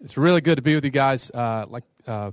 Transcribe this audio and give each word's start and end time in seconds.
it's 0.00 0.16
really 0.16 0.40
good 0.40 0.56
to 0.56 0.62
be 0.62 0.74
with 0.74 0.84
you 0.84 0.90
guys. 0.90 1.30
Uh, 1.30 1.66
like 1.68 1.84
uh, 2.06 2.32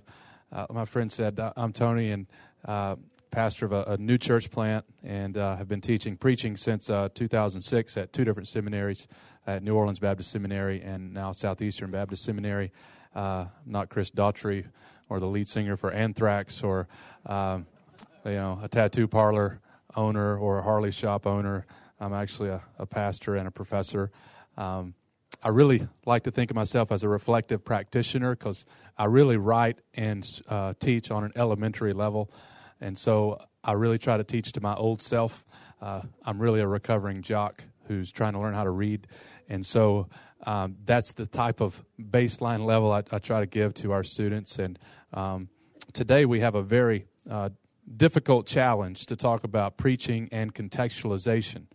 uh, 0.51 0.65
my 0.71 0.85
friend 0.85 1.11
said, 1.11 1.39
uh, 1.39 1.53
I'm 1.55 1.73
Tony 1.73 2.11
and 2.11 2.27
uh, 2.65 2.95
pastor 3.31 3.65
of 3.65 3.71
a, 3.71 3.83
a, 3.83 3.97
new 3.97 4.17
church 4.17 4.51
plant, 4.51 4.85
and 5.03 5.37
uh, 5.37 5.55
have 5.55 5.67
been 5.67 5.81
teaching, 5.81 6.17
preaching 6.17 6.55
since 6.55 6.87
2006 6.87 7.97
at 7.97 8.13
two 8.13 8.23
different 8.23 8.47
seminaries, 8.47 9.07
at 9.47 9.63
New 9.63 9.75
Orleans 9.75 9.99
Baptist 9.99 10.31
Seminary 10.31 10.81
and 10.81 11.13
now 11.13 11.31
Southeastern 11.31 11.91
Baptist 11.91 12.23
Seminary. 12.23 12.71
not 13.13 13.89
Chris 13.89 14.11
Daughtry 14.11 14.65
or 15.09 15.19
the 15.19 15.27
lead 15.27 15.49
singer 15.49 15.75
for 15.75 15.91
Anthrax 15.91 16.63
or 16.63 16.87
you 17.27 18.31
know 18.31 18.59
a 18.61 18.69
tattoo 18.69 19.07
parlor 19.07 19.59
owner 19.95 20.37
or 20.37 20.59
a 20.59 20.63
Harley 20.63 20.91
shop 20.91 21.27
owner. 21.27 21.65
I'm 21.99 22.13
actually 22.13 22.49
a, 22.49 22.61
a 22.77 22.85
pastor 22.85 23.35
and 23.35 23.47
a 23.47 23.51
professor. 23.51 24.11
Um, 24.57 24.93
I 25.45 25.49
really 25.49 25.85
like 26.05 26.23
to 26.23 26.31
think 26.31 26.51
of 26.51 26.55
myself 26.55 26.89
as 26.89 27.03
a 27.03 27.09
reflective 27.09 27.65
practitioner 27.65 28.33
because 28.33 28.65
I 28.97 29.05
really 29.05 29.35
write 29.35 29.79
and 29.93 30.25
uh, 30.47 30.73
teach 30.79 31.11
on 31.11 31.25
an 31.25 31.33
elementary 31.35 31.91
level. 31.91 32.31
And 32.79 32.97
so 32.97 33.41
I 33.61 33.73
really 33.73 33.97
try 33.97 34.15
to 34.15 34.23
teach 34.23 34.53
to 34.53 34.61
my 34.61 34.73
old 34.73 35.01
self. 35.01 35.43
Uh, 35.81 36.03
I'm 36.25 36.39
really 36.39 36.61
a 36.61 36.67
recovering 36.67 37.21
jock 37.21 37.65
who's 37.87 38.09
trying 38.09 38.33
to 38.33 38.39
learn 38.39 38.53
how 38.53 38.63
to 38.63 38.69
read. 38.69 39.05
And 39.49 39.65
so 39.65 40.07
um, 40.45 40.77
that's 40.85 41.11
the 41.11 41.25
type 41.25 41.59
of 41.59 41.83
baseline 42.01 42.65
level 42.65 42.93
I, 42.93 43.03
I, 43.11 43.19
try 43.19 43.41
to 43.41 43.45
give 43.45 43.73
to 43.75 43.91
our 43.91 44.03
students. 44.03 44.59
And 44.59 44.79
um, 45.13 45.49
today 45.91 46.25
we 46.25 46.39
have 46.39 46.55
a 46.55 46.61
very 46.61 47.05
uh, 47.29 47.49
difficult 47.97 48.47
challenge 48.47 49.05
to 49.07 49.17
talk 49.17 49.43
about 49.43 49.75
preaching 49.75 50.29
and 50.31 50.53
contextualization 50.53 51.65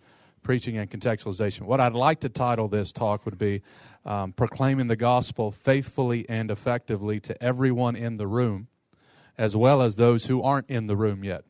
preaching 0.48 0.78
and 0.78 0.90
contextualization. 0.90 1.60
What 1.64 1.78
I'd 1.78 1.92
like 1.92 2.20
to 2.20 2.30
title 2.30 2.68
this 2.68 2.90
talk 2.90 3.26
would 3.26 3.36
be 3.36 3.60
um, 4.06 4.32
Proclaiming 4.32 4.86
the 4.86 4.96
Gospel 4.96 5.50
Faithfully 5.50 6.24
and 6.26 6.50
Effectively 6.50 7.20
to 7.20 7.44
Everyone 7.44 7.94
in 7.94 8.16
the 8.16 8.26
Room, 8.26 8.68
as 9.36 9.54
well 9.54 9.82
as 9.82 9.96
those 9.96 10.24
who 10.24 10.42
aren't 10.42 10.70
in 10.70 10.86
the 10.86 10.96
room 10.96 11.22
yet. 11.22 11.44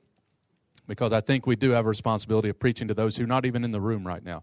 Because 0.89 1.13
I 1.13 1.21
think 1.21 1.47
we 1.47 1.55
do 1.55 1.71
have 1.71 1.87
a 1.87 1.89
responsibility 1.89 2.49
of 2.49 2.59
preaching 2.59 2.89
to 2.89 2.95
those 2.95 3.15
who 3.15 3.23
are 3.23 3.29
not 3.29 3.47
even 3.47 3.63
in 3.63 3.71
the 3.71 3.81
room 3.81 4.05
right 4.05 4.25
now. 4.25 4.43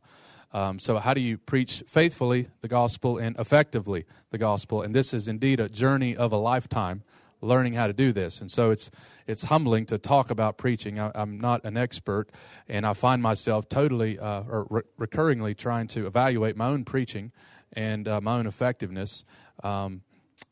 Um, 0.53 0.79
so, 0.79 0.99
how 0.99 1.13
do 1.13 1.19
you 1.19 1.37
preach 1.37 1.83
faithfully 1.85 2.47
the 2.61 2.69
gospel 2.69 3.17
and 3.17 3.37
effectively 3.37 4.05
the 4.29 4.37
gospel? 4.37 4.81
And 4.81 4.95
this 4.95 5.13
is 5.13 5.27
indeed 5.27 5.59
a 5.59 5.67
journey 5.67 6.15
of 6.15 6.31
a 6.31 6.37
lifetime 6.37 7.03
learning 7.45 7.73
how 7.73 7.87
to 7.87 7.93
do 7.93 8.11
this. 8.11 8.41
And 8.41 8.51
so 8.51 8.71
it's 8.71 8.91
it's 9.27 9.45
humbling 9.45 9.85
to 9.87 9.97
talk 9.97 10.29
about 10.29 10.57
preaching. 10.57 10.99
I, 10.99 11.11
am 11.15 11.39
not 11.39 11.63
an 11.65 11.77
expert, 11.77 12.29
and 12.67 12.85
I 12.85 12.93
find 12.93 13.21
myself 13.21 13.67
totally 13.67 14.19
uh, 14.19 14.43
or 14.47 14.67
re- 14.69 14.81
recurringly 14.99 15.57
trying 15.57 15.87
to 15.89 16.05
evaluate 16.05 16.55
my 16.55 16.67
own 16.67 16.85
preaching 16.85 17.31
and 17.73 18.07
uh, 18.07 18.21
my 18.21 18.37
own 18.37 18.47
effectiveness. 18.47 19.23
Um, 19.63 20.01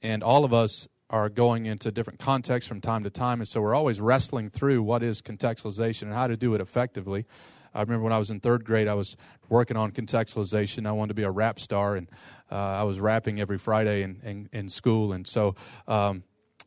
and 0.02 0.24
all 0.24 0.46
of 0.46 0.54
us 0.54 0.88
are 1.10 1.30
going 1.30 1.66
into 1.66 1.92
different 1.92 2.20
contexts 2.20 2.68
from 2.68 2.82
time 2.82 3.04
to 3.04 3.10
time, 3.10 3.40
and 3.40 3.48
so 3.48 3.62
we're 3.62 3.76
always 3.76 4.02
wrestling 4.02 4.50
through 4.50 4.82
what 4.82 5.04
is 5.04 5.22
contextualization 5.22 6.04
and 6.04 6.14
how 6.14 6.28
to 6.28 6.36
do 6.36 6.56
it 6.56 6.62
effectively. 6.62 7.26
I 7.76 7.82
remember 7.82 8.04
when 8.04 8.14
I 8.14 8.18
was 8.18 8.30
in 8.30 8.40
third 8.40 8.66
grade, 8.66 8.88
I 8.88 8.94
was 8.94 9.18
working 9.50 9.78
on 9.78 9.92
contextualization. 9.92 10.86
I 10.86 10.92
wanted 10.92 11.10
to 11.10 11.14
be 11.16 11.24
a 11.24 11.32
rap 11.32 11.60
star, 11.60 11.96
and 11.96 12.10
uh, 12.52 12.56
I 12.56 12.84
was 12.84 13.00
rapping 13.00 13.40
every 13.40 13.58
Friday 13.58 14.04
in, 14.04 14.22
in, 14.24 14.50
in 14.52 14.70
school. 14.70 15.14
And 15.14 15.28
so 15.28 15.56
um, 15.88 16.24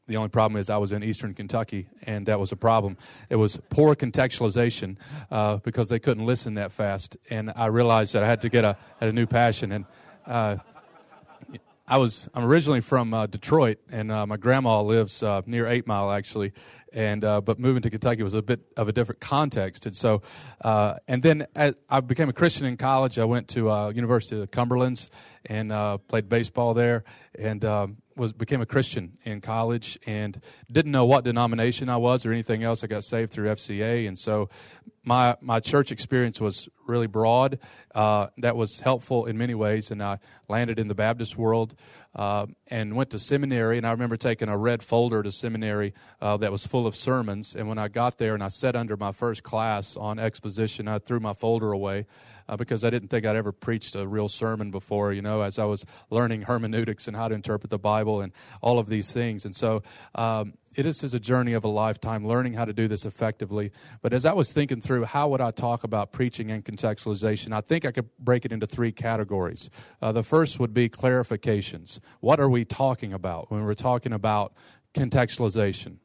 the 0.06 0.16
only 0.16 0.28
problem 0.28 0.60
is 0.60 0.70
I 0.70 0.76
was 0.76 0.92
in 0.92 1.02
eastern 1.02 1.34
Kentucky, 1.34 1.88
and 2.02 2.26
that 2.26 2.38
was 2.38 2.52
a 2.52 2.56
problem. 2.56 2.96
It 3.28 3.36
was 3.36 3.58
poor 3.70 3.96
contextualization 3.96 4.96
uh, 5.30 5.56
because 5.58 5.88
they 5.88 5.98
couldn't 5.98 6.24
listen 6.24 6.54
that 6.54 6.70
fast, 6.70 7.16
and 7.28 7.52
I 7.56 7.66
realized 7.66 8.14
that 8.14 8.22
I 8.22 8.26
had 8.26 8.40
to 8.42 8.48
get 8.48 8.64
a, 8.64 8.76
a 9.00 9.10
new 9.10 9.26
passion. 9.26 9.72
And 9.72 9.84
uh, 10.24 10.56
I 11.88 11.98
was 11.98 12.28
I'm 12.34 12.44
originally 12.44 12.80
from 12.82 13.14
uh, 13.14 13.26
Detroit, 13.26 13.78
and 13.90 14.12
uh, 14.12 14.26
my 14.26 14.36
grandma 14.36 14.80
lives 14.80 15.22
uh, 15.24 15.42
near 15.44 15.66
Eight 15.66 15.88
Mile 15.88 16.12
actually, 16.12 16.52
and 16.92 17.24
uh, 17.24 17.40
but 17.40 17.58
moving 17.58 17.82
to 17.82 17.90
Kentucky 17.90 18.22
was 18.22 18.34
a 18.34 18.42
bit 18.42 18.60
of 18.76 18.88
a 18.88 18.92
different 18.92 19.20
context, 19.20 19.86
and 19.86 19.96
so 19.96 20.22
and 20.62 21.22
then 21.22 21.46
I 21.54 22.00
became 22.00 22.28
a 22.28 22.32
Christian 22.32 22.66
in 22.66 22.76
college. 22.76 23.18
I 23.18 23.24
went 23.24 23.48
to 23.48 23.92
University 23.92 24.40
of 24.40 24.52
Cumberland's 24.52 25.10
and 25.46 25.70
played 26.06 26.28
baseball 26.28 26.74
there, 26.74 27.02
and 27.36 27.64
um, 27.64 27.96
was 28.16 28.32
became 28.32 28.60
a 28.60 28.66
Christian 28.66 29.18
in 29.24 29.40
college 29.40 29.98
and 30.06 30.40
didn't 30.70 30.92
know 30.92 31.04
what 31.04 31.24
denomination 31.24 31.88
I 31.88 31.98
was 31.98 32.24
or 32.24 32.32
anything 32.32 32.62
else. 32.62 32.82
I 32.82 32.86
got 32.86 33.04
saved 33.04 33.32
through 33.32 33.48
FCA, 33.48 34.08
and 34.08 34.18
so 34.18 34.48
my 35.04 35.36
my 35.40 35.60
church 35.60 35.92
experience 35.92 36.40
was 36.40 36.68
really 36.86 37.06
broad. 37.06 37.58
Uh, 37.94 38.28
that 38.38 38.56
was 38.56 38.80
helpful 38.80 39.26
in 39.26 39.38
many 39.38 39.54
ways, 39.54 39.90
and 39.90 40.02
I 40.02 40.18
landed 40.48 40.78
in 40.78 40.88
the 40.88 40.94
Baptist 40.94 41.36
world 41.36 41.74
uh, 42.14 42.46
and 42.68 42.96
went 42.96 43.10
to 43.10 43.18
seminary. 43.18 43.76
And 43.76 43.86
I 43.86 43.90
remember 43.92 44.16
taking 44.16 44.48
a 44.48 44.56
red 44.56 44.82
folder 44.82 45.22
to 45.22 45.30
seminary 45.30 45.94
uh, 46.20 46.36
that 46.38 46.50
was 46.50 46.66
full 46.66 46.86
of 46.86 46.96
sermons. 46.96 47.54
And 47.54 47.68
when 47.68 47.78
I 47.78 47.88
got 47.88 48.18
there 48.18 48.34
and 48.34 48.42
I 48.42 48.48
sat 48.48 48.74
under 48.74 48.96
my 48.96 49.12
first 49.12 49.42
class 49.42 49.96
on 49.96 50.18
exposition, 50.18 50.88
I 50.88 50.98
threw 50.98 51.20
my 51.20 51.32
folder 51.32 51.72
away 51.72 52.06
uh, 52.48 52.56
because 52.56 52.84
I 52.84 52.90
didn't 52.90 53.08
think 53.08 53.26
I'd 53.26 53.36
ever 53.36 53.52
preached 53.52 53.94
a 53.94 54.06
real 54.06 54.28
sermon 54.28 54.70
before, 54.70 55.12
you 55.12 55.22
know, 55.22 55.42
as 55.42 55.58
I 55.58 55.64
was 55.64 55.84
learning 56.10 56.42
hermeneutics 56.42 57.06
and 57.08 57.16
how 57.16 57.28
to 57.28 57.34
interpret 57.34 57.70
the 57.70 57.78
Bible 57.78 58.20
and 58.20 58.32
all 58.60 58.78
of 58.78 58.88
these 58.88 59.12
things. 59.12 59.44
And 59.44 59.54
so 59.54 59.82
um, 60.14 60.54
it 60.76 60.86
is 60.86 61.02
a 61.02 61.18
journey 61.18 61.54
of 61.54 61.64
a 61.64 61.68
lifetime 61.68 62.26
learning 62.26 62.52
how 62.52 62.64
to 62.64 62.72
do 62.72 62.86
this 62.86 63.04
effectively. 63.04 63.72
But 64.02 64.12
as 64.12 64.26
I 64.26 64.32
was 64.32 64.52
thinking 64.52 64.80
through 64.80 65.04
how 65.04 65.28
would 65.28 65.40
I 65.40 65.50
talk 65.50 65.84
about 65.84 66.12
preaching 66.12 66.50
and 66.50 66.64
contextualization, 66.64 67.52
I 67.52 67.62
think 67.62 67.84
I 67.84 67.90
could 67.90 68.08
break 68.18 68.44
it 68.44 68.52
into 68.52 68.66
three 68.66 68.92
categories. 68.92 69.70
Uh, 70.02 70.12
the 70.12 70.22
first 70.22 70.60
would 70.60 70.74
be 70.74 70.88
clarifications. 70.88 71.98
What 72.20 72.38
are 72.38 72.48
we 72.48 72.64
talking 72.64 73.12
about 73.12 73.50
when 73.50 73.64
we're 73.64 73.74
talking 73.74 74.12
about 74.12 74.52
contextualization? 74.94 75.96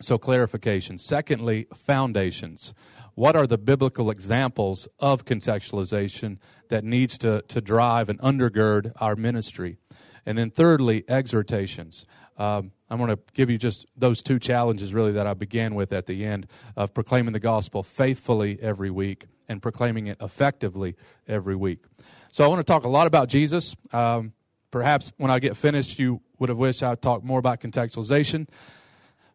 So, 0.00 0.18
clarification. 0.18 0.98
Secondly, 0.98 1.66
foundations 1.72 2.74
what 3.14 3.36
are 3.36 3.46
the 3.46 3.58
biblical 3.58 4.10
examples 4.10 4.88
of 4.98 5.24
contextualization 5.24 6.38
that 6.68 6.84
needs 6.84 7.16
to, 7.18 7.42
to 7.42 7.60
drive 7.60 8.08
and 8.08 8.18
undergird 8.20 8.92
our 9.00 9.16
ministry? 9.16 9.78
And 10.26 10.38
then 10.38 10.50
thirdly, 10.50 11.04
exhortations. 11.08 12.06
Um, 12.36 12.72
I'm 12.90 12.98
going 12.98 13.10
to 13.10 13.18
give 13.34 13.50
you 13.50 13.58
just 13.58 13.86
those 13.96 14.22
two 14.22 14.38
challenges 14.38 14.92
really 14.92 15.12
that 15.12 15.26
I 15.26 15.34
began 15.34 15.74
with 15.74 15.92
at 15.92 16.06
the 16.06 16.24
end 16.24 16.46
of 16.76 16.94
proclaiming 16.94 17.32
the 17.32 17.40
gospel 17.40 17.82
faithfully 17.82 18.58
every 18.60 18.90
week 18.90 19.26
and 19.48 19.60
proclaiming 19.60 20.06
it 20.06 20.16
effectively 20.20 20.96
every 21.28 21.54
week. 21.54 21.84
So 22.30 22.44
I 22.44 22.48
want 22.48 22.60
to 22.60 22.64
talk 22.64 22.84
a 22.84 22.88
lot 22.88 23.06
about 23.06 23.28
Jesus. 23.28 23.76
Um, 23.92 24.32
perhaps 24.70 25.12
when 25.18 25.30
I 25.30 25.38
get 25.38 25.56
finished, 25.56 25.98
you 25.98 26.20
would 26.38 26.48
have 26.48 26.58
wished 26.58 26.82
I'd 26.82 27.02
talk 27.02 27.22
more 27.22 27.38
about 27.38 27.60
contextualization 27.60 28.48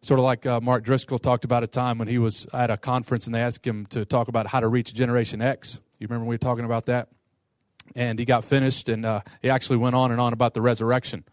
sort 0.02 0.18
of 0.18 0.24
like 0.24 0.46
uh, 0.46 0.60
Mark 0.60 0.84
Driscoll 0.84 1.18
talked 1.18 1.44
about 1.44 1.62
a 1.62 1.66
time 1.66 1.98
when 1.98 2.08
he 2.08 2.18
was 2.18 2.46
at 2.52 2.70
a 2.70 2.76
conference 2.76 3.26
and 3.26 3.34
they 3.34 3.40
asked 3.40 3.66
him 3.66 3.86
to 3.86 4.04
talk 4.04 4.28
about 4.28 4.46
how 4.46 4.60
to 4.60 4.68
reach 4.68 4.94
Generation 4.94 5.42
X. 5.42 5.80
You 5.98 6.06
remember 6.08 6.26
we 6.26 6.34
were 6.34 6.38
talking 6.38 6.64
about 6.64 6.86
that? 6.86 7.08
And 7.94 8.18
he 8.18 8.24
got 8.24 8.44
finished 8.44 8.88
and 8.88 9.04
uh, 9.04 9.20
he 9.42 9.50
actually 9.50 9.76
went 9.76 9.96
on 9.96 10.12
and 10.12 10.20
on 10.20 10.32
about 10.32 10.54
the 10.54 10.62
resurrection. 10.62 11.24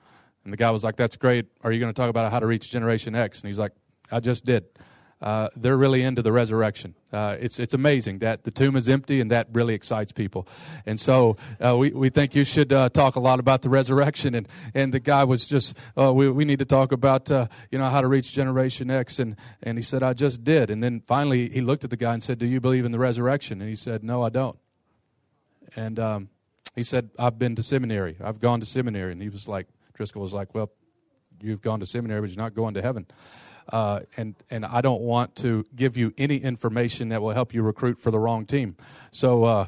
And 0.44 0.52
the 0.52 0.58
guy 0.58 0.72
was 0.72 0.84
like, 0.84 0.96
That's 0.96 1.16
great. 1.16 1.46
Are 1.62 1.72
you 1.72 1.80
going 1.80 1.94
to 1.94 2.00
talk 2.00 2.10
about 2.10 2.32
how 2.32 2.40
to 2.40 2.48
reach 2.48 2.70
Generation 2.70 3.16
X? 3.16 3.42
And 3.42 3.50
he's 3.50 3.60
like, 3.60 3.74
I 4.12 4.20
just 4.20 4.46
did 4.46 4.66
uh, 5.20 5.50
they're 5.56 5.78
really 5.78 6.04
into 6.04 6.22
the 6.22 6.32
resurrection. 6.32 6.94
Uh, 7.12 7.36
it's 7.40 7.60
it's 7.60 7.74
amazing 7.74 8.20
that 8.20 8.44
the 8.44 8.52
tomb 8.52 8.76
is 8.76 8.88
empty, 8.88 9.20
and 9.20 9.32
that 9.32 9.48
really 9.52 9.74
excites 9.74 10.12
people. 10.12 10.48
And 10.86 11.00
so 11.00 11.38
uh, 11.64 11.76
we 11.76 11.90
we 11.90 12.10
think 12.10 12.36
you 12.36 12.44
should 12.44 12.72
uh, 12.72 12.90
talk 12.90 13.16
a 13.16 13.20
lot 13.20 13.40
about 13.40 13.64
the 13.64 13.70
resurrection. 13.70 14.36
And 14.36 14.48
and 14.76 14.94
the 14.94 15.00
guy 15.00 15.24
was 15.24 15.48
just 15.48 15.76
uh, 16.00 16.14
we 16.14 16.30
we 16.30 16.46
need 16.46 16.60
to 16.60 16.66
talk 16.66 16.92
about 16.92 17.32
uh, 17.32 17.48
you 17.72 17.80
know 17.80 17.90
how 17.90 18.02
to 18.02 18.08
reach 18.08 18.32
Generation 18.32 18.92
X. 18.92 19.18
And 19.18 19.36
and 19.64 19.78
he 19.78 19.82
said 19.82 20.04
I 20.04 20.14
just 20.14 20.44
did. 20.44 20.70
And 20.70 20.84
then 20.84 21.02
finally 21.02 21.50
he 21.50 21.62
looked 21.62 21.84
at 21.84 21.90
the 21.90 21.98
guy 21.98 22.14
and 22.14 22.22
said, 22.22 22.38
Do 22.38 22.46
you 22.46 22.62
believe 22.62 22.86
in 22.86 22.92
the 22.92 23.00
resurrection? 23.00 23.60
And 23.60 23.70
he 23.70 23.76
said, 23.76 24.04
No, 24.04 24.22
I 24.22 24.30
don't. 24.30 24.60
And 25.76 26.00
um, 26.00 26.30
he 26.75 26.84
said, 26.84 27.10
I've 27.18 27.40
been 27.40 27.56
to 27.56 27.63
seminary. 27.63 28.18
I've 28.24 28.40
gone 28.40 28.60
to 28.60 28.66
seminary. 28.68 29.13
And 29.13 29.22
he 29.22 29.30
was 29.30 29.48
like, 29.48 29.68
Driscoll 29.96 30.22
was 30.22 30.34
like, 30.34 30.54
Well, 30.54 30.70
you've 31.42 31.62
gone 31.62 31.80
to 31.80 31.88
seminary, 31.88 32.22
but 32.22 32.30
you're 32.30 32.38
not 32.38 32.54
going 32.54 32.75
to 32.75 32.84
heaven. 32.84 33.08
Uh, 33.69 34.02
and 34.16 34.36
and 34.50 34.66
I 34.66 34.81
don't 34.81 35.02
want 35.02 35.36
to 35.38 35.66
give 35.75 35.98
you 35.98 36.14
any 36.18 36.38
information 36.38 37.10
that 37.10 37.22
will 37.22 37.34
help 37.34 37.54
you 37.54 37.62
recruit 37.62 38.00
for 38.00 38.12
the 38.12 38.19
wrong 38.19 38.46
team. 38.46 38.75
So 39.12 39.44
uh, 39.44 39.68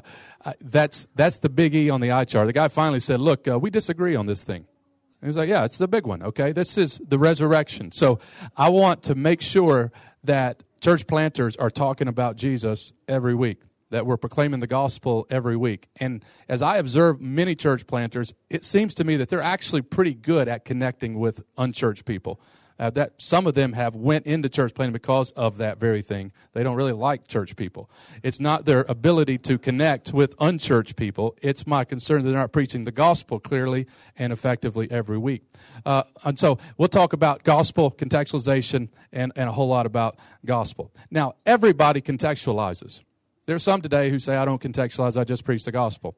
that's 0.60 1.06
that's 1.14 1.38
the 1.38 1.48
big 1.48 1.74
E 1.74 1.90
on 1.90 2.00
the 2.00 2.12
eye 2.12 2.24
chart. 2.24 2.46
The 2.46 2.52
guy 2.52 2.68
finally 2.68 3.00
said, 3.00 3.20
"Look, 3.20 3.46
uh, 3.46 3.58
we 3.58 3.70
disagree 3.70 4.16
on 4.16 4.26
this 4.26 4.42
thing." 4.42 4.64
And 4.64 5.22
he 5.22 5.26
was 5.26 5.36
like, 5.36 5.48
"Yeah, 5.48 5.64
it's 5.64 5.78
the 5.78 5.88
big 5.88 6.06
one. 6.06 6.22
Okay, 6.22 6.52
this 6.52 6.78
is 6.78 7.00
the 7.06 7.18
resurrection." 7.18 7.92
So 7.92 8.18
I 8.56 8.70
want 8.70 9.02
to 9.04 9.14
make 9.14 9.42
sure 9.42 9.92
that 10.24 10.62
church 10.80 11.06
planters 11.06 11.56
are 11.56 11.70
talking 11.70 12.08
about 12.08 12.36
Jesus 12.36 12.92
every 13.08 13.34
week 13.34 13.62
that 13.90 14.06
we're 14.06 14.16
proclaiming 14.16 14.60
the 14.60 14.66
gospel 14.66 15.26
every 15.30 15.56
week. 15.56 15.88
And 15.96 16.24
as 16.48 16.62
I 16.62 16.78
observe 16.78 17.20
many 17.20 17.54
church 17.54 17.86
planters, 17.86 18.32
it 18.48 18.64
seems 18.64 18.94
to 18.96 19.04
me 19.04 19.16
that 19.16 19.28
they're 19.28 19.42
actually 19.42 19.82
pretty 19.82 20.14
good 20.14 20.48
at 20.48 20.64
connecting 20.64 21.18
with 21.18 21.42
unchurched 21.58 22.04
people. 22.04 22.40
Uh, 22.80 22.88
that 22.88 23.12
some 23.18 23.46
of 23.46 23.52
them 23.52 23.74
have 23.74 23.94
went 23.94 24.24
into 24.24 24.48
church 24.48 24.72
planting 24.72 24.94
because 24.94 25.32
of 25.32 25.58
that 25.58 25.78
very 25.78 26.00
thing. 26.00 26.32
They 26.54 26.62
don't 26.62 26.76
really 26.76 26.94
like 26.94 27.28
church 27.28 27.54
people. 27.54 27.90
It's 28.22 28.40
not 28.40 28.64
their 28.64 28.86
ability 28.88 29.36
to 29.38 29.58
connect 29.58 30.14
with 30.14 30.34
unchurched 30.40 30.96
people. 30.96 31.36
It's 31.42 31.66
my 31.66 31.84
concern 31.84 32.22
that 32.22 32.30
they're 32.30 32.40
not 32.40 32.52
preaching 32.52 32.84
the 32.84 32.90
gospel 32.90 33.38
clearly 33.38 33.86
and 34.16 34.32
effectively 34.32 34.90
every 34.90 35.18
week. 35.18 35.42
Uh, 35.84 36.04
and 36.24 36.38
so 36.38 36.56
we'll 36.78 36.88
talk 36.88 37.12
about 37.12 37.44
gospel 37.44 37.90
contextualization 37.90 38.88
and, 39.12 39.30
and 39.36 39.50
a 39.50 39.52
whole 39.52 39.68
lot 39.68 39.84
about 39.84 40.16
gospel. 40.46 40.90
Now, 41.10 41.34
everybody 41.44 42.00
contextualizes. 42.00 43.02
There's 43.44 43.62
some 43.62 43.82
today 43.82 44.08
who 44.08 44.18
say, 44.18 44.36
I 44.36 44.46
don't 44.46 44.62
contextualize, 44.62 45.20
I 45.20 45.24
just 45.24 45.44
preach 45.44 45.64
the 45.64 45.72
gospel. 45.72 46.16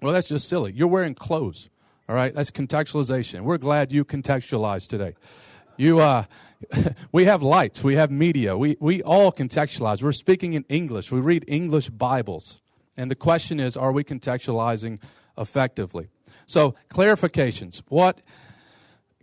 Well, 0.00 0.14
that's 0.14 0.28
just 0.28 0.48
silly. 0.48 0.72
You're 0.72 0.88
wearing 0.88 1.14
clothes. 1.14 1.68
All 2.08 2.16
right, 2.16 2.34
that's 2.34 2.50
contextualization. 2.50 3.42
We're 3.42 3.58
glad 3.58 3.92
you 3.92 4.04
contextualized 4.04 4.88
today. 4.88 5.14
You, 5.82 5.98
uh, 5.98 6.26
we 7.12 7.24
have 7.24 7.42
lights, 7.42 7.82
we 7.82 7.96
have 7.96 8.08
media, 8.08 8.56
we, 8.56 8.76
we 8.78 9.02
all 9.02 9.32
contextualize. 9.32 10.00
We're 10.00 10.12
speaking 10.12 10.52
in 10.52 10.64
English, 10.68 11.10
we 11.10 11.18
read 11.18 11.44
English 11.48 11.88
Bibles. 11.88 12.62
And 12.96 13.10
the 13.10 13.16
question 13.16 13.58
is, 13.58 13.76
are 13.76 13.90
we 13.90 14.04
contextualizing 14.04 15.00
effectively? 15.36 16.06
So, 16.46 16.76
clarifications. 16.88 17.82
What 17.88 18.20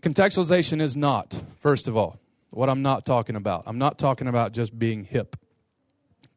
contextualization 0.01 0.81
is 0.81 0.97
not, 0.97 1.41
first 1.59 1.88
of 1.88 1.95
all, 1.95 2.19
what 2.50 2.67
I'm 2.67 2.81
not 2.81 3.06
talking 3.06 3.38
about. 3.38 3.63
I'm 3.65 3.77
not 3.77 3.97
talking 3.97 4.27
about 4.27 4.51
just 4.51 4.77
being 4.77 5.06
hip. 5.06 5.38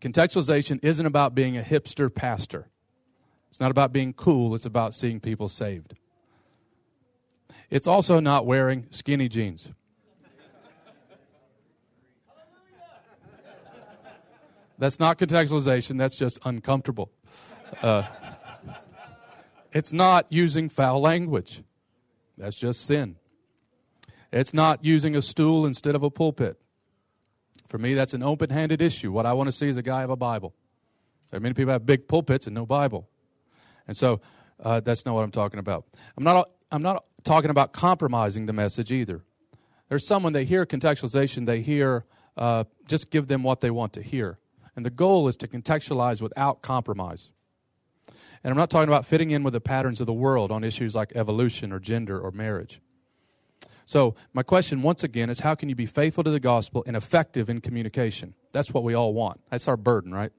Contextualization 0.01 0.79
isn't 0.85 1.05
about 1.05 1.35
being 1.35 1.57
a 1.57 1.63
hipster 1.63 2.15
pastor. 2.15 2.69
It's 3.49 3.59
not 3.59 3.73
about 3.73 3.93
being 3.93 4.13
cool, 4.13 4.55
it's 4.55 4.67
about 4.67 4.95
seeing 4.95 5.19
people 5.19 5.49
saved. 5.49 5.95
It's 7.71 7.89
also 7.89 8.21
not 8.21 8.47
wearing 8.47 8.87
skinny 8.91 9.29
jeans. 9.29 9.71
That's 14.83 14.99
not 14.99 15.17
contextualization, 15.17 15.97
that's 15.97 16.17
just 16.17 16.41
uncomfortable. 16.45 17.13
Uh, 17.83 18.03
it's 19.73 19.93
not 19.93 20.27
using 20.29 20.69
foul 20.69 21.01
language. 21.01 21.63
That's 22.37 22.57
just 22.57 22.85
sin. 22.85 23.15
It's 24.33 24.53
not 24.53 24.85
using 24.85 25.15
a 25.15 25.23
stool 25.23 25.67
instead 25.67 25.95
of 25.95 26.03
a 26.03 26.11
pulpit. 26.11 26.61
For 27.69 27.79
me, 27.79 27.95
that's 27.95 28.13
an 28.13 28.25
open 28.25 28.51
handed 28.51 28.83
issue. 28.83 29.13
What 29.13 29.25
I 29.25 29.35
want 29.35 29.47
to 29.47 29.53
see 29.53 29.69
is 29.69 29.77
a 29.77 29.83
guy 29.83 30.01
have 30.01 30.11
a 30.11 30.17
Bible. 30.17 30.53
There 31.31 31.39
are 31.39 31.41
many 31.41 31.55
people 31.55 31.73
have 31.73 31.87
big 31.87 32.09
pulpits 32.09 32.49
and 32.49 32.55
no 32.57 32.67
Bible. 32.67 33.09
And 33.87 33.97
so 33.97 34.21
uh, 34.59 34.81
that's 34.81 35.07
not 35.07 35.15
what 35.15 35.23
I'm 35.23 35.31
talking 35.31 35.61
about. 35.61 35.87
I'm 36.17 36.25
not, 36.25 36.51
I'm 36.73 36.83
not 36.83 37.05
talking 37.23 37.51
about 37.51 37.73
compromising 37.73 38.47
the 38.47 38.53
message 38.53 38.91
either. 38.91 39.23
There's 39.89 40.05
someone 40.05 40.33
they 40.33 40.45
hear 40.45 40.67
contextualization, 40.67 41.47
they 41.47 41.61
hear 41.61 42.05
uh, 42.37 42.65
just 42.89 43.13
give 43.13 43.29
them 43.29 43.45
what 43.45 43.61
they 43.61 43.71
want 43.71 43.93
to 43.93 44.03
hear. 44.03 44.41
And 44.75 44.87
the 44.87 44.91
goal 44.91 45.29
is 45.29 45.37
to 45.39 45.49
contextualize 45.49 46.23
without 46.23 46.63
compromise. 46.63 47.31
And 48.45 48.51
I'm 48.51 48.57
not 48.57 48.71
talking 48.71 48.89
about 48.89 49.07
fitting 49.07 49.31
in 49.31 49.45
with 49.45 49.53
the 49.53 49.61
patterns 49.61 50.01
of 50.01 50.07
the 50.07 50.13
world 50.13 50.51
on 50.51 50.65
issues 50.65 50.95
like 50.95 51.13
evolution 51.15 51.73
or 51.73 51.79
gender 51.79 52.19
or 52.19 52.31
marriage. 52.31 52.81
So, 53.85 54.15
my 54.33 54.43
question 54.43 54.83
once 54.83 55.05
again 55.05 55.29
is 55.29 55.41
how 55.41 55.55
can 55.55 55.69
you 55.69 55.75
be 55.75 55.87
faithful 55.87 56.25
to 56.25 56.31
the 56.31 56.41
gospel 56.41 56.83
and 56.87 56.97
effective 56.97 57.51
in 57.51 57.61
communication? 57.61 58.35
That's 58.53 58.73
what 58.73 58.85
we 58.85 58.95
all 58.95 59.13
want. 59.13 59.41
That's 59.51 59.69
our 59.69 59.77
burden, 59.77 60.15
right? 60.15 60.33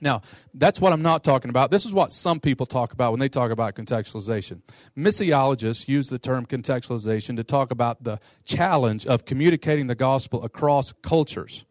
Now, 0.00 0.22
that's 0.54 0.80
what 0.80 0.92
I'm 0.92 1.02
not 1.02 1.22
talking 1.22 1.50
about. 1.50 1.70
This 1.70 1.84
is 1.84 1.92
what 1.92 2.12
some 2.12 2.40
people 2.40 2.64
talk 2.64 2.92
about 2.92 3.12
when 3.12 3.20
they 3.20 3.28
talk 3.28 3.50
about 3.50 3.74
contextualization. 3.74 4.62
Missiologists 4.96 5.88
use 5.88 6.08
the 6.08 6.18
term 6.18 6.46
contextualization 6.46 7.36
to 7.36 7.44
talk 7.44 7.70
about 7.70 8.02
the 8.02 8.18
challenge 8.44 9.06
of 9.06 9.26
communicating 9.26 9.86
the 9.86 9.94
gospel 9.94 10.42
across 10.42 10.92
cultures. 11.02 11.66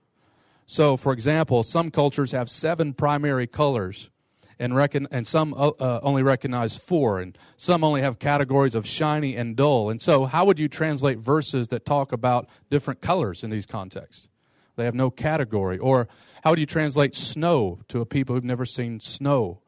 So, 0.71 0.98
for 0.98 1.13
example, 1.13 1.63
some 1.63 1.89
cultures 1.89 2.31
have 2.31 2.48
seven 2.48 2.94
primary 2.94 3.48
colors, 3.48 4.12
and, 4.60 4.75
reckon, 4.75 5.07
and 5.10 5.25
some 5.25 5.51
uh, 5.56 5.69
uh, 5.69 6.00
only 6.04 6.21
recognize 6.21 6.77
four, 6.77 7.19
and 7.19 7.36
some 7.57 7.83
only 7.83 8.01
have 8.01 8.19
categories 8.19 8.75
of 8.75 8.86
shiny 8.86 9.36
and 9.36 9.56
dull. 9.56 9.89
And 9.89 10.00
so, 10.00 10.25
how 10.25 10.45
would 10.45 10.60
you 10.60 10.68
translate 10.68 11.18
verses 11.18 11.69
that 11.69 11.88
talk 11.88 12.12
about 12.12 12.48
different 12.69 13.01
colors 13.01 13.44
in 13.44 13.50
these 13.50 13.66
contexts? 13.66 14.30
They 14.75 14.86
have 14.86 14.94
no 14.94 15.10
category. 15.10 15.80
Or 15.80 16.07
how 16.44 16.51
would 16.51 16.60
you 16.60 16.68
translate 16.68 17.15
snow 17.15 17.80
to 17.88 18.00
a 18.01 18.06
people 18.06 18.36
who've 18.36 18.44
never 18.44 18.68
seen 18.68 19.00
snow? 19.00 19.62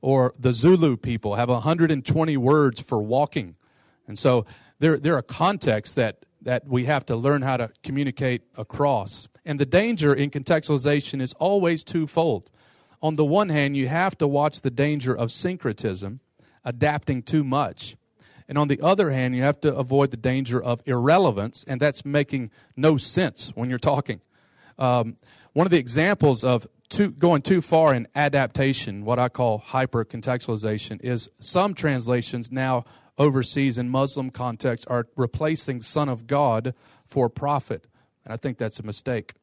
Or 0.00 0.32
the 0.38 0.54
Zulu 0.54 0.96
people 0.96 1.34
have 1.34 1.50
120 1.50 2.36
words 2.38 2.80
for 2.80 3.02
walking. 3.02 3.56
And 4.08 4.18
so, 4.18 4.46
there, 4.78 4.96
there 4.96 5.16
are 5.16 5.22
contexts 5.22 5.94
that, 5.96 6.24
that 6.40 6.66
we 6.66 6.86
have 6.86 7.04
to 7.06 7.14
learn 7.14 7.42
how 7.42 7.58
to 7.58 7.70
communicate 7.82 8.40
across. 8.56 9.28
And 9.46 9.60
the 9.60 9.64
danger 9.64 10.12
in 10.12 10.30
contextualization 10.30 11.22
is 11.22 11.32
always 11.34 11.84
twofold. 11.84 12.50
On 13.00 13.14
the 13.14 13.24
one 13.24 13.48
hand, 13.48 13.76
you 13.76 13.86
have 13.86 14.18
to 14.18 14.26
watch 14.26 14.62
the 14.62 14.70
danger 14.70 15.16
of 15.16 15.30
syncretism, 15.30 16.18
adapting 16.64 17.22
too 17.22 17.44
much. 17.44 17.96
And 18.48 18.58
on 18.58 18.66
the 18.66 18.80
other 18.80 19.10
hand, 19.10 19.36
you 19.36 19.42
have 19.42 19.60
to 19.60 19.74
avoid 19.74 20.10
the 20.10 20.16
danger 20.16 20.60
of 20.60 20.82
irrelevance, 20.84 21.64
and 21.68 21.80
that's 21.80 22.04
making 22.04 22.50
no 22.76 22.96
sense 22.96 23.52
when 23.54 23.70
you're 23.70 23.78
talking. 23.78 24.20
Um, 24.78 25.16
one 25.52 25.66
of 25.66 25.70
the 25.70 25.78
examples 25.78 26.42
of 26.42 26.66
too, 26.88 27.12
going 27.12 27.42
too 27.42 27.62
far 27.62 27.94
in 27.94 28.08
adaptation, 28.16 29.04
what 29.04 29.18
I 29.18 29.28
call 29.28 29.58
hyper 29.58 30.04
contextualization, 30.04 31.00
is 31.02 31.28
some 31.38 31.72
translations 31.72 32.50
now 32.50 32.84
overseas 33.16 33.78
in 33.78 33.88
Muslim 33.88 34.30
contexts 34.30 34.86
are 34.88 35.06
replacing 35.16 35.82
Son 35.82 36.08
of 36.08 36.26
God 36.26 36.74
for 37.04 37.28
prophet. 37.28 37.86
And 38.26 38.34
I 38.34 38.36
think 38.36 38.58
that's 38.58 38.80
a 38.80 38.82
mistake. 38.82 39.34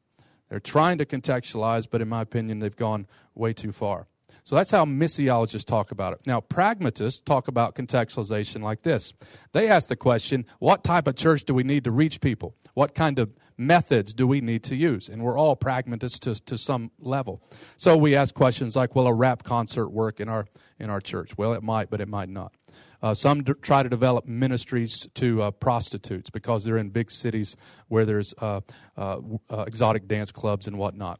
They're 0.50 0.60
trying 0.60 0.98
to 1.00 1.06
contextualize, 1.06 1.88
but 1.90 2.02
in 2.02 2.10
my 2.10 2.22
opinion, 2.22 2.60
they've 2.60 2.76
gone 2.76 3.08
way 3.34 3.54
too 3.54 3.72
far. 3.72 4.08
So 4.44 4.58
that's 4.58 4.72
how 4.72 4.84
missiologists 4.84 5.64
talk 5.64 5.92
about 5.92 6.12
it. 6.14 6.20
Now, 6.26 6.42
pragmatists 6.42 7.22
talk 7.22 7.48
about 7.48 7.76
contextualization 7.76 8.62
like 8.62 8.84
this. 8.84 9.14
They 9.54 9.70
ask 9.70 9.88
the 9.88 9.96
question, 9.96 10.46
what 10.60 10.84
type 10.84 11.08
of 11.08 11.16
church 11.16 11.46
do 11.46 11.54
we 11.54 11.64
need 11.64 11.86
to 11.86 11.92
reach 11.92 12.20
people? 12.20 12.56
What 12.74 12.94
kind 12.94 13.20
of 13.20 13.32
methods 13.58 14.14
do 14.14 14.28
we 14.28 14.42
need 14.42 14.64
to 14.64 14.76
use? 14.76 15.08
And 15.08 15.24
we're 15.24 15.38
all 15.38 15.56
pragmatists 15.56 16.20
to, 16.20 16.36
to 16.44 16.58
some 16.58 16.92
level. 17.00 17.42
So 17.78 17.96
we 17.96 18.18
ask 18.18 18.36
questions 18.36 18.76
like, 18.76 18.96
will 18.96 19.08
a 19.08 19.14
rap 19.14 19.44
concert 19.44 19.90
work 19.90 20.20
in 20.20 20.28
our, 20.28 20.46
in 20.78 20.90
our 20.90 21.00
church? 21.00 21.38
Well, 21.38 21.54
it 21.54 21.64
might, 21.64 21.90
but 21.90 22.02
it 22.02 22.10
might 22.10 22.30
not. 22.30 22.54
Uh, 23.04 23.14
some 23.14 23.44
d- 23.44 23.52
try 23.62 23.84
to 23.84 23.90
develop 23.90 24.26
ministries 24.26 25.10
to 25.14 25.42
uh, 25.42 25.52
prostitutes 25.52 26.30
because 26.30 26.64
they're 26.64 26.78
in 26.78 26.90
big 26.90 27.12
cities 27.12 27.58
where 27.90 28.06
there's 28.06 28.34
uh, 28.40 28.62
uh, 28.98 29.20
uh, 29.50 29.64
exotic 29.68 30.08
dance 30.08 30.32
clubs 30.32 30.68
and 30.68 30.78
whatnot. 30.78 31.20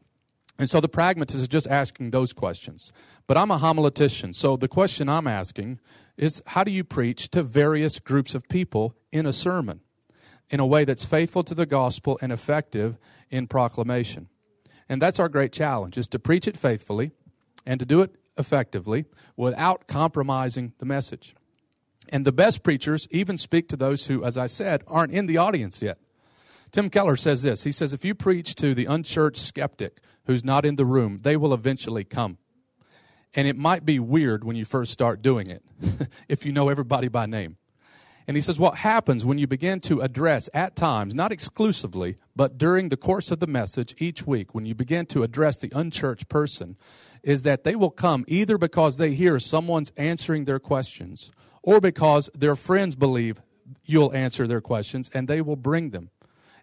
And 0.58 0.70
so 0.70 0.80
the 0.80 0.88
pragmatist 0.88 1.42
is 1.42 1.48
just 1.50 1.68
asking 1.68 2.12
those 2.12 2.32
questions. 2.32 2.94
But 3.28 3.38
I'm 3.38 3.52
a 3.52 3.60
homiletician, 3.60 4.34
so 4.34 4.56
the 4.56 4.70
question 4.70 5.10
I'm 5.10 5.28
asking 5.28 5.82
is 6.16 6.42
how 6.48 6.64
do 6.64 6.72
you 6.72 6.86
preach 6.86 7.30
to 7.32 7.44
various 7.44 8.00
groups 8.00 8.34
of 8.34 8.48
people 8.48 8.96
in 9.12 9.26
a 9.26 9.34
sermon 9.34 9.82
in 10.50 10.62
a 10.62 10.66
way 10.66 10.86
that's 10.86 11.04
faithful 11.04 11.44
to 11.44 11.56
the 11.56 11.66
gospel 11.66 12.18
and 12.22 12.32
effective 12.32 12.98
in 13.30 13.46
proclamation? 13.46 14.30
And 14.88 15.02
that's 15.02 15.20
our 15.20 15.28
great 15.28 15.52
challenge 15.52 15.98
is 15.98 16.08
to 16.10 16.20
preach 16.20 16.48
it 16.48 16.56
faithfully 16.56 17.12
and 17.66 17.78
to 17.82 17.86
do 17.86 18.02
it 18.02 18.16
effectively 18.38 19.04
without 19.36 19.88
compromising 19.88 20.72
the 20.78 20.86
message. 20.86 21.36
And 22.10 22.26
the 22.26 22.32
best 22.32 22.64
preachers 22.64 23.08
even 23.12 23.38
speak 23.38 23.70
to 23.70 23.78
those 23.78 24.08
who, 24.08 24.24
as 24.24 24.38
I 24.38 24.48
said, 24.48 24.84
aren't 24.88 25.14
in 25.14 25.26
the 25.26 25.38
audience 25.38 25.82
yet. 25.82 25.98
Tim 26.72 26.90
Keller 26.90 27.16
says 27.16 27.44
this 27.44 27.64
He 27.64 27.72
says, 27.72 27.94
If 27.94 28.04
you 28.04 28.16
preach 28.16 28.56
to 28.56 28.74
the 28.74 28.86
unchurched 28.86 29.38
skeptic 29.38 30.02
who's 30.26 30.44
not 30.44 30.66
in 30.66 30.76
the 30.76 30.86
room, 30.86 31.20
they 31.20 31.38
will 31.38 31.54
eventually 31.54 32.04
come. 32.04 32.38
And 33.36 33.48
it 33.48 33.58
might 33.58 33.86
be 33.86 34.00
weird 34.00 34.44
when 34.44 34.56
you 34.56 34.66
first 34.66 34.92
start 34.92 35.22
doing 35.22 35.50
it, 35.50 35.64
if 36.28 36.46
you 36.46 36.52
know 36.52 36.70
everybody 36.70 37.08
by 37.08 37.26
name. 37.26 37.58
And 38.28 38.38
he 38.38 38.42
says, 38.42 38.60
What 38.60 38.78
happens 38.78 39.26
when 39.26 39.38
you 39.38 39.48
begin 39.48 39.80
to 39.82 40.02
address 40.02 40.50
at 40.54 40.76
times, 40.76 41.14
not 41.14 41.32
exclusively, 41.32 42.16
but 42.36 42.58
during 42.58 42.90
the 42.90 42.98
course 42.98 43.32
of 43.32 43.40
the 43.40 43.48
message 43.48 43.94
each 43.98 44.26
week, 44.26 44.56
when 44.56 44.66
you 44.66 44.74
begin 44.74 45.06
to 45.08 45.24
address 45.24 45.60
the 45.60 45.72
unchurched 45.76 46.30
person, 46.30 46.78
is 47.22 47.44
that 47.44 47.64
they 47.64 47.76
will 47.76 47.92
come 47.92 48.26
either 48.28 48.58
because 48.58 48.98
they 48.98 49.14
hear 49.14 49.40
someone's 49.40 49.92
answering 49.98 50.46
their 50.46 50.60
questions 50.60 51.32
or 51.64 51.80
because 51.82 52.30
their 52.36 52.56
friends 52.56 52.96
believe 52.96 53.42
you'll 53.86 54.14
answer 54.14 54.46
their 54.46 54.62
questions 54.62 55.10
and 55.14 55.28
they 55.28 55.42
will 55.42 55.56
bring 55.56 55.90
them. 55.90 56.12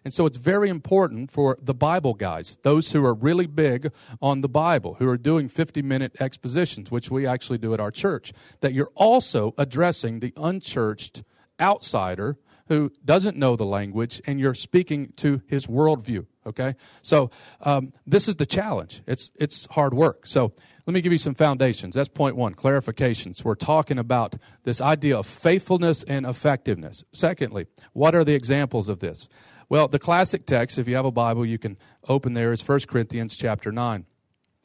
And 0.03 0.13
so 0.13 0.25
it's 0.25 0.37
very 0.37 0.69
important 0.69 1.29
for 1.29 1.57
the 1.61 1.75
Bible 1.75 2.15
guys, 2.15 2.57
those 2.63 2.91
who 2.91 3.05
are 3.05 3.13
really 3.13 3.45
big 3.45 3.91
on 4.21 4.41
the 4.41 4.49
Bible, 4.49 4.95
who 4.95 5.07
are 5.07 5.17
doing 5.17 5.47
50 5.47 5.81
minute 5.83 6.19
expositions, 6.19 6.89
which 6.89 7.11
we 7.11 7.27
actually 7.27 7.59
do 7.59 7.73
at 7.73 7.79
our 7.79 7.91
church, 7.91 8.33
that 8.61 8.73
you're 8.73 8.91
also 8.95 9.53
addressing 9.57 10.19
the 10.19 10.33
unchurched 10.37 11.23
outsider 11.59 12.37
who 12.67 12.91
doesn't 13.05 13.37
know 13.37 13.55
the 13.55 13.65
language 13.65 14.21
and 14.25 14.39
you're 14.39 14.55
speaking 14.55 15.13
to 15.17 15.41
his 15.45 15.67
worldview. 15.67 16.25
Okay? 16.47 16.75
So 17.03 17.29
um, 17.61 17.93
this 18.07 18.27
is 18.27 18.37
the 18.37 18.45
challenge. 18.45 19.03
It's, 19.05 19.29
it's 19.35 19.67
hard 19.71 19.93
work. 19.93 20.25
So 20.25 20.53
let 20.91 20.95
me 20.95 21.01
give 21.01 21.13
you 21.13 21.17
some 21.17 21.35
foundations. 21.35 21.95
That's 21.95 22.09
point 22.09 22.35
one 22.35 22.53
clarifications. 22.53 23.45
We're 23.45 23.55
talking 23.55 23.97
about 23.97 24.35
this 24.63 24.81
idea 24.81 25.17
of 25.17 25.25
faithfulness 25.25 26.03
and 26.03 26.25
effectiveness. 26.25 27.05
Secondly, 27.13 27.67
what 27.93 28.13
are 28.13 28.25
the 28.25 28.33
examples 28.33 28.89
of 28.89 28.99
this? 28.99 29.29
Well, 29.69 29.87
the 29.87 29.99
classic 29.99 30.45
text, 30.45 30.77
if 30.77 30.89
you 30.89 30.97
have 30.97 31.05
a 31.05 31.11
Bible, 31.11 31.45
you 31.45 31.57
can 31.57 31.77
open 32.09 32.33
there, 32.33 32.51
is 32.51 32.67
1 32.67 32.81
Corinthians 32.89 33.37
chapter 33.37 33.71
9. 33.71 34.05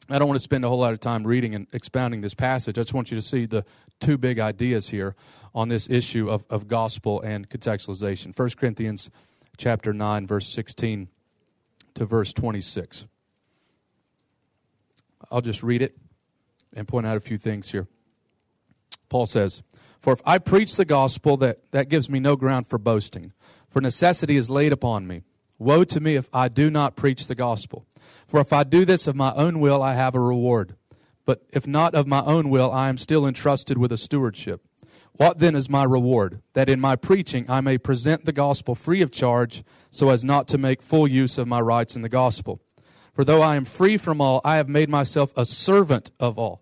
I 0.09 0.19
don't 0.19 0.27
want 0.27 0.37
to 0.37 0.43
spend 0.43 0.65
a 0.65 0.67
whole 0.67 0.79
lot 0.79 0.91
of 0.91 0.99
time 0.99 1.25
reading 1.25 1.55
and 1.55 1.65
expounding 1.71 2.19
this 2.19 2.33
passage. 2.33 2.77
I 2.77 2.81
just 2.81 2.93
want 2.93 3.09
you 3.09 3.15
to 3.15 3.25
see 3.25 3.45
the 3.45 3.63
two 4.01 4.17
big 4.17 4.37
ideas 4.37 4.89
here 4.89 5.15
on 5.55 5.69
this 5.69 5.89
issue 5.89 6.29
of, 6.29 6.43
of 6.49 6.67
gospel 6.67 7.21
and 7.21 7.49
contextualization. 7.49 8.37
1 8.37 8.49
Corinthians 8.59 9.09
chapter 9.55 9.93
9, 9.93 10.27
verse 10.27 10.49
16 10.49 11.07
to 11.93 12.05
verse 12.05 12.33
26. 12.33 13.07
I'll 15.31 15.39
just 15.39 15.63
read 15.63 15.81
it 15.81 15.97
and 16.73 16.87
point 16.87 17.07
out 17.07 17.17
a 17.17 17.21
few 17.21 17.37
things 17.37 17.71
here. 17.71 17.87
Paul 19.09 19.25
says, 19.25 19.61
For 19.99 20.13
if 20.13 20.21
I 20.25 20.37
preach 20.37 20.75
the 20.75 20.85
gospel, 20.85 21.37
that, 21.37 21.71
that 21.71 21.89
gives 21.89 22.09
me 22.09 22.19
no 22.19 22.35
ground 22.35 22.67
for 22.67 22.77
boasting 22.77 23.31
for 23.69 23.81
necessity 23.81 24.37
is 24.37 24.49
laid 24.49 24.73
upon 24.73 25.07
me. 25.07 25.21
Woe 25.59 25.83
to 25.83 25.99
me 25.99 26.15
if 26.15 26.29
I 26.33 26.47
do 26.47 26.69
not 26.71 26.95
preach 26.95 27.27
the 27.27 27.35
gospel. 27.35 27.85
For 28.25 28.39
if 28.39 28.53
I 28.53 28.63
do 28.63 28.85
this 28.85 29.07
of 29.07 29.15
my 29.15 29.31
own 29.33 29.59
will, 29.59 29.81
I 29.83 29.93
have 29.93 30.15
a 30.15 30.19
reward. 30.19 30.75
But 31.25 31.43
if 31.51 31.67
not 31.67 31.93
of 31.93 32.07
my 32.07 32.21
own 32.21 32.49
will, 32.49 32.71
I 32.71 32.89
am 32.89 32.97
still 32.97 33.27
entrusted 33.27 33.77
with 33.77 33.91
a 33.91 33.97
stewardship. 33.97 34.61
What 35.13 35.39
then 35.39 35.55
is 35.55 35.69
my 35.69 35.83
reward? 35.83 36.41
That 36.53 36.69
in 36.69 36.79
my 36.79 36.95
preaching 36.95 37.45
I 37.49 37.59
may 37.61 37.77
present 37.77 38.25
the 38.25 38.31
gospel 38.31 38.75
free 38.75 39.01
of 39.01 39.11
charge, 39.11 39.63
so 39.91 40.09
as 40.09 40.23
not 40.23 40.47
to 40.49 40.57
make 40.57 40.81
full 40.81 41.07
use 41.07 41.37
of 41.37 41.47
my 41.47 41.59
rights 41.59 41.95
in 41.95 42.01
the 42.01 42.09
gospel. 42.09 42.61
For 43.17 43.25
though 43.25 43.41
I 43.41 43.55
am 43.55 43.65
free 43.65 43.97
from 43.97 44.21
all, 44.21 44.41
I 44.45 44.57
have 44.57 44.69
made 44.69 44.89
myself 44.89 45.33
a 45.35 45.43
servant 45.43 46.11
of 46.19 46.37
all, 46.37 46.61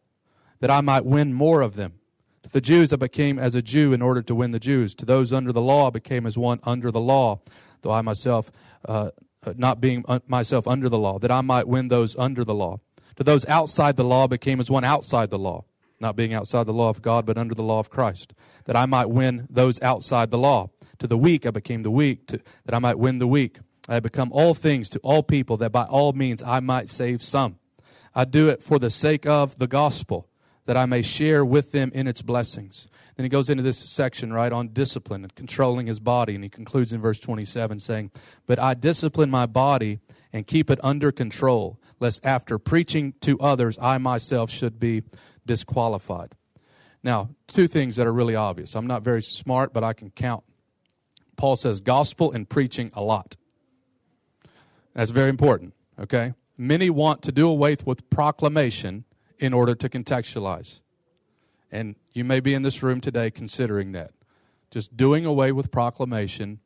that 0.61 0.71
I 0.71 0.79
might 0.79 1.03
win 1.03 1.33
more 1.33 1.59
of 1.59 1.75
them. 1.75 1.95
To 2.43 2.49
the 2.49 2.61
Jews 2.61 2.93
I 2.93 2.95
became 2.95 3.37
as 3.37 3.55
a 3.55 3.61
Jew 3.61 3.91
in 3.91 4.01
order 4.01 4.21
to 4.21 4.33
win 4.33 4.51
the 4.51 4.59
Jews. 4.59 4.95
To 4.95 5.05
those 5.05 5.33
under 5.33 5.51
the 5.51 5.59
law 5.61 5.87
I 5.87 5.89
became 5.89 6.25
as 6.25 6.37
one 6.37 6.61
under 6.63 6.91
the 6.91 7.01
law, 7.01 7.41
though 7.81 7.91
I 7.91 7.99
myself, 7.99 8.53
uh, 8.87 9.09
uh 9.45 9.53
not 9.57 9.81
being 9.81 10.05
myself 10.27 10.65
under 10.65 10.87
the 10.87 10.97
law, 10.97 11.19
that 11.19 11.29
I 11.29 11.41
might 11.41 11.67
win 11.67 11.89
those 11.89 12.15
under 12.15 12.45
the 12.45 12.55
law. 12.55 12.79
To 13.17 13.25
those 13.25 13.45
outside 13.47 13.97
the 13.97 14.05
law 14.05 14.23
I 14.23 14.27
became 14.27 14.61
as 14.61 14.71
one 14.71 14.85
outside 14.85 15.31
the 15.31 15.37
law, 15.37 15.65
not 15.99 16.15
being 16.15 16.33
outside 16.33 16.67
the 16.67 16.73
law 16.73 16.87
of 16.87 17.01
God, 17.01 17.25
but 17.25 17.37
under 17.37 17.53
the 17.53 17.63
law 17.63 17.79
of 17.79 17.89
Christ, 17.89 18.33
that 18.63 18.77
I 18.77 18.85
might 18.85 19.09
win 19.09 19.45
those 19.49 19.81
outside 19.81 20.31
the 20.31 20.37
law. 20.37 20.69
To 20.99 21.07
the 21.07 21.17
weak 21.17 21.45
I 21.45 21.51
became 21.51 21.83
the 21.83 21.91
weak, 21.91 22.27
to, 22.27 22.39
that 22.63 22.73
I 22.73 22.79
might 22.79 22.97
win 22.97 23.17
the 23.17 23.27
weak. 23.27 23.57
I 23.87 23.95
have 23.95 24.03
become 24.03 24.31
all 24.31 24.53
things 24.53 24.89
to 24.89 24.99
all 24.99 25.23
people, 25.23 25.57
that 25.57 25.71
by 25.71 25.83
all 25.83 26.13
means 26.13 26.41
I 26.43 26.59
might 26.59 26.89
save 26.89 27.21
some. 27.21 27.59
I 28.13 28.25
do 28.25 28.47
it 28.47 28.63
for 28.63 28.79
the 28.79 28.89
sake 28.89 29.25
of 29.25 29.59
the 29.59 29.67
gospel 29.67 30.27
that 30.65 30.77
I 30.77 30.85
may 30.85 31.01
share 31.01 31.45
with 31.45 31.71
them 31.71 31.91
in 31.93 32.07
its 32.07 32.21
blessings. 32.21 32.87
Then 33.15 33.23
he 33.23 33.29
goes 33.29 33.49
into 33.49 33.63
this 33.63 33.77
section, 33.77 34.33
right, 34.33 34.51
on 34.51 34.69
discipline 34.69 35.23
and 35.23 35.35
controlling 35.35 35.87
his 35.87 35.99
body. 35.99 36.35
And 36.35 36.43
he 36.43 36.49
concludes 36.49 36.91
in 36.91 37.01
verse 37.01 37.19
27 37.19 37.79
saying, 37.79 38.11
But 38.47 38.59
I 38.59 38.73
discipline 38.73 39.29
my 39.29 39.45
body 39.45 39.99
and 40.33 40.47
keep 40.47 40.69
it 40.69 40.79
under 40.83 41.11
control, 41.11 41.79
lest 41.99 42.25
after 42.25 42.57
preaching 42.57 43.13
to 43.21 43.39
others, 43.39 43.77
I 43.81 43.99
myself 43.99 44.49
should 44.49 44.79
be 44.79 45.03
disqualified. 45.45 46.33
Now, 47.03 47.29
two 47.47 47.67
things 47.67 47.95
that 47.97 48.07
are 48.07 48.11
really 48.11 48.35
obvious. 48.35 48.75
I'm 48.75 48.87
not 48.87 49.03
very 49.03 49.21
smart, 49.21 49.71
but 49.71 49.83
I 49.83 49.93
can 49.93 50.09
count. 50.09 50.43
Paul 51.37 51.55
says 51.55 51.79
gospel 51.79 52.31
and 52.31 52.49
preaching 52.49 52.89
a 52.93 53.03
lot. 53.03 53.35
That's 54.95 55.11
very 55.11 55.29
important, 55.29 55.73
okay? 55.99 56.33
Many 56.57 56.89
want 56.89 57.21
to 57.23 57.31
do 57.31 57.47
away 57.47 57.75
with 57.85 58.09
proclamation 58.09 59.03
in 59.37 59.53
order 59.53 59.75
to 59.75 59.89
contextualize. 59.89 60.79
And 61.71 61.95
you 62.13 62.23
may 62.23 62.39
be 62.39 62.53
in 62.53 62.61
this 62.61 62.81
room 62.81 63.01
today 63.01 63.29
considering 63.29 63.91
that. 63.91 64.11
Just 64.71 64.95
doing 64.95 65.25
away 65.25 65.51
with 65.51 65.69
proclamation 65.69 66.59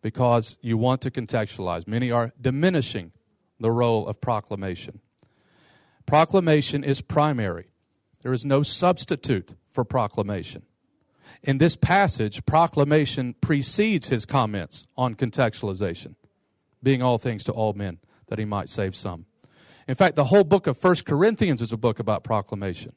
because 0.00 0.56
you 0.60 0.78
want 0.78 1.00
to 1.02 1.10
contextualize. 1.10 1.88
Many 1.88 2.10
are 2.10 2.32
diminishing 2.40 3.12
the 3.58 3.70
role 3.70 4.06
of 4.06 4.20
proclamation. 4.20 5.00
Proclamation 6.06 6.84
is 6.84 7.00
primary, 7.00 7.66
there 8.22 8.32
is 8.32 8.44
no 8.44 8.62
substitute 8.62 9.54
for 9.72 9.84
proclamation. 9.84 10.62
In 11.42 11.58
this 11.58 11.76
passage, 11.76 12.44
proclamation 12.46 13.34
precedes 13.40 14.08
his 14.08 14.24
comments 14.24 14.86
on 14.96 15.14
contextualization, 15.14 16.14
being 16.84 17.02
all 17.02 17.18
things 17.18 17.42
to 17.44 17.52
all 17.52 17.72
men, 17.72 17.98
that 18.28 18.38
he 18.38 18.44
might 18.44 18.68
save 18.68 18.94
some. 18.94 19.26
In 19.88 19.94
fact, 19.94 20.16
the 20.16 20.24
whole 20.24 20.44
book 20.44 20.66
of 20.66 20.78
First 20.78 21.04
Corinthians 21.04 21.60
is 21.60 21.72
a 21.72 21.76
book 21.76 21.98
about 21.98 22.24
proclamation. 22.24 22.92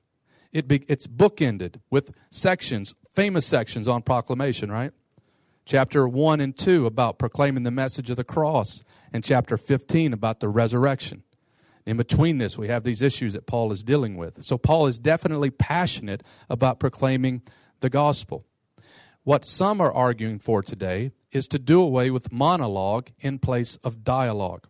It 0.53 0.67
be, 0.67 0.86
it's 0.88 1.08
bookended 1.08 1.82
with 1.89 2.12
sections, 2.32 2.96
famous 3.13 3.46
sections 3.46 3.88
on 3.88 4.01
proclamation, 4.01 4.72
right? 4.72 4.91
Chapter 5.65 6.08
1 6.08 6.39
and 6.39 6.58
2 6.58 6.86
about 6.86 7.20
proclaiming 7.20 7.63
the 7.63 7.72
message 7.72 8.10
of 8.10 8.15
the 8.15 8.24
cross, 8.24 8.84
and 9.12 9.24
chapter 9.24 9.58
15 9.58 10.13
about 10.13 10.39
the 10.39 10.48
resurrection. 10.48 11.24
In 11.86 11.98
between 11.98 12.38
this, 12.38 12.58
we 12.58 12.67
have 12.67 12.84
these 12.84 13.01
issues 13.01 13.34
that 13.34 13.48
Paul 13.48 13.72
is 13.72 13.84
dealing 13.84 14.17
with. 14.17 14.44
So, 14.44 14.58
Paul 14.58 14.88
is 14.88 14.98
definitely 14.98 15.50
passionate 15.50 16.24
about 16.50 16.79
proclaiming 16.79 17.41
the 17.79 17.89
gospel. 17.89 18.46
What 19.24 19.46
some 19.46 19.82
are 19.82 19.91
arguing 19.91 20.39
for 20.39 20.62
today 20.62 21.12
is 21.38 21.48
to 21.48 21.60
do 21.60 21.82
away 21.82 22.10
with 22.10 22.34
monologue 22.34 23.12
in 23.20 23.39
place 23.39 23.77
of 23.84 24.03
dialogue. 24.03 24.67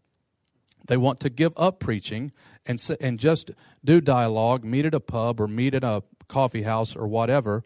They 0.85 0.97
want 0.97 1.19
to 1.21 1.29
give 1.29 1.53
up 1.57 1.79
preaching 1.79 2.31
and, 2.65 2.81
and 3.01 3.19
just 3.19 3.49
do 3.83 3.99
dialogue, 3.99 4.63
meet 4.63 4.85
at 4.85 4.93
a 4.93 4.99
pub 4.99 5.41
or 5.41 5.47
meet 5.47 5.73
at 5.73 5.83
a 5.83 6.03
coffee 6.27 6.63
house 6.63 6.95
or 6.95 7.07
whatever, 7.07 7.63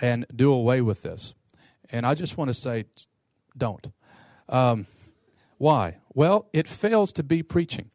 and 0.00 0.24
do 0.34 0.52
away 0.52 0.80
with 0.80 1.02
this. 1.02 1.34
And 1.90 2.06
I 2.06 2.14
just 2.14 2.38
want 2.38 2.48
to 2.48 2.54
say, 2.54 2.86
don't. 3.56 3.88
Um, 4.48 4.86
why? 5.58 5.98
Well, 6.14 6.48
it 6.52 6.68
fails 6.68 7.12
to 7.12 7.22
be 7.22 7.42
preaching. 7.42 7.90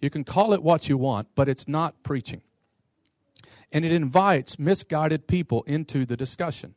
You 0.00 0.10
can 0.10 0.24
call 0.24 0.52
it 0.52 0.62
what 0.62 0.88
you 0.88 0.96
want, 0.96 1.28
but 1.34 1.48
it's 1.48 1.68
not 1.68 2.02
preaching. 2.02 2.42
And 3.72 3.84
it 3.84 3.92
invites 3.92 4.58
misguided 4.58 5.26
people 5.26 5.62
into 5.66 6.04
the 6.04 6.16
discussion. 6.16 6.74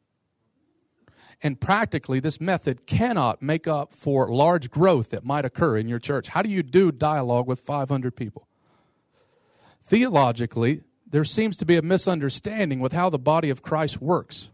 And 1.41 1.61
practically, 1.61 2.19
this 2.19 2.41
method 2.41 2.87
cannot 2.87 3.41
make 3.41 3.67
up 3.67 3.93
for 3.93 4.27
large 4.29 4.71
growth 4.71 5.11
that 5.11 5.23
might 5.23 5.45
occur 5.45 5.77
in 5.77 5.87
your 5.87 5.99
church. 5.99 6.29
How 6.29 6.41
do 6.41 6.49
you 6.49 6.63
do 6.63 6.91
dialogue 6.91 7.47
with 7.47 7.61
500 7.61 8.15
people? 8.15 8.47
Theologically, 9.83 10.81
there 11.09 11.23
seems 11.23 11.55
to 11.57 11.65
be 11.65 11.77
a 11.77 11.81
misunderstanding 11.81 12.79
with 12.79 12.91
how 12.91 13.09
the 13.09 13.19
body 13.19 13.49
of 13.49 13.61
Christ 13.61 14.01
works. 14.01 14.49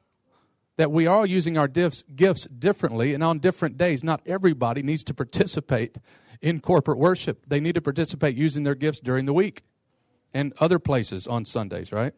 That 0.78 0.92
we 0.92 1.08
are 1.08 1.26
using 1.26 1.58
our 1.58 1.68
gifts, 1.68 2.04
differently 2.48 3.14
and 3.14 3.24
on 3.24 3.40
different 3.40 3.78
days. 3.78 4.04
Not 4.04 4.22
everybody 4.26 4.84
needs 4.84 5.04
to 5.06 5.14
participate 5.14 5.98
in 6.42 6.60
corporate 6.60 6.98
worship. 6.98 7.46
They 7.48 7.60
need 7.60 7.76
to 7.76 7.82
participate 7.82 8.36
using 8.36 8.64
their 8.64 8.76
gifts 8.76 9.00
during 9.00 9.26
the 9.26 9.34
week 9.34 9.64
and 10.34 10.52
other 10.60 10.80
places 10.80 11.28
on 11.28 11.46
Sundays, 11.46 11.92
right? 11.92 12.14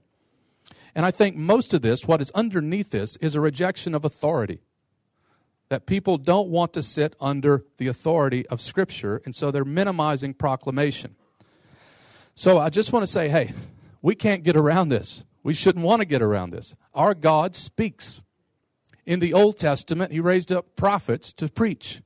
And 0.96 1.06
I 1.06 1.12
think 1.12 1.36
most 1.36 1.74
of 1.74 1.82
this, 1.82 2.08
what 2.08 2.22
is 2.22 2.32
underneath 2.32 2.90
this, 2.90 3.18
is 3.18 3.36
a 3.36 3.42
rejection 3.42 3.94
of 3.94 4.06
authority. 4.06 4.62
That 5.68 5.86
people 5.86 6.18
don't 6.18 6.48
want 6.48 6.74
to 6.74 6.84
sit 6.84 7.16
under 7.20 7.66
the 7.78 7.88
authority 7.88 8.48
of 8.48 8.62
Scripture, 8.62 9.22
and 9.26 9.36
so 9.36 9.52
they're 9.52 9.66
minimizing 9.66 10.34
proclamation. 10.34 11.16
So 12.36 12.60
I 12.60 12.70
just 12.70 12.94
want 12.94 13.04
to 13.04 13.12
say 13.12 13.30
hey, 13.30 13.54
we 14.02 14.16
can't 14.16 14.44
get 14.44 14.56
around 14.56 14.90
this. 14.90 15.24
We 15.44 15.54
shouldn't 15.54 15.84
want 15.84 16.02
to 16.02 16.06
get 16.06 16.22
around 16.22 16.52
this. 16.52 16.76
Our 16.94 17.14
God 17.14 17.56
speaks. 17.56 18.22
In 19.06 19.20
the 19.20 19.34
Old 19.34 19.58
Testament, 19.58 20.12
He 20.12 20.20
raised 20.20 20.52
up 20.52 20.76
prophets 20.76 21.34
to 21.34 21.48
preach. 21.50 22.02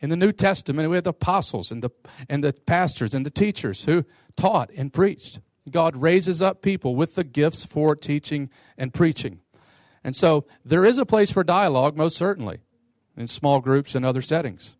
In 0.00 0.10
the 0.10 0.16
New 0.16 0.32
Testament, 0.32 0.90
we 0.90 0.96
had 0.96 1.04
the 1.04 1.10
apostles 1.10 1.70
and 1.70 1.82
the, 1.82 1.90
and 2.28 2.42
the 2.42 2.52
pastors 2.52 3.14
and 3.14 3.24
the 3.24 3.30
teachers 3.30 3.84
who 3.84 4.04
taught 4.36 4.70
and 4.76 4.92
preached. 4.92 5.40
God 5.70 5.96
raises 5.96 6.42
up 6.42 6.62
people 6.62 6.96
with 6.96 7.14
the 7.14 7.24
gifts 7.24 7.64
for 7.64 7.94
teaching 7.94 8.50
and 8.76 8.92
preaching. 8.92 9.40
And 10.04 10.16
so 10.16 10.44
there 10.64 10.84
is 10.84 10.98
a 10.98 11.06
place 11.06 11.30
for 11.30 11.44
dialogue, 11.44 11.96
most 11.96 12.16
certainly, 12.16 12.60
in 13.16 13.28
small 13.28 13.60
groups 13.60 13.94
and 13.94 14.04
other 14.04 14.22
settings. 14.22 14.76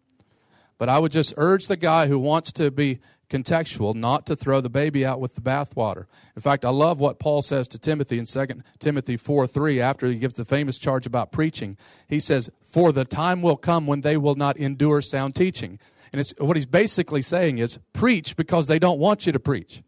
But 0.78 0.88
I 0.88 0.98
would 0.98 1.12
just 1.12 1.34
urge 1.36 1.68
the 1.68 1.76
guy 1.76 2.08
who 2.08 2.18
wants 2.18 2.50
to 2.52 2.70
be 2.70 2.98
contextual 3.30 3.94
not 3.94 4.26
to 4.26 4.36
throw 4.36 4.60
the 4.60 4.68
baby 4.68 5.06
out 5.06 5.20
with 5.20 5.34
the 5.34 5.40
bathwater. 5.40 6.06
In 6.36 6.42
fact, 6.42 6.64
I 6.64 6.70
love 6.70 7.00
what 7.00 7.18
Paul 7.18 7.40
says 7.40 7.66
to 7.68 7.78
Timothy 7.78 8.18
in 8.18 8.26
2 8.26 8.46
Timothy 8.78 9.16
4 9.16 9.46
3 9.46 9.80
after 9.80 10.08
he 10.08 10.16
gives 10.16 10.34
the 10.34 10.44
famous 10.44 10.76
charge 10.76 11.06
about 11.06 11.32
preaching. 11.32 11.78
He 12.08 12.20
says, 12.20 12.50
For 12.66 12.92
the 12.92 13.04
time 13.04 13.40
will 13.40 13.56
come 13.56 13.86
when 13.86 14.02
they 14.02 14.16
will 14.16 14.34
not 14.34 14.56
endure 14.58 15.00
sound 15.00 15.34
teaching. 15.34 15.78
And 16.12 16.20
it's, 16.20 16.34
what 16.36 16.56
he's 16.56 16.66
basically 16.66 17.22
saying 17.22 17.58
is, 17.58 17.78
preach 17.94 18.36
because 18.36 18.66
they 18.66 18.78
don't 18.78 18.98
want 18.98 19.24
you 19.24 19.32
to 19.32 19.40
preach. 19.40 19.82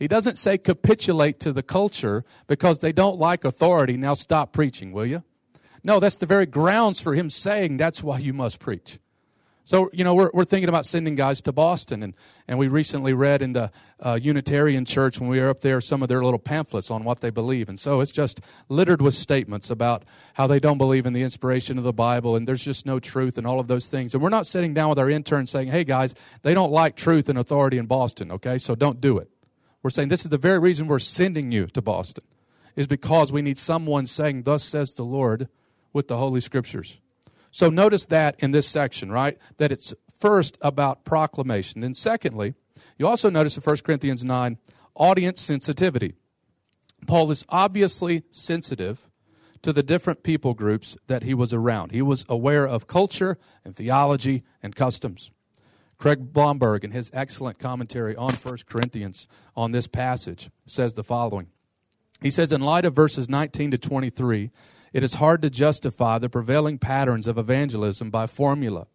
He 0.00 0.08
doesn't 0.08 0.38
say 0.38 0.56
capitulate 0.56 1.38
to 1.40 1.52
the 1.52 1.62
culture 1.62 2.24
because 2.46 2.80
they 2.80 2.90
don't 2.90 3.18
like 3.18 3.44
authority. 3.44 3.98
Now 3.98 4.14
stop 4.14 4.50
preaching, 4.50 4.92
will 4.92 5.04
you? 5.04 5.22
No, 5.84 6.00
that's 6.00 6.16
the 6.16 6.26
very 6.26 6.46
grounds 6.46 7.00
for 7.00 7.14
him 7.14 7.28
saying 7.28 7.76
that's 7.76 8.02
why 8.02 8.18
you 8.18 8.32
must 8.32 8.58
preach. 8.60 8.98
So, 9.64 9.90
you 9.92 10.02
know, 10.02 10.14
we're, 10.14 10.30
we're 10.32 10.46
thinking 10.46 10.70
about 10.70 10.86
sending 10.86 11.16
guys 11.16 11.42
to 11.42 11.52
Boston. 11.52 12.02
And, 12.02 12.14
and 12.48 12.58
we 12.58 12.66
recently 12.66 13.12
read 13.12 13.42
in 13.42 13.52
the 13.52 13.70
uh, 14.04 14.18
Unitarian 14.20 14.86
Church 14.86 15.20
when 15.20 15.28
we 15.28 15.38
were 15.38 15.50
up 15.50 15.60
there 15.60 15.82
some 15.82 16.02
of 16.02 16.08
their 16.08 16.24
little 16.24 16.38
pamphlets 16.38 16.90
on 16.90 17.04
what 17.04 17.20
they 17.20 17.28
believe. 17.28 17.68
And 17.68 17.78
so 17.78 18.00
it's 18.00 18.10
just 18.10 18.40
littered 18.70 19.02
with 19.02 19.12
statements 19.12 19.68
about 19.68 20.06
how 20.32 20.46
they 20.46 20.60
don't 20.60 20.78
believe 20.78 21.04
in 21.04 21.12
the 21.12 21.22
inspiration 21.22 21.76
of 21.76 21.84
the 21.84 21.92
Bible 21.92 22.36
and 22.36 22.48
there's 22.48 22.64
just 22.64 22.86
no 22.86 22.98
truth 23.00 23.36
and 23.36 23.46
all 23.46 23.60
of 23.60 23.68
those 23.68 23.86
things. 23.86 24.14
And 24.14 24.22
we're 24.22 24.30
not 24.30 24.46
sitting 24.46 24.72
down 24.72 24.88
with 24.88 24.98
our 24.98 25.10
interns 25.10 25.50
saying, 25.50 25.68
hey, 25.68 25.84
guys, 25.84 26.14
they 26.40 26.54
don't 26.54 26.72
like 26.72 26.96
truth 26.96 27.28
and 27.28 27.38
authority 27.38 27.76
in 27.76 27.84
Boston, 27.84 28.32
okay? 28.32 28.56
So 28.56 28.74
don't 28.74 28.98
do 28.98 29.18
it. 29.18 29.30
We're 29.82 29.90
saying 29.90 30.08
this 30.08 30.24
is 30.24 30.30
the 30.30 30.38
very 30.38 30.58
reason 30.58 30.86
we're 30.86 30.98
sending 30.98 31.52
you 31.52 31.66
to 31.68 31.82
Boston, 31.82 32.24
is 32.76 32.86
because 32.86 33.32
we 33.32 33.42
need 33.42 33.58
someone 33.58 34.06
saying, 34.06 34.42
Thus 34.42 34.62
says 34.62 34.94
the 34.94 35.04
Lord, 35.04 35.48
with 35.92 36.08
the 36.08 36.18
Holy 36.18 36.40
Scriptures. 36.40 36.98
So 37.50 37.68
notice 37.68 38.06
that 38.06 38.36
in 38.38 38.52
this 38.52 38.68
section, 38.68 39.10
right? 39.10 39.38
That 39.56 39.72
it's 39.72 39.92
first 40.16 40.56
about 40.60 41.04
proclamation. 41.04 41.80
Then, 41.80 41.94
secondly, 41.94 42.54
you 42.98 43.08
also 43.08 43.30
notice 43.30 43.56
in 43.56 43.62
1 43.62 43.76
Corinthians 43.78 44.24
9 44.24 44.58
audience 44.94 45.40
sensitivity. 45.40 46.14
Paul 47.06 47.30
is 47.30 47.46
obviously 47.48 48.24
sensitive 48.30 49.08
to 49.62 49.72
the 49.72 49.82
different 49.82 50.22
people 50.22 50.54
groups 50.54 50.96
that 51.06 51.22
he 51.22 51.34
was 51.34 51.52
around. 51.52 51.92
He 51.92 52.02
was 52.02 52.24
aware 52.28 52.66
of 52.66 52.86
culture 52.86 53.38
and 53.64 53.74
theology 53.74 54.44
and 54.62 54.76
customs. 54.76 55.30
Craig 56.00 56.32
Blomberg, 56.32 56.82
in 56.82 56.92
his 56.92 57.10
excellent 57.12 57.58
commentary 57.58 58.16
on 58.16 58.32
1 58.32 58.56
Corinthians 58.64 59.28
on 59.54 59.72
this 59.72 59.86
passage, 59.86 60.48
says 60.64 60.94
the 60.94 61.04
following. 61.04 61.48
He 62.22 62.30
says, 62.30 62.52
In 62.52 62.62
light 62.62 62.86
of 62.86 62.94
verses 62.94 63.28
19 63.28 63.72
to 63.72 63.78
23, 63.78 64.50
it 64.94 65.02
is 65.04 65.14
hard 65.14 65.42
to 65.42 65.50
justify 65.50 66.16
the 66.16 66.30
prevailing 66.30 66.78
patterns 66.78 67.26
of 67.26 67.36
evangelism 67.36 68.10
by 68.10 68.26
formula, 68.26 68.86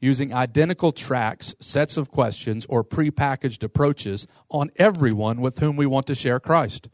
using 0.00 0.32
identical 0.32 0.90
tracts, 0.90 1.54
sets 1.60 1.98
of 1.98 2.10
questions, 2.10 2.64
or 2.66 2.82
prepackaged 2.82 3.62
approaches 3.62 4.26
on 4.50 4.70
everyone 4.76 5.42
with 5.42 5.58
whom 5.58 5.76
we 5.76 5.84
want 5.84 6.06
to 6.06 6.14
share 6.14 6.40
Christ. 6.40 6.88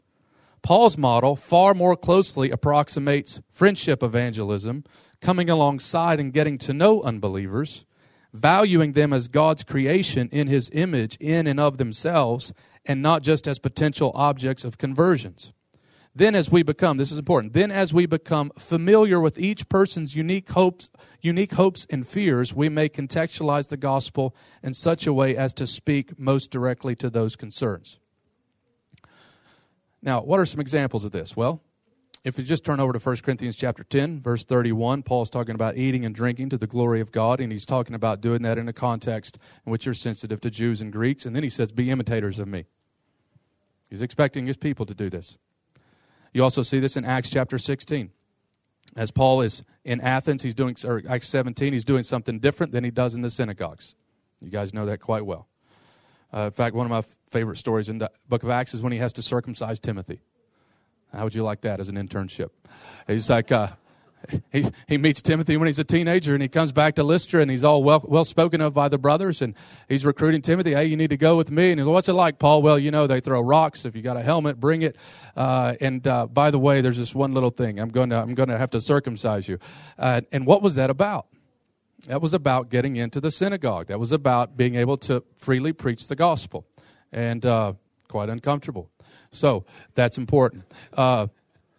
Paul's 0.61 0.97
model 0.97 1.37
far 1.37 1.73
more 1.73 1.95
closely 1.95 2.51
approximates 2.51 3.39
friendship 3.49 4.03
evangelism, 4.03 4.83
coming 5.21 5.49
alongside 5.49 6.19
and 6.19 6.33
getting 6.33 6.57
to 6.57 6.73
know 6.73 7.01
unbelievers, 7.03 7.85
valuing 8.33 8.93
them 8.93 9.13
as 9.13 9.27
God's 9.27 9.63
creation 9.63 10.29
in 10.31 10.47
his 10.47 10.69
image 10.73 11.17
in 11.19 11.47
and 11.47 11.59
of 11.59 11.77
themselves, 11.77 12.53
and 12.85 13.01
not 13.01 13.21
just 13.21 13.47
as 13.47 13.59
potential 13.59 14.11
objects 14.15 14.63
of 14.63 14.77
conversions. 14.77 15.53
Then, 16.13 16.35
as 16.35 16.51
we 16.51 16.61
become, 16.61 16.97
this 16.97 17.11
is 17.11 17.17
important, 17.17 17.53
then 17.53 17.71
as 17.71 17.93
we 17.93 18.05
become 18.05 18.51
familiar 18.57 19.21
with 19.21 19.39
each 19.39 19.69
person's 19.69 20.13
unique 20.13 20.49
hopes, 20.49 20.89
unique 21.21 21.53
hopes 21.53 21.87
and 21.89 22.05
fears, 22.05 22.53
we 22.53 22.67
may 22.67 22.89
contextualize 22.89 23.69
the 23.69 23.77
gospel 23.77 24.35
in 24.61 24.73
such 24.73 25.07
a 25.07 25.13
way 25.13 25.37
as 25.37 25.53
to 25.53 25.65
speak 25.65 26.19
most 26.19 26.51
directly 26.51 26.95
to 26.95 27.09
those 27.09 27.37
concerns. 27.37 27.97
Now, 30.01 30.21
what 30.21 30.39
are 30.39 30.45
some 30.45 30.59
examples 30.59 31.05
of 31.05 31.11
this? 31.11 31.37
Well, 31.37 31.61
if 32.23 32.37
you 32.37 32.43
just 32.43 32.63
turn 32.63 32.79
over 32.79 32.93
to 32.93 32.99
1 32.99 33.17
Corinthians 33.17 33.57
chapter 33.57 33.83
10, 33.83 34.21
verse 34.21 34.43
31, 34.43 35.01
Paul's 35.01 35.29
talking 35.29 35.55
about 35.55 35.75
eating 35.75 36.05
and 36.05 36.13
drinking 36.13 36.49
to 36.49 36.57
the 36.57 36.67
glory 36.67 37.01
of 37.01 37.11
God, 37.11 37.39
and 37.39 37.51
he's 37.51 37.65
talking 37.65 37.95
about 37.95 38.21
doing 38.21 38.43
that 38.43 38.59
in 38.59 38.67
a 38.67 38.73
context 38.73 39.39
in 39.65 39.71
which 39.71 39.85
you're 39.85 39.95
sensitive 39.95 40.39
to 40.41 40.51
Jews 40.51 40.81
and 40.81 40.91
Greeks. 40.91 41.25
And 41.25 41.35
then 41.35 41.41
he 41.41 41.49
says, 41.49 41.71
Be 41.71 41.89
imitators 41.89 42.37
of 42.37 42.47
me. 42.47 42.65
He's 43.89 44.03
expecting 44.03 44.45
his 44.45 44.55
people 44.55 44.85
to 44.85 44.93
do 44.93 45.09
this. 45.09 45.37
You 46.31 46.43
also 46.43 46.61
see 46.61 46.79
this 46.79 46.95
in 46.95 47.05
Acts 47.05 47.29
chapter 47.29 47.57
16. 47.57 48.11
As 48.95 49.09
Paul 49.09 49.41
is 49.41 49.63
in 49.83 49.99
Athens, 49.99 50.43
he's 50.43 50.55
doing, 50.55 50.75
or 50.85 51.01
Acts 51.09 51.27
17, 51.29 51.73
he's 51.73 51.85
doing 51.85 52.03
something 52.03 52.39
different 52.39 52.71
than 52.71 52.83
he 52.83 52.91
does 52.91 53.15
in 53.15 53.21
the 53.21 53.31
synagogues. 53.31 53.95
You 54.41 54.49
guys 54.49 54.73
know 54.73 54.85
that 54.85 54.99
quite 54.99 55.25
well. 55.25 55.47
Uh, 56.33 56.41
in 56.41 56.51
fact, 56.51 56.75
one 56.75 56.85
of 56.85 56.91
my 56.91 57.01
favorite 57.31 57.57
stories 57.57 57.89
in 57.89 57.97
the 57.97 58.11
book 58.29 58.43
of 58.43 58.49
Acts 58.49 58.73
is 58.73 58.81
when 58.81 58.93
he 58.93 58.99
has 58.99 59.11
to 59.13 59.21
circumcise 59.21 59.79
Timothy. 59.79 60.21
How 61.13 61.23
would 61.23 61.35
you 61.35 61.43
like 61.43 61.61
that 61.61 61.79
as 61.79 61.89
an 61.89 61.95
internship? 61.95 62.49
He's 63.05 63.29
like, 63.29 63.51
uh, 63.51 63.69
he, 64.51 64.71
he 64.87 64.97
meets 64.97 65.21
Timothy 65.21 65.57
when 65.57 65.67
he's 65.67 65.79
a 65.79 65.83
teenager 65.83 66.33
and 66.33 66.41
he 66.41 66.47
comes 66.47 66.71
back 66.71 66.95
to 66.95 67.03
Lystra 67.03 67.41
and 67.41 67.49
he's 67.49 67.63
all 67.63 67.83
well, 67.83 68.03
well 68.07 68.23
spoken 68.23 68.61
of 68.61 68.73
by 68.73 68.87
the 68.87 68.97
brothers 68.97 69.41
and 69.41 69.55
he's 69.89 70.05
recruiting 70.05 70.41
Timothy. 70.41 70.73
Hey, 70.73 70.85
you 70.85 70.95
need 70.95 71.09
to 71.09 71.17
go 71.17 71.35
with 71.35 71.51
me. 71.51 71.71
And 71.71 71.79
he's, 71.79 71.87
what's 71.87 72.07
it 72.07 72.13
like, 72.13 72.39
Paul? 72.39 72.61
Well, 72.61 72.77
you 72.77 72.91
know, 72.91 73.07
they 73.07 73.19
throw 73.19 73.41
rocks. 73.41 73.83
If 73.83 73.95
you 73.95 74.01
got 74.01 74.17
a 74.17 74.21
helmet, 74.21 74.59
bring 74.59 74.83
it. 74.83 74.95
Uh, 75.35 75.73
and, 75.81 76.05
uh, 76.07 76.27
by 76.27 76.51
the 76.51 76.59
way, 76.59 76.81
there's 76.81 76.97
this 76.97 77.15
one 77.15 77.33
little 77.33 77.49
thing. 77.49 77.79
I'm 77.79 77.89
going 77.89 78.11
to, 78.11 78.17
I'm 78.17 78.35
going 78.35 78.49
to 78.49 78.57
have 78.57 78.69
to 78.71 78.79
circumcise 78.79 79.47
you. 79.47 79.57
Uh, 79.97 80.21
and 80.31 80.45
what 80.45 80.61
was 80.61 80.75
that 80.75 80.89
about? 80.89 81.25
That 82.07 82.21
was 82.21 82.33
about 82.33 82.69
getting 82.69 82.95
into 82.95 83.19
the 83.19 83.31
synagogue. 83.31 83.87
That 83.87 83.99
was 83.99 84.11
about 84.11 84.55
being 84.55 84.75
able 84.75 84.97
to 84.97 85.23
freely 85.35 85.73
preach 85.73 86.07
the 86.07 86.15
gospel 86.15 86.67
and, 87.11 87.45
uh, 87.45 87.73
quite 88.07 88.29
uncomfortable. 88.29 88.90
So 89.31 89.65
that's 89.95 90.17
important. 90.17 90.65
Uh, 90.93 91.27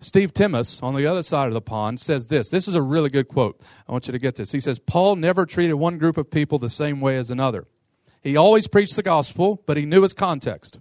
Steve 0.00 0.34
Timmis, 0.34 0.82
on 0.82 0.96
the 0.96 1.06
other 1.06 1.22
side 1.22 1.46
of 1.46 1.54
the 1.54 1.60
pond, 1.60 2.00
says 2.00 2.26
this. 2.26 2.50
This 2.50 2.66
is 2.66 2.74
a 2.74 2.82
really 2.82 3.08
good 3.08 3.28
quote. 3.28 3.60
I 3.88 3.92
want 3.92 4.08
you 4.08 4.12
to 4.12 4.18
get 4.18 4.34
this. 4.34 4.50
He 4.50 4.58
says, 4.58 4.78
Paul 4.80 5.16
never 5.16 5.46
treated 5.46 5.74
one 5.74 5.98
group 5.98 6.16
of 6.16 6.30
people 6.30 6.58
the 6.58 6.68
same 6.68 7.00
way 7.00 7.16
as 7.16 7.30
another. 7.30 7.66
He 8.20 8.36
always 8.36 8.66
preached 8.66 8.96
the 8.96 9.02
gospel, 9.02 9.62
but 9.66 9.76
he 9.76 9.86
knew 9.86 10.02
his 10.02 10.12
context. 10.12 10.78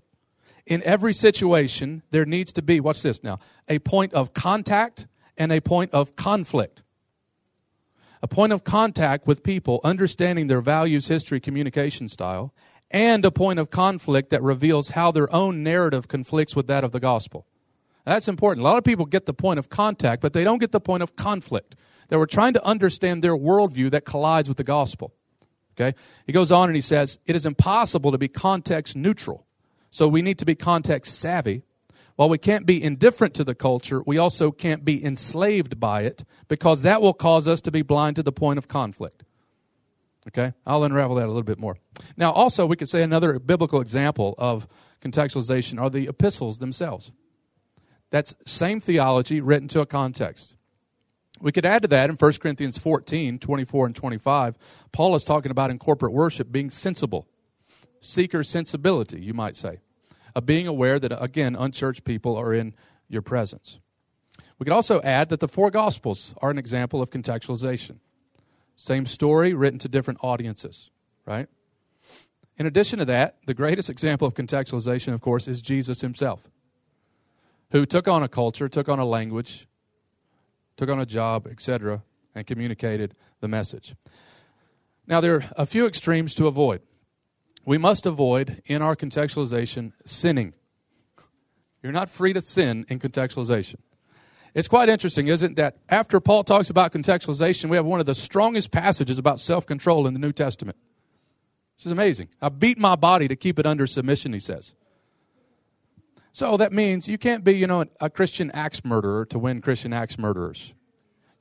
In 0.65 0.81
every 0.83 1.13
situation, 1.13 2.03
there 2.11 2.25
needs 2.25 2.51
to 2.53 2.61
be, 2.61 2.79
watch 2.79 3.01
this 3.01 3.23
now, 3.23 3.39
a 3.67 3.79
point 3.79 4.13
of 4.13 4.33
contact 4.33 5.07
and 5.37 5.51
a 5.51 5.59
point 5.59 5.91
of 5.91 6.15
conflict. 6.15 6.83
A 8.23 8.27
point 8.27 8.53
of 8.53 8.63
contact 8.63 9.25
with 9.25 9.43
people, 9.43 9.81
understanding 9.83 10.47
their 10.47 10.61
values, 10.61 11.07
history, 11.07 11.39
communication 11.39 12.07
style, 12.07 12.53
and 12.91 13.25
a 13.25 13.31
point 13.31 13.59
of 13.59 13.69
conflict 13.69 14.29
that 14.29 14.43
reveals 14.43 14.89
how 14.89 15.11
their 15.11 15.33
own 15.33 15.63
narrative 15.63 16.07
conflicts 16.07 16.55
with 16.55 16.67
that 16.67 16.83
of 16.83 16.91
the 16.91 16.99
gospel. 16.99 17.45
That's 18.05 18.27
important. 18.27 18.65
A 18.65 18.69
lot 18.69 18.77
of 18.77 18.83
people 18.83 19.05
get 19.05 19.25
the 19.25 19.33
point 19.33 19.59
of 19.59 19.69
contact, 19.69 20.21
but 20.21 20.33
they 20.33 20.43
don't 20.43 20.57
get 20.57 20.71
the 20.71 20.79
point 20.79 21.03
of 21.03 21.15
conflict. 21.15 21.75
They 22.07 22.17
were 22.17 22.27
trying 22.27 22.53
to 22.53 22.65
understand 22.65 23.23
their 23.23 23.35
worldview 23.35 23.91
that 23.91 24.05
collides 24.05 24.49
with 24.49 24.57
the 24.57 24.63
gospel. 24.63 25.13
Okay? 25.75 25.97
He 26.25 26.33
goes 26.33 26.51
on 26.51 26.69
and 26.69 26.75
he 26.75 26.81
says, 26.81 27.19
It 27.25 27.35
is 27.35 27.45
impossible 27.45 28.11
to 28.11 28.17
be 28.17 28.27
context 28.27 28.95
neutral. 28.95 29.45
So 29.89 30.07
we 30.07 30.21
need 30.21 30.39
to 30.39 30.45
be 30.45 30.55
context 30.55 31.17
savvy. 31.17 31.63
While 32.15 32.29
we 32.29 32.37
can't 32.37 32.65
be 32.65 32.83
indifferent 32.83 33.33
to 33.35 33.43
the 33.43 33.55
culture, 33.55 34.01
we 34.05 34.17
also 34.17 34.51
can't 34.51 34.85
be 34.85 35.03
enslaved 35.03 35.79
by 35.79 36.01
it 36.01 36.23
because 36.47 36.81
that 36.83 37.01
will 37.01 37.13
cause 37.13 37.47
us 37.47 37.61
to 37.61 37.71
be 37.71 37.81
blind 37.81 38.17
to 38.17 38.23
the 38.23 38.31
point 38.31 38.57
of 38.57 38.67
conflict. 38.67 39.23
Okay? 40.27 40.53
I'll 40.65 40.83
unravel 40.83 41.15
that 41.15 41.25
a 41.25 41.27
little 41.27 41.43
bit 41.43 41.57
more. 41.57 41.77
Now, 42.17 42.31
also, 42.31 42.65
we 42.65 42.75
could 42.75 42.89
say 42.89 43.01
another 43.01 43.39
biblical 43.39 43.81
example 43.81 44.35
of 44.37 44.67
contextualization 45.01 45.79
are 45.79 45.89
the 45.89 46.07
epistles 46.07 46.59
themselves. 46.59 47.11
That's 48.09 48.35
same 48.45 48.79
theology 48.79 49.41
written 49.41 49.67
to 49.69 49.81
a 49.81 49.85
context. 49.85 50.55
We 51.39 51.51
could 51.51 51.65
add 51.65 51.81
to 51.81 51.87
that 51.87 52.09
in 52.09 52.17
1 52.17 52.33
Corinthians 52.33 52.77
14, 52.77 53.39
24 53.39 53.85
and 53.87 53.95
25, 53.95 54.57
Paul 54.91 55.15
is 55.15 55.23
talking 55.23 55.51
about 55.51 55.71
in 55.71 55.79
corporate 55.79 56.13
worship 56.13 56.51
being 56.51 56.69
sensible. 56.69 57.27
Seeker 57.99 58.43
sensibility, 58.43 59.19
you 59.21 59.33
might 59.33 59.55
say. 59.55 59.79
Of 60.35 60.45
being 60.45 60.67
aware 60.67 60.99
that, 60.99 61.21
again, 61.21 61.55
unchurched 61.55 62.03
people 62.03 62.35
are 62.35 62.53
in 62.53 62.73
your 63.07 63.21
presence. 63.21 63.79
We 64.59 64.65
could 64.65 64.73
also 64.73 65.01
add 65.01 65.29
that 65.29 65.39
the 65.39 65.47
four 65.47 65.71
Gospels 65.71 66.35
are 66.41 66.51
an 66.51 66.57
example 66.57 67.01
of 67.01 67.09
contextualization. 67.09 67.97
Same 68.75 69.05
story 69.05 69.53
written 69.53 69.79
to 69.79 69.89
different 69.89 70.19
audiences, 70.23 70.89
right? 71.25 71.47
In 72.61 72.67
addition 72.67 72.99
to 72.99 73.05
that, 73.05 73.37
the 73.47 73.55
greatest 73.55 73.89
example 73.89 74.27
of 74.27 74.35
contextualization, 74.35 75.15
of 75.15 75.21
course, 75.21 75.47
is 75.47 75.63
Jesus 75.63 76.01
himself 76.01 76.47
who 77.71 77.87
took 77.87 78.07
on 78.07 78.21
a 78.21 78.27
culture, 78.27 78.69
took 78.69 78.87
on 78.87 78.99
a 78.99 79.03
language, 79.03 79.67
took 80.77 80.87
on 80.87 80.99
a 80.99 81.05
job, 81.07 81.47
etc., 81.47 82.03
and 82.35 82.45
communicated 82.45 83.15
the 83.39 83.47
message. 83.47 83.95
Now, 85.07 85.19
there 85.21 85.37
are 85.37 85.43
a 85.57 85.65
few 85.65 85.87
extremes 85.87 86.35
to 86.35 86.45
avoid. 86.45 86.83
We 87.65 87.79
must 87.79 88.05
avoid, 88.05 88.61
in 88.67 88.83
our 88.83 88.95
contextualization, 88.95 89.93
sinning. 90.05 90.53
You're 91.81 91.91
not 91.91 92.11
free 92.11 92.33
to 92.33 92.43
sin 92.43 92.85
in 92.89 92.99
contextualization. 92.99 93.77
It's 94.53 94.67
quite 94.67 94.87
interesting, 94.87 95.29
isn't 95.29 95.53
it, 95.53 95.55
that 95.55 95.77
after 95.89 96.19
Paul 96.19 96.43
talks 96.43 96.69
about 96.69 96.93
contextualization, 96.93 97.71
we 97.71 97.77
have 97.77 97.87
one 97.87 97.99
of 97.99 98.05
the 98.05 98.13
strongest 98.13 98.69
passages 98.69 99.17
about 99.17 99.39
self 99.39 99.65
control 99.65 100.05
in 100.05 100.13
the 100.13 100.19
New 100.19 100.31
Testament. 100.31 100.77
This 101.81 101.87
is 101.87 101.93
amazing. 101.93 102.27
I 102.39 102.49
beat 102.49 102.77
my 102.77 102.95
body 102.95 103.27
to 103.27 103.35
keep 103.35 103.57
it 103.57 103.65
under 103.65 103.87
submission, 103.87 104.33
he 104.33 104.39
says. 104.39 104.75
So 106.31 106.55
that 106.57 106.71
means 106.71 107.07
you 107.07 107.17
can't 107.17 107.43
be, 107.43 107.53
you 107.53 107.65
know, 107.65 107.85
a 107.99 108.07
Christian 108.07 108.51
axe 108.51 108.85
murderer 108.85 109.25
to 109.25 109.39
win 109.39 109.61
Christian 109.61 109.91
axe 109.91 110.19
murderers. 110.19 110.75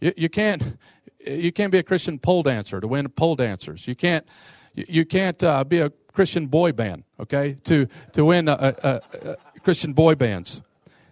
You, 0.00 0.14
you 0.16 0.28
can't, 0.30 0.78
you 1.26 1.52
can't 1.52 1.70
be 1.70 1.76
a 1.76 1.82
Christian 1.82 2.18
pole 2.18 2.42
dancer 2.42 2.80
to 2.80 2.88
win 2.88 3.06
pole 3.10 3.36
dancers. 3.36 3.86
You 3.86 3.94
can't, 3.94 4.26
you 4.72 5.04
can't 5.04 5.44
uh, 5.44 5.62
be 5.62 5.78
a 5.80 5.90
Christian 5.90 6.46
boy 6.46 6.72
band, 6.72 7.04
okay, 7.20 7.58
to 7.64 7.86
to 8.12 8.24
win 8.24 8.48
a, 8.48 8.74
a, 8.82 9.00
a 9.28 9.60
Christian 9.60 9.92
boy 9.92 10.14
bands. 10.14 10.62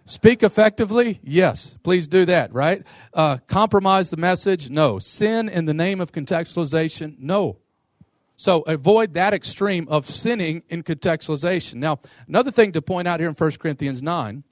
Speak 0.05 0.41
effectively? 0.41 1.19
Yes. 1.21 1.77
Please 1.83 2.07
do 2.07 2.25
that, 2.25 2.51
right? 2.51 2.81
Uh, 3.13 3.37
compromise 3.45 4.09
the 4.09 4.17
message? 4.17 4.71
No. 4.71 4.97
Sin 4.97 5.47
in 5.47 5.65
the 5.65 5.73
name 5.75 6.01
of 6.01 6.11
contextualization? 6.11 7.19
No. 7.19 7.59
So 8.39 8.61
avoid 8.61 9.15
that 9.15 9.33
extreme 9.33 9.85
of 9.89 10.09
sinning 10.09 10.63
in 10.69 10.81
contextualization. 10.81 11.73
Now, 11.73 11.99
another 12.25 12.51
thing 12.51 12.71
to 12.71 12.81
point 12.81 13.05
out 13.05 13.19
here 13.19 13.27
in 13.27 13.35
1 13.35 13.51
Corinthians 13.59 14.01
9 14.01 14.45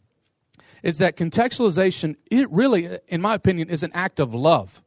is 0.83 0.97
that 0.97 1.15
contextualization, 1.15 2.17
it 2.29 2.51
really, 2.51 2.99
in 3.07 3.21
my 3.21 3.33
opinion, 3.33 3.69
is 3.69 3.83
an 3.83 3.91
act 3.93 4.19
of 4.19 4.35
love. 4.35 4.83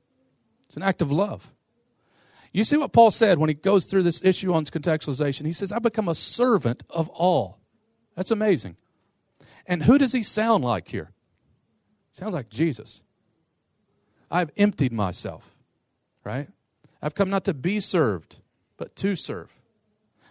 It's 0.67 0.77
an 0.77 0.83
act 0.83 1.01
of 1.01 1.11
love. 1.11 1.51
You 2.53 2.63
see 2.63 2.77
what 2.77 2.93
Paul 2.93 3.11
said 3.11 3.39
when 3.39 3.49
he 3.49 3.55
goes 3.55 3.87
through 3.87 4.03
this 4.03 4.23
issue 4.23 4.53
on 4.53 4.67
contextualization? 4.67 5.47
He 5.47 5.53
says, 5.53 5.73
I 5.73 5.79
become 5.79 6.07
a 6.07 6.15
servant 6.15 6.83
of 6.91 7.09
all. 7.09 7.59
That's 8.17 8.31
amazing. 8.31 8.77
And 9.67 9.85
who 9.85 9.97
does 9.97 10.13
he 10.13 10.23
sound 10.23 10.63
like 10.63 10.89
here? 10.89 11.11
Sounds 12.13 12.35
like 12.35 12.51
Jesus. 12.51 13.01
I've 14.31 14.51
emptied 14.59 14.93
myself, 14.93 15.57
right? 16.23 16.49
I've 17.01 17.15
come 17.15 17.31
not 17.31 17.47
to 17.47 17.55
be 17.55 17.81
served, 17.81 18.41
but 18.81 18.97
to 18.97 19.15
serve. 19.15 19.55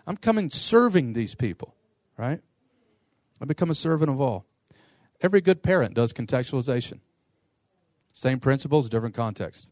I'm 0.07 0.17
coming 0.17 0.49
serving 0.49 1.13
these 1.13 1.35
people, 1.35 1.75
right? 2.17 2.41
I 3.39 3.45
become 3.45 3.69
a 3.69 3.75
servant 3.75 4.09
of 4.09 4.19
all. 4.19 4.47
Every 5.21 5.39
good 5.39 5.61
parent 5.61 5.93
does 5.93 6.11
contextualization. 6.11 6.99
Same 8.11 8.39
principles, 8.39 8.89
different 8.89 9.13
context, 9.13 9.69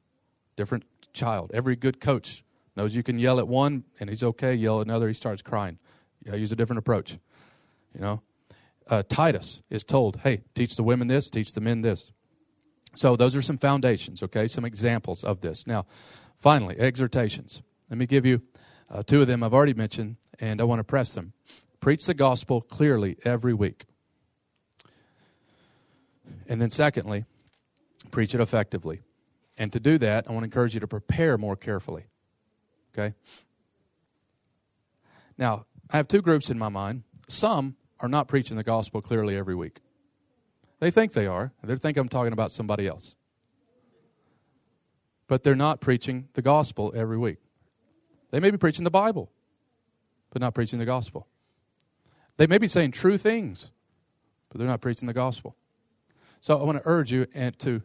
different 0.55 0.83
child. 1.11 1.49
Every 1.55 1.75
good 1.75 1.99
coach 1.99 2.43
knows 2.75 2.95
you 2.95 3.01
can 3.01 3.17
yell 3.17 3.39
at 3.39 3.47
one 3.47 3.83
and 3.99 4.11
he's 4.11 4.21
okay, 4.21 4.53
yell 4.53 4.79
at 4.79 4.85
another, 4.85 5.07
he 5.07 5.13
starts 5.15 5.41
crying. 5.41 5.79
You 6.23 6.35
use 6.35 6.51
a 6.51 6.55
different 6.55 6.77
approach. 6.77 7.17
You 7.95 8.01
know? 8.01 8.21
Uh, 8.87 9.01
Titus 9.09 9.63
is 9.71 9.83
told, 9.83 10.17
hey, 10.17 10.43
teach 10.53 10.75
the 10.75 10.83
women 10.83 11.07
this, 11.07 11.31
teach 11.31 11.53
the 11.53 11.61
men 11.61 11.81
this. 11.81 12.11
So 12.93 13.15
those 13.15 13.35
are 13.35 13.41
some 13.41 13.57
foundations, 13.57 14.21
okay, 14.21 14.47
some 14.47 14.65
examples 14.65 15.23
of 15.23 15.41
this. 15.41 15.65
Now, 15.65 15.87
finally, 16.37 16.79
exhortations. 16.79 17.63
Let 17.89 17.97
me 17.97 18.05
give 18.05 18.25
you 18.25 18.43
uh, 18.89 19.03
two 19.03 19.21
of 19.21 19.27
them 19.27 19.43
I've 19.43 19.53
already 19.53 19.73
mentioned, 19.73 20.17
and 20.39 20.61
I 20.61 20.63
want 20.63 20.79
to 20.79 20.83
press 20.83 21.13
them. 21.13 21.33
Preach 21.79 22.05
the 22.05 22.13
gospel 22.13 22.61
clearly 22.61 23.17
every 23.23 23.53
week. 23.53 23.85
And 26.47 26.61
then, 26.61 26.69
secondly, 26.69 27.25
preach 28.11 28.33
it 28.33 28.41
effectively. 28.41 29.01
And 29.57 29.73
to 29.73 29.79
do 29.79 29.97
that, 29.97 30.27
I 30.27 30.31
want 30.31 30.43
to 30.43 30.45
encourage 30.45 30.73
you 30.73 30.79
to 30.79 30.87
prepare 30.87 31.37
more 31.37 31.55
carefully. 31.55 32.05
Okay? 32.93 33.15
Now, 35.37 35.65
I 35.89 35.97
have 35.97 36.07
two 36.07 36.21
groups 36.21 36.49
in 36.49 36.57
my 36.57 36.69
mind. 36.69 37.03
Some 37.27 37.75
are 37.99 38.09
not 38.09 38.27
preaching 38.27 38.57
the 38.57 38.63
gospel 38.63 39.01
clearly 39.01 39.35
every 39.35 39.55
week. 39.55 39.79
They 40.79 40.91
think 40.91 41.13
they 41.13 41.27
are. 41.27 41.53
They 41.63 41.75
think 41.75 41.97
I'm 41.97 42.09
talking 42.09 42.33
about 42.33 42.51
somebody 42.51 42.87
else. 42.87 43.15
But 45.27 45.43
they're 45.43 45.55
not 45.55 45.81
preaching 45.81 46.29
the 46.33 46.41
gospel 46.41 46.93
every 46.95 47.17
week. 47.17 47.39
They 48.31 48.39
may 48.39 48.51
be 48.51 48.57
preaching 48.57 48.83
the 48.83 48.91
Bible, 48.91 49.31
but 50.31 50.41
not 50.41 50.53
preaching 50.53 50.79
the 50.79 50.85
gospel. 50.85 51.27
They 52.37 52.47
may 52.47 52.57
be 52.57 52.67
saying 52.67 52.91
true 52.91 53.17
things, 53.17 53.71
but 54.49 54.59
they're 54.59 54.67
not 54.67 54.81
preaching 54.81 55.07
the 55.07 55.13
gospel. 55.13 55.55
So 56.39 56.59
I 56.59 56.63
want 56.63 56.77
to 56.77 56.87
urge 56.87 57.11
you 57.11 57.25
and 57.33 57.57
to 57.59 57.81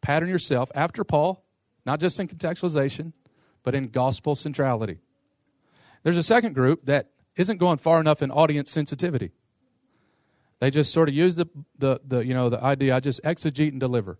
pattern 0.00 0.28
yourself 0.28 0.70
after 0.74 1.04
Paul, 1.04 1.44
not 1.84 2.00
just 2.00 2.18
in 2.18 2.28
contextualization, 2.28 3.12
but 3.62 3.74
in 3.74 3.88
gospel 3.88 4.34
centrality. 4.34 4.98
There's 6.02 6.16
a 6.16 6.22
second 6.22 6.54
group 6.54 6.84
that 6.84 7.10
isn't 7.36 7.58
going 7.58 7.78
far 7.78 8.00
enough 8.00 8.22
in 8.22 8.30
audience 8.30 8.70
sensitivity. 8.70 9.32
They 10.60 10.70
just 10.70 10.92
sort 10.92 11.08
of 11.08 11.14
use 11.14 11.36
the, 11.36 11.46
the, 11.78 12.00
the 12.06 12.18
you 12.20 12.34
know 12.34 12.48
the 12.48 12.62
idea 12.62 12.94
I 12.94 13.00
just 13.00 13.22
exegete 13.22 13.70
and 13.70 13.80
deliver. 13.80 14.18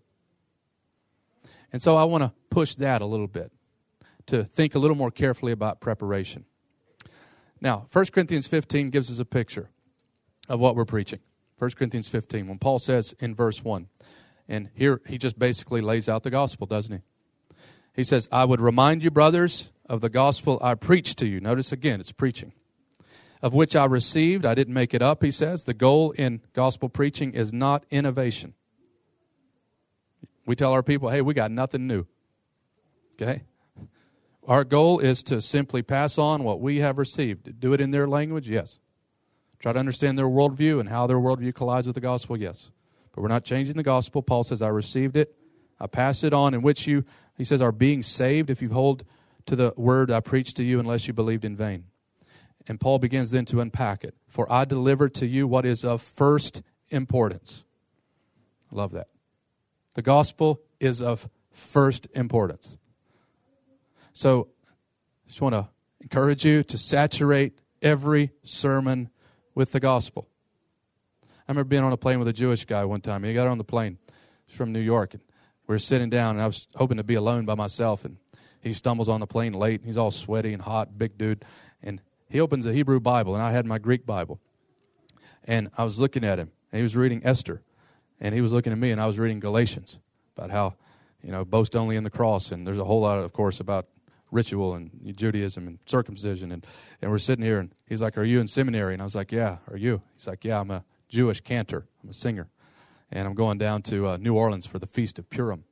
And 1.73 1.81
so 1.81 1.97
I 1.97 2.03
want 2.03 2.23
to 2.23 2.33
push 2.49 2.75
that 2.75 3.01
a 3.01 3.05
little 3.05 3.27
bit 3.27 3.51
to 4.27 4.43
think 4.43 4.75
a 4.75 4.79
little 4.79 4.95
more 4.95 5.11
carefully 5.11 5.51
about 5.51 5.79
preparation. 5.79 6.45
Now, 7.59 7.87
1 7.91 8.05
Corinthians 8.07 8.47
15 8.47 8.89
gives 8.89 9.11
us 9.11 9.19
a 9.19 9.25
picture 9.25 9.69
of 10.49 10.59
what 10.59 10.75
we're 10.75 10.85
preaching. 10.85 11.19
1 11.59 11.71
Corinthians 11.71 12.07
15, 12.07 12.47
when 12.47 12.57
Paul 12.57 12.79
says 12.79 13.13
in 13.19 13.35
verse 13.35 13.63
1, 13.63 13.87
and 14.47 14.69
here 14.73 15.01
he 15.05 15.17
just 15.17 15.37
basically 15.37 15.79
lays 15.79 16.09
out 16.09 16.23
the 16.23 16.31
gospel, 16.31 16.65
doesn't 16.65 16.95
he? 16.95 17.55
He 17.93 18.03
says, 18.03 18.27
I 18.31 18.45
would 18.45 18.61
remind 18.61 19.03
you, 19.03 19.11
brothers, 19.11 19.69
of 19.85 20.01
the 20.01 20.09
gospel 20.09 20.57
I 20.61 20.73
preached 20.73 21.19
to 21.19 21.27
you. 21.27 21.39
Notice 21.39 21.71
again, 21.71 21.99
it's 21.99 22.11
preaching. 22.11 22.53
Of 23.41 23.53
which 23.53 23.75
I 23.75 23.85
received, 23.85 24.45
I 24.45 24.55
didn't 24.55 24.73
make 24.73 24.93
it 24.93 25.01
up, 25.01 25.23
he 25.23 25.31
says. 25.31 25.63
The 25.63 25.73
goal 25.73 26.11
in 26.11 26.41
gospel 26.53 26.89
preaching 26.89 27.33
is 27.33 27.51
not 27.51 27.85
innovation. 27.91 28.53
We 30.45 30.55
tell 30.55 30.71
our 30.71 30.83
people, 30.83 31.09
hey, 31.09 31.21
we 31.21 31.33
got 31.33 31.51
nothing 31.51 31.87
new. 31.87 32.05
Okay? 33.15 33.43
Our 34.47 34.63
goal 34.63 34.99
is 34.99 35.21
to 35.23 35.39
simply 35.41 35.81
pass 35.81 36.17
on 36.17 36.43
what 36.43 36.59
we 36.59 36.77
have 36.77 36.97
received. 36.97 37.59
Do 37.59 37.73
it 37.73 37.81
in 37.81 37.91
their 37.91 38.07
language? 38.07 38.49
Yes. 38.49 38.79
Try 39.59 39.73
to 39.73 39.79
understand 39.79 40.17
their 40.17 40.25
worldview 40.25 40.79
and 40.79 40.89
how 40.89 41.05
their 41.05 41.17
worldview 41.17 41.53
collides 41.53 41.85
with 41.85 41.93
the 41.93 42.01
gospel? 42.01 42.35
Yes. 42.35 42.71
But 43.13 43.21
we're 43.21 43.27
not 43.27 43.43
changing 43.43 43.75
the 43.77 43.83
gospel. 43.83 44.23
Paul 44.23 44.43
says, 44.43 44.61
I 44.61 44.69
received 44.69 45.15
it. 45.15 45.35
I 45.79 45.87
pass 45.87 46.23
it 46.23 46.33
on, 46.33 46.53
in 46.53 46.61
which 46.61 46.87
you, 46.87 47.05
he 47.37 47.43
says, 47.43 47.61
are 47.61 47.71
being 47.71 48.01
saved 48.01 48.49
if 48.49 48.61
you 48.61 48.69
hold 48.69 49.03
to 49.45 49.55
the 49.55 49.73
word 49.75 50.11
I 50.11 50.19
preached 50.19 50.57
to 50.57 50.63
you 50.63 50.79
unless 50.79 51.07
you 51.07 51.13
believed 51.13 51.45
in 51.45 51.55
vain. 51.55 51.85
And 52.67 52.79
Paul 52.79 52.99
begins 52.99 53.31
then 53.31 53.45
to 53.45 53.61
unpack 53.61 54.03
it. 54.03 54.15
For 54.27 54.51
I 54.51 54.65
delivered 54.65 55.13
to 55.15 55.25
you 55.25 55.47
what 55.47 55.65
is 55.65 55.83
of 55.83 56.01
first 56.01 56.61
importance. 56.89 57.65
Love 58.71 58.91
that. 58.91 59.07
The 59.93 60.01
gospel 60.01 60.61
is 60.79 61.01
of 61.01 61.29
first 61.51 62.07
importance. 62.13 62.77
So 64.13 64.49
I 65.25 65.27
just 65.27 65.41
want 65.41 65.55
to 65.55 65.67
encourage 66.01 66.45
you 66.45 66.63
to 66.63 66.77
saturate 66.77 67.59
every 67.81 68.31
sermon 68.43 69.09
with 69.55 69.71
the 69.71 69.79
gospel. 69.79 70.27
I 71.23 71.51
remember 71.51 71.67
being 71.67 71.83
on 71.83 71.93
a 71.93 71.97
plane 71.97 72.19
with 72.19 72.27
a 72.27 72.33
Jewish 72.33 72.65
guy 72.65 72.85
one 72.85 73.01
time. 73.01 73.23
He 73.23 73.33
got 73.33 73.47
on 73.47 73.57
the 73.57 73.63
plane. 73.63 73.97
He's 74.45 74.55
from 74.55 74.71
New 74.71 74.79
York. 74.79 75.13
And 75.13 75.23
we 75.67 75.73
were 75.73 75.79
sitting 75.79 76.09
down, 76.09 76.35
and 76.35 76.41
I 76.41 76.47
was 76.47 76.67
hoping 76.75 76.97
to 76.97 77.03
be 77.03 77.15
alone 77.15 77.45
by 77.45 77.55
myself. 77.55 78.05
And 78.05 78.17
he 78.61 78.73
stumbles 78.73 79.09
on 79.09 79.19
the 79.19 79.27
plane 79.27 79.53
late. 79.53 79.81
He's 79.83 79.97
all 79.97 80.11
sweaty 80.11 80.53
and 80.53 80.61
hot, 80.61 80.97
big 80.97 81.17
dude. 81.17 81.43
And 81.81 82.01
he 82.29 82.39
opens 82.39 82.65
a 82.65 82.73
Hebrew 82.73 82.99
Bible, 82.99 83.33
and 83.33 83.43
I 83.43 83.51
had 83.51 83.65
my 83.65 83.79
Greek 83.79 84.05
Bible. 84.05 84.39
And 85.43 85.71
I 85.77 85.83
was 85.83 85.99
looking 85.99 86.23
at 86.23 86.37
him, 86.37 86.51
and 86.71 86.77
he 86.77 86.83
was 86.83 86.95
reading 86.95 87.21
Esther. 87.23 87.61
And 88.19 88.35
he 88.35 88.41
was 88.41 88.51
looking 88.51 88.71
at 88.71 88.79
me, 88.79 88.91
and 88.91 89.01
I 89.01 89.07
was 89.07 89.17
reading 89.17 89.39
Galatians 89.39 89.99
about 90.37 90.51
how, 90.51 90.75
you 91.23 91.31
know, 91.31 91.43
boast 91.43 91.75
only 91.75 91.95
in 91.95 92.03
the 92.03 92.09
cross. 92.09 92.51
And 92.51 92.67
there's 92.67 92.77
a 92.77 92.85
whole 92.85 93.01
lot, 93.01 93.17
of 93.17 93.33
course, 93.33 93.59
about 93.59 93.87
ritual 94.31 94.73
and 94.73 95.13
Judaism 95.15 95.67
and 95.67 95.79
circumcision. 95.85 96.51
And, 96.51 96.65
and 97.01 97.11
we're 97.11 97.19
sitting 97.19 97.43
here, 97.43 97.59
and 97.59 97.73
he's 97.87 98.01
like, 98.01 98.17
Are 98.17 98.23
you 98.23 98.39
in 98.39 98.47
seminary? 98.47 98.93
And 98.93 99.01
I 99.01 99.05
was 99.05 99.15
like, 99.15 99.31
Yeah, 99.31 99.57
are 99.69 99.77
you? 99.77 100.01
He's 100.15 100.27
like, 100.27 100.43
Yeah, 100.43 100.59
I'm 100.59 100.71
a 100.71 100.83
Jewish 101.09 101.41
cantor, 101.41 101.85
I'm 102.03 102.09
a 102.09 102.13
singer. 102.13 102.49
And 103.11 103.27
I'm 103.27 103.33
going 103.33 103.57
down 103.57 103.81
to 103.83 104.07
uh, 104.07 104.17
New 104.17 104.35
Orleans 104.35 104.65
for 104.65 104.79
the 104.79 104.87
Feast 104.87 105.19
of 105.19 105.29
Purim. 105.29 105.65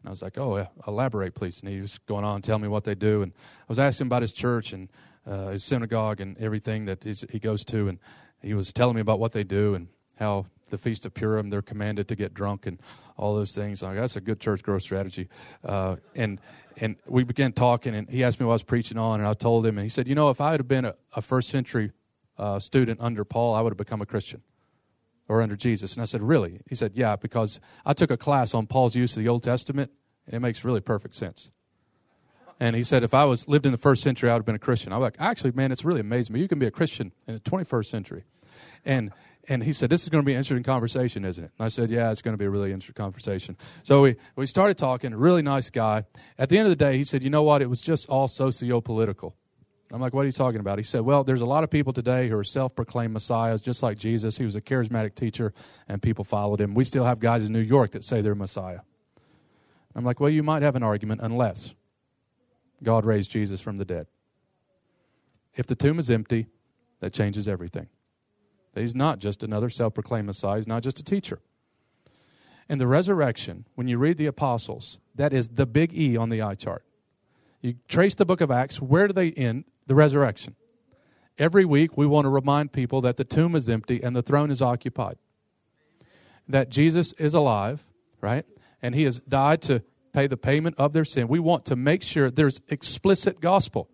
And 0.00 0.08
I 0.08 0.10
was 0.10 0.22
like, 0.22 0.38
Oh, 0.38 0.56
yeah, 0.56 0.66
elaborate, 0.86 1.34
please. 1.34 1.60
And 1.60 1.70
he 1.70 1.80
was 1.80 1.98
going 1.98 2.24
on, 2.24 2.42
telling 2.42 2.62
me 2.62 2.68
what 2.68 2.84
they 2.84 2.94
do. 2.94 3.22
And 3.22 3.32
I 3.60 3.64
was 3.68 3.78
asking 3.78 4.06
about 4.06 4.22
his 4.22 4.32
church 4.32 4.72
and 4.72 4.88
uh, 5.26 5.48
his 5.48 5.64
synagogue 5.64 6.20
and 6.20 6.36
everything 6.38 6.84
that 6.84 7.02
he 7.02 7.38
goes 7.38 7.64
to. 7.66 7.88
And 7.88 7.98
he 8.42 8.54
was 8.54 8.72
telling 8.72 8.94
me 8.94 9.00
about 9.00 9.18
what 9.18 9.32
they 9.32 9.44
do 9.44 9.74
and 9.74 9.88
how 10.16 10.46
the 10.70 10.78
Feast 10.78 11.06
of 11.06 11.14
Purim, 11.14 11.50
they're 11.50 11.62
commanded 11.62 12.08
to 12.08 12.16
get 12.16 12.34
drunk 12.34 12.66
and 12.66 12.78
all 13.16 13.34
those 13.34 13.54
things. 13.54 13.82
Like, 13.82 13.96
that's 13.96 14.16
a 14.16 14.20
good 14.20 14.40
church 14.40 14.62
growth 14.62 14.82
strategy. 14.82 15.28
Uh, 15.64 15.96
and 16.14 16.40
and 16.78 16.96
we 17.06 17.24
began 17.24 17.52
talking, 17.52 17.94
and 17.94 18.08
he 18.08 18.22
asked 18.22 18.38
me 18.38 18.44
what 18.44 18.52
I 18.52 18.54
was 18.54 18.62
preaching 18.62 18.98
on, 18.98 19.20
and 19.20 19.28
I 19.28 19.32
told 19.34 19.66
him, 19.66 19.78
and 19.78 19.84
he 19.84 19.88
said, 19.88 20.08
"You 20.08 20.14
know, 20.14 20.28
if 20.30 20.40
I 20.40 20.52
had 20.52 20.68
been 20.68 20.84
a, 20.84 20.94
a 21.14 21.22
first 21.22 21.48
century 21.48 21.92
uh, 22.38 22.58
student 22.58 23.00
under 23.00 23.24
Paul, 23.24 23.54
I 23.54 23.62
would 23.62 23.70
have 23.70 23.78
become 23.78 24.02
a 24.02 24.06
Christian, 24.06 24.42
or 25.28 25.40
under 25.40 25.56
Jesus." 25.56 25.94
And 25.94 26.02
I 26.02 26.04
said, 26.04 26.22
"Really?" 26.22 26.60
He 26.68 26.74
said, 26.74 26.92
"Yeah, 26.94 27.16
because 27.16 27.60
I 27.84 27.94
took 27.94 28.10
a 28.10 28.16
class 28.16 28.52
on 28.52 28.66
Paul's 28.66 28.94
use 28.94 29.16
of 29.16 29.22
the 29.22 29.28
Old 29.28 29.42
Testament, 29.42 29.90
and 30.26 30.34
it 30.34 30.40
makes 30.40 30.64
really 30.64 30.80
perfect 30.80 31.14
sense." 31.14 31.50
And 32.60 32.76
he 32.76 32.84
said, 32.84 33.02
"If 33.02 33.14
I 33.14 33.24
was 33.24 33.48
lived 33.48 33.64
in 33.64 33.72
the 33.72 33.78
first 33.78 34.02
century, 34.02 34.28
I 34.30 34.34
would 34.34 34.40
have 34.40 34.46
been 34.46 34.54
a 34.54 34.58
Christian." 34.58 34.92
I 34.92 34.98
was 34.98 35.06
like, 35.06 35.16
"Actually, 35.18 35.52
man, 35.52 35.72
it's 35.72 35.84
really 35.84 36.00
amazing 36.00 36.34
me. 36.34 36.40
You 36.40 36.48
can 36.48 36.58
be 36.58 36.66
a 36.66 36.70
Christian 36.70 37.12
in 37.26 37.34
the 37.34 37.40
21st 37.40 37.88
century," 37.90 38.24
and 38.84 39.12
and 39.48 39.62
he 39.62 39.72
said, 39.72 39.90
This 39.90 40.02
is 40.02 40.08
going 40.08 40.22
to 40.22 40.26
be 40.26 40.32
an 40.32 40.38
interesting 40.38 40.62
conversation, 40.62 41.24
isn't 41.24 41.42
it? 41.42 41.50
And 41.58 41.64
I 41.64 41.68
said, 41.68 41.90
Yeah, 41.90 42.10
it's 42.10 42.22
going 42.22 42.34
to 42.34 42.38
be 42.38 42.44
a 42.44 42.50
really 42.50 42.72
interesting 42.72 42.94
conversation. 42.94 43.56
So 43.82 44.02
we, 44.02 44.16
we 44.34 44.46
started 44.46 44.76
talking, 44.76 45.12
a 45.12 45.16
really 45.16 45.42
nice 45.42 45.70
guy. 45.70 46.04
At 46.38 46.48
the 46.48 46.58
end 46.58 46.66
of 46.66 46.70
the 46.70 46.84
day, 46.84 46.96
he 46.96 47.04
said, 47.04 47.22
You 47.22 47.30
know 47.30 47.42
what? 47.42 47.62
It 47.62 47.70
was 47.70 47.80
just 47.80 48.08
all 48.08 48.28
socio 48.28 48.80
political. 48.80 49.36
I'm 49.92 50.00
like, 50.00 50.14
What 50.14 50.22
are 50.22 50.26
you 50.26 50.32
talking 50.32 50.60
about? 50.60 50.78
He 50.78 50.84
said, 50.84 51.02
Well, 51.02 51.24
there's 51.24 51.40
a 51.40 51.46
lot 51.46 51.64
of 51.64 51.70
people 51.70 51.92
today 51.92 52.28
who 52.28 52.36
are 52.36 52.44
self 52.44 52.74
proclaimed 52.74 53.12
messiahs, 53.12 53.60
just 53.60 53.82
like 53.82 53.98
Jesus. 53.98 54.36
He 54.36 54.44
was 54.44 54.56
a 54.56 54.60
charismatic 54.60 55.14
teacher, 55.14 55.52
and 55.88 56.02
people 56.02 56.24
followed 56.24 56.60
him. 56.60 56.74
We 56.74 56.84
still 56.84 57.04
have 57.04 57.20
guys 57.20 57.44
in 57.44 57.52
New 57.52 57.60
York 57.60 57.92
that 57.92 58.04
say 58.04 58.20
they're 58.20 58.34
Messiah. 58.34 58.80
I'm 59.94 60.04
like, 60.04 60.20
Well, 60.20 60.30
you 60.30 60.42
might 60.42 60.62
have 60.62 60.76
an 60.76 60.82
argument 60.82 61.20
unless 61.22 61.74
God 62.82 63.04
raised 63.04 63.30
Jesus 63.30 63.60
from 63.60 63.78
the 63.78 63.84
dead. 63.84 64.06
If 65.54 65.66
the 65.66 65.74
tomb 65.74 65.98
is 65.98 66.10
empty, 66.10 66.48
that 67.00 67.12
changes 67.12 67.48
everything. 67.48 67.88
He's 68.82 68.94
not 68.94 69.18
just 69.18 69.42
another 69.42 69.70
self 69.70 69.94
proclaimed 69.94 70.26
Messiah, 70.26 70.56
he's 70.56 70.66
not 70.66 70.82
just 70.82 71.00
a 71.00 71.04
teacher. 71.04 71.40
And 72.68 72.80
the 72.80 72.86
resurrection, 72.86 73.66
when 73.76 73.86
you 73.86 73.96
read 73.96 74.16
the 74.16 74.26
apostles, 74.26 74.98
that 75.14 75.32
is 75.32 75.50
the 75.50 75.66
big 75.66 75.96
E 75.96 76.16
on 76.16 76.30
the 76.30 76.42
eye 76.42 76.56
chart. 76.56 76.84
You 77.62 77.74
trace 77.88 78.14
the 78.14 78.26
book 78.26 78.40
of 78.40 78.50
Acts, 78.50 78.80
where 78.80 79.06
do 79.06 79.12
they 79.12 79.30
end? 79.32 79.64
the 79.86 79.94
resurrection. 79.94 80.56
Every 81.38 81.64
week, 81.64 81.96
we 81.96 82.06
want 82.06 82.24
to 82.24 82.30
remind 82.30 82.72
people 82.72 83.00
that 83.02 83.16
the 83.16 83.24
tomb 83.24 83.54
is 83.54 83.68
empty 83.68 84.02
and 84.02 84.16
the 84.16 84.22
throne 84.22 84.50
is 84.50 84.62
occupied. 84.62 85.16
That 86.48 86.70
Jesus 86.70 87.12
is 87.14 87.34
alive, 87.34 87.84
right? 88.20 88.46
And 88.80 88.94
he 88.94 89.04
has 89.04 89.20
died 89.20 89.62
to 89.62 89.82
pay 90.12 90.26
the 90.26 90.36
payment 90.36 90.76
of 90.78 90.92
their 90.92 91.04
sin. 91.04 91.28
We 91.28 91.40
want 91.40 91.66
to 91.66 91.76
make 91.76 92.02
sure 92.02 92.30
there's 92.30 92.60
explicit 92.68 93.40
gospel. 93.40 93.90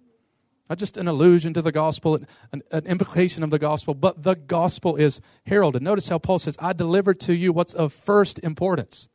Not 0.73 0.79
just 0.79 0.97
an 0.97 1.07
allusion 1.07 1.53
to 1.53 1.61
the 1.61 1.71
gospel, 1.71 2.19
an, 2.51 2.63
an, 2.71 2.87
implication 2.87 3.43
of 3.43 3.51
the 3.51 3.59
gospel, 3.59 3.93
but 3.93 4.23
the 4.23 4.35
gospel 4.35 4.97
is 4.97 5.21
heralded. 5.45 5.83
Notice 5.83 6.09
how 6.09 6.19
Paul 6.19 6.39
says, 6.39 6.57
I 6.59 6.73
delivered 6.73 7.21
to 7.21 7.35
you 7.35 7.53
what's 7.53 7.75
of 7.75 7.93
first 7.93 8.39
importance. 8.39 9.11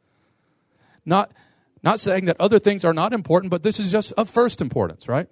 Not, 1.04 1.32
not 1.82 2.00
saying 2.00 2.26
that 2.26 2.40
other 2.40 2.60
things 2.60 2.86
are 2.86 2.94
not 2.94 3.12
important, 3.12 3.50
but 3.50 3.64
this 3.64 3.80
is 3.80 3.92
just 3.92 4.12
of 4.12 4.30
first 4.30 4.62
importance, 4.62 5.08
right? 5.08 5.30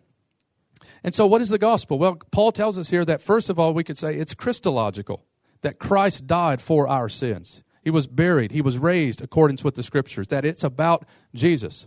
And 1.04 1.14
so, 1.14 1.28
what 1.28 1.42
is 1.42 1.50
the 1.50 1.60
gospel? 1.60 2.00
Well, 2.00 2.18
Paul 2.32 2.52
tells 2.52 2.80
us 2.80 2.90
here 2.90 3.06
that 3.06 3.22
first 3.22 3.52
of 3.52 3.60
all, 3.60 3.76
we 3.76 3.84
could 3.84 4.00
say 4.00 4.16
it's 4.16 4.34
Christological, 4.34 5.24
that 5.62 5.78
Christ 5.78 6.26
died 6.26 6.60
for 6.60 6.88
our 6.88 7.08
sins. 7.08 7.64
He 7.84 7.92
was 7.92 8.08
buried, 8.08 8.52
he 8.52 8.62
was 8.62 8.80
raised 8.80 9.22
according 9.22 9.60
with 9.64 9.76
the 9.76 9.84
scriptures, 9.84 10.26
that 10.30 10.44
it's 10.44 10.64
about 10.64 11.06
Jesus. 11.36 11.86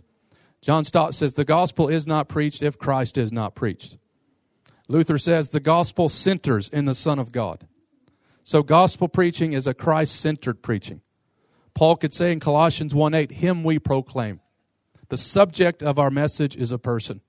John 0.61 0.85
Stott 0.85 1.13
says 1.13 1.33
the 1.33 1.43
gospel 1.43 1.89
is 1.89 2.07
not 2.07 2.29
preached 2.29 2.63
if 2.63 2.77
Christ 2.77 3.17
is 3.17 3.33
not 3.33 3.53
preached. 3.53 3.97
Luther 4.89 5.19
says 5.19 5.49
the 5.49 5.59
gospel 5.61 6.09
centers 6.09 6.67
in 6.67 6.85
the 6.85 6.95
Son 6.95 7.19
of 7.19 7.31
God. 7.31 7.67
So, 8.43 8.63
gospel 8.63 9.07
preaching 9.07 9.53
is 9.53 9.67
a 9.67 9.75
Christ 9.75 10.19
centered 10.19 10.63
preaching. 10.63 11.01
Paul 11.75 11.95
could 11.95 12.13
say 12.13 12.31
in 12.31 12.39
Colossians 12.39 12.93
1 12.93 13.13
8, 13.13 13.31
Him 13.33 13.63
we 13.63 13.77
proclaim. 13.77 14.41
The 15.09 15.17
subject 15.17 15.83
of 15.83 15.99
our 15.99 16.09
message 16.09 16.57
is 16.57 16.71
a 16.71 16.79
person. 16.79 17.21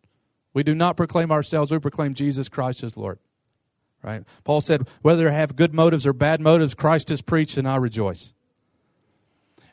We 0.55 0.63
do 0.63 0.75
not 0.75 0.97
proclaim 0.97 1.31
ourselves, 1.31 1.71
we 1.71 1.79
proclaim 1.79 2.15
Jesus 2.15 2.49
Christ 2.49 2.83
as 2.83 2.97
Lord. 2.97 3.19
Right? 4.03 4.25
Paul 4.45 4.63
said, 4.63 4.89
whether 5.03 5.29
I 5.29 5.33
have 5.33 5.57
good 5.57 5.75
motives 5.75 6.07
or 6.07 6.15
bad 6.15 6.41
motives, 6.41 6.75
Christ 6.75 7.11
is 7.11 7.21
preached 7.21 7.59
and 7.59 7.69
I 7.69 7.77
rejoice. 7.77 8.33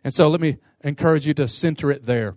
And 0.04 0.13
so 0.13 0.28
let 0.28 0.41
me 0.41 0.58
encourage 0.84 1.26
you 1.26 1.34
to 1.36 1.47
center 1.47 1.91
it 1.91 2.06
there. 2.06 2.36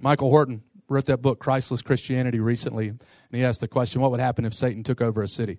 Michael 0.00 0.30
Horton 0.30 0.62
wrote 0.88 1.06
that 1.06 1.22
book, 1.22 1.38
Christless 1.38 1.82
Christianity, 1.82 2.40
recently, 2.40 2.88
and 2.88 2.98
he 3.32 3.42
asked 3.42 3.60
the 3.60 3.68
question, 3.68 4.00
what 4.00 4.10
would 4.10 4.20
happen 4.20 4.44
if 4.44 4.54
Satan 4.54 4.82
took 4.82 5.00
over 5.00 5.22
a 5.22 5.28
city? 5.28 5.58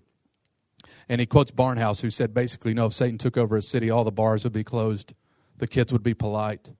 And 1.10 1.20
he 1.20 1.26
quotes 1.26 1.52
Barnhouse, 1.52 2.02
who 2.02 2.10
said 2.10 2.34
basically, 2.34 2.74
no, 2.74 2.88
if 2.88 2.94
Satan 2.94 3.18
took 3.18 3.38
over 3.38 3.58
a 3.58 3.62
city, 3.62 3.90
all 3.90 4.04
the 4.04 4.12
bars 4.12 4.44
would 4.44 4.54
be 4.54 4.64
closed, 4.64 5.14
the 5.58 5.68
kids 5.68 5.92
would 5.92 6.04
be 6.04 6.14
polite. 6.14 6.74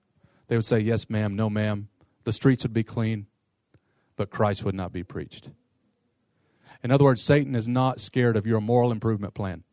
They 0.48 0.56
would 0.56 0.64
say, 0.64 0.78
yes, 0.78 1.10
ma'am, 1.10 1.34
no, 1.34 1.50
ma'am. 1.50 1.88
The 2.24 2.32
streets 2.32 2.64
would 2.64 2.72
be 2.72 2.84
clean, 2.84 3.26
but 4.16 4.30
Christ 4.30 4.64
would 4.64 4.74
not 4.74 4.92
be 4.92 5.02
preached. 5.02 5.50
In 6.82 6.90
other 6.90 7.04
words, 7.04 7.22
Satan 7.22 7.54
is 7.54 7.66
not 7.66 8.00
scared 8.00 8.36
of 8.36 8.46
your 8.46 8.60
moral 8.60 8.92
improvement 8.92 9.34
plan. 9.34 9.64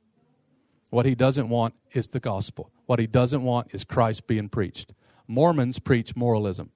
What 0.89 1.05
he 1.05 1.15
doesn't 1.15 1.49
want 1.49 1.73
is 1.91 2.07
the 2.07 2.19
gospel. 2.19 2.71
What 2.85 2.99
he 2.99 3.07
doesn't 3.07 3.43
want 3.43 3.73
is 3.73 3.83
Christ 3.83 4.27
being 4.27 4.49
preached. 4.49 4.93
Mormons 5.27 5.79
preach 5.79 6.15
moralism. 6.15 6.71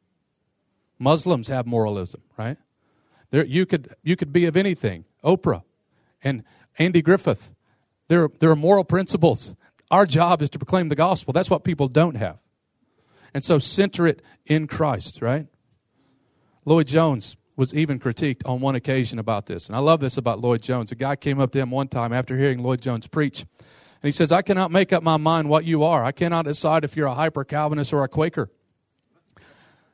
Muslims 0.99 1.47
have 1.47 1.65
moralism, 1.65 2.21
right? 2.37 2.57
There, 3.29 3.45
you 3.45 3.65
could 3.65 3.95
you 4.03 4.15
could 4.15 4.31
be 4.31 4.45
of 4.45 4.55
anything. 4.55 5.05
Oprah 5.23 5.63
and 6.23 6.43
Andy 6.77 7.01
Griffith. 7.01 7.53
There, 8.07 8.29
there 8.39 8.49
are 8.49 8.55
moral 8.55 8.83
principles. 8.83 9.55
Our 9.91 10.05
job 10.05 10.41
is 10.41 10.49
to 10.51 10.59
proclaim 10.59 10.89
the 10.89 10.95
gospel. 10.95 11.33
That's 11.33 11.49
what 11.49 11.63
people 11.63 11.87
don't 11.87 12.15
have. 12.15 12.37
And 13.33 13.43
so 13.43 13.59
center 13.59 14.07
it 14.07 14.21
in 14.45 14.67
Christ, 14.67 15.21
right? 15.21 15.47
Lloyd 16.65 16.87
Jones 16.87 17.37
was 17.55 17.73
even 17.73 17.99
critiqued 17.99 18.41
on 18.45 18.61
one 18.61 18.75
occasion 18.75 19.19
about 19.19 19.47
this. 19.47 19.67
And 19.67 19.75
I 19.75 19.79
love 19.79 19.99
this 19.99 20.17
about 20.17 20.39
Lloyd 20.39 20.61
Jones. 20.61 20.91
A 20.91 20.95
guy 20.95 21.15
came 21.15 21.39
up 21.39 21.51
to 21.51 21.59
him 21.59 21.71
one 21.71 21.87
time 21.87 22.13
after 22.13 22.37
hearing 22.37 22.61
Lloyd 22.61 22.81
Jones 22.81 23.07
preach. 23.07 23.41
And 23.41 24.03
he 24.03 24.11
says, 24.11 24.31
I 24.31 24.41
cannot 24.41 24.71
make 24.71 24.93
up 24.93 25.01
my 25.01 25.17
mind 25.17 25.49
what 25.49 25.65
you 25.65 25.83
are. 25.83 26.03
I 26.03 26.11
cannot 26.11 26.45
decide 26.45 26.83
if 26.83 26.95
you're 26.95 27.07
a 27.07 27.15
hyper 27.15 27.43
Calvinist 27.43 27.93
or 27.93 28.03
a 28.03 28.07
Quaker. 28.07 28.51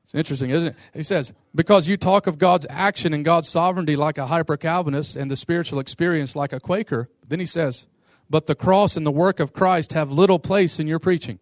It's 0.04 0.14
interesting, 0.14 0.50
isn't 0.50 0.70
it? 0.70 0.76
He 0.94 1.04
says, 1.04 1.34
because 1.56 1.88
you 1.88 1.96
talk 1.96 2.28
of 2.28 2.38
God's 2.38 2.66
action 2.70 3.14
and 3.14 3.24
God's 3.24 3.48
sovereignty 3.48 3.96
like 3.96 4.18
a 4.18 4.28
hyper 4.28 4.58
Calvinist 4.58 5.16
and 5.16 5.32
the 5.32 5.38
spiritual 5.38 5.80
experience 5.80 6.36
like 6.36 6.52
a 6.52 6.60
Quaker, 6.60 7.10
then 7.28 7.40
he 7.40 7.46
says, 7.46 7.88
but 8.30 8.48
the 8.48 8.56
cross 8.56 8.98
and 8.98 9.06
the 9.06 9.12
work 9.12 9.40
of 9.40 9.54
Christ 9.54 9.94
have 9.94 10.12
little 10.12 10.40
place 10.40 10.80
in 10.80 10.88
your 10.88 11.00
preaching. 11.00 11.40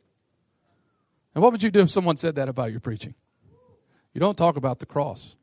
And 1.34 1.42
what 1.42 1.52
would 1.52 1.64
you 1.64 1.72
do 1.72 1.80
if 1.80 1.90
someone 1.90 2.18
said 2.18 2.36
that 2.36 2.50
about 2.50 2.72
your 2.72 2.82
preaching? 2.82 3.16
You 4.14 4.20
don't 4.20 4.38
talk 4.38 4.58
about 4.58 4.80
the 4.80 4.86
cross. 4.86 5.36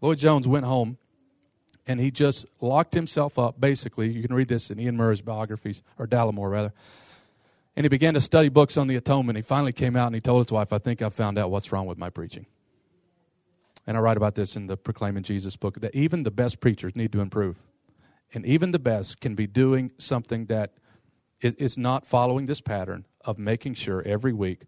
Lloyd 0.00 0.18
Jones 0.18 0.48
went 0.48 0.66
home 0.66 0.98
and 1.86 2.00
he 2.00 2.10
just 2.10 2.46
locked 2.60 2.94
himself 2.94 3.38
up, 3.38 3.60
basically. 3.60 4.10
You 4.10 4.22
can 4.22 4.34
read 4.34 4.48
this 4.48 4.70
in 4.70 4.78
Iain 4.78 4.96
Murray's 4.96 5.22
biographies, 5.22 5.82
or 5.98 6.06
Dallimore, 6.06 6.50
rather. 6.50 6.72
And 7.80 7.86
he 7.86 7.88
began 7.88 8.12
to 8.12 8.20
study 8.20 8.50
books 8.50 8.76
on 8.76 8.88
the 8.88 8.96
atonement. 8.96 9.38
He 9.38 9.42
finally 9.42 9.72
came 9.72 9.96
out 9.96 10.04
and 10.04 10.14
he 10.14 10.20
told 10.20 10.46
his 10.46 10.52
wife, 10.52 10.70
I 10.70 10.76
think 10.76 11.00
I've 11.00 11.14
found 11.14 11.38
out 11.38 11.50
what's 11.50 11.72
wrong 11.72 11.86
with 11.86 11.96
my 11.96 12.10
preaching. 12.10 12.44
And 13.86 13.96
I 13.96 14.00
write 14.00 14.18
about 14.18 14.34
this 14.34 14.54
in 14.54 14.66
the 14.66 14.76
Proclaiming 14.76 15.22
Jesus 15.22 15.56
book 15.56 15.80
that 15.80 15.94
even 15.94 16.22
the 16.22 16.30
best 16.30 16.60
preachers 16.60 16.94
need 16.94 17.10
to 17.12 17.22
improve. 17.22 17.56
And 18.34 18.44
even 18.44 18.72
the 18.72 18.78
best 18.78 19.22
can 19.22 19.34
be 19.34 19.46
doing 19.46 19.92
something 19.96 20.44
that 20.44 20.74
is 21.40 21.78
not 21.78 22.06
following 22.06 22.44
this 22.44 22.60
pattern 22.60 23.06
of 23.24 23.38
making 23.38 23.72
sure 23.72 24.02
every 24.04 24.34
week 24.34 24.64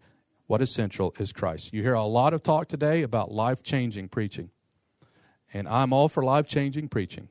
what 0.47 0.63
is 0.63 0.73
central 0.73 1.13
is 1.19 1.31
Christ. 1.31 1.71
You 1.71 1.83
hear 1.83 1.93
a 1.93 2.05
lot 2.05 2.33
of 2.33 2.41
talk 2.41 2.67
today 2.67 3.03
about 3.03 3.31
life 3.31 3.61
changing 3.61 4.09
preaching. 4.09 4.49
And 5.53 5.67
I'm 5.67 5.93
all 5.93 6.09
for 6.09 6.23
life 6.23 6.47
changing 6.47 6.87
preaching. 6.87 7.29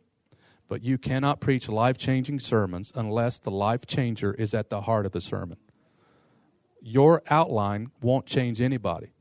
But 0.69 0.85
you 0.85 0.97
cannot 0.97 1.41
preach 1.41 1.69
life 1.69 1.99
changing 1.99 2.39
sermons 2.39 2.93
unless 2.95 3.41
the 3.41 3.51
life 3.51 3.85
changer 3.85 4.33
is 4.33 4.55
at 4.55 4.71
the 4.71 4.83
heart 4.83 5.07
of 5.07 5.11
the 5.11 5.21
sermon. 5.21 5.57
Your 6.83 7.23
outline 7.31 7.93
won't 8.03 8.27
change 8.27 8.61
anybody, 8.61 9.13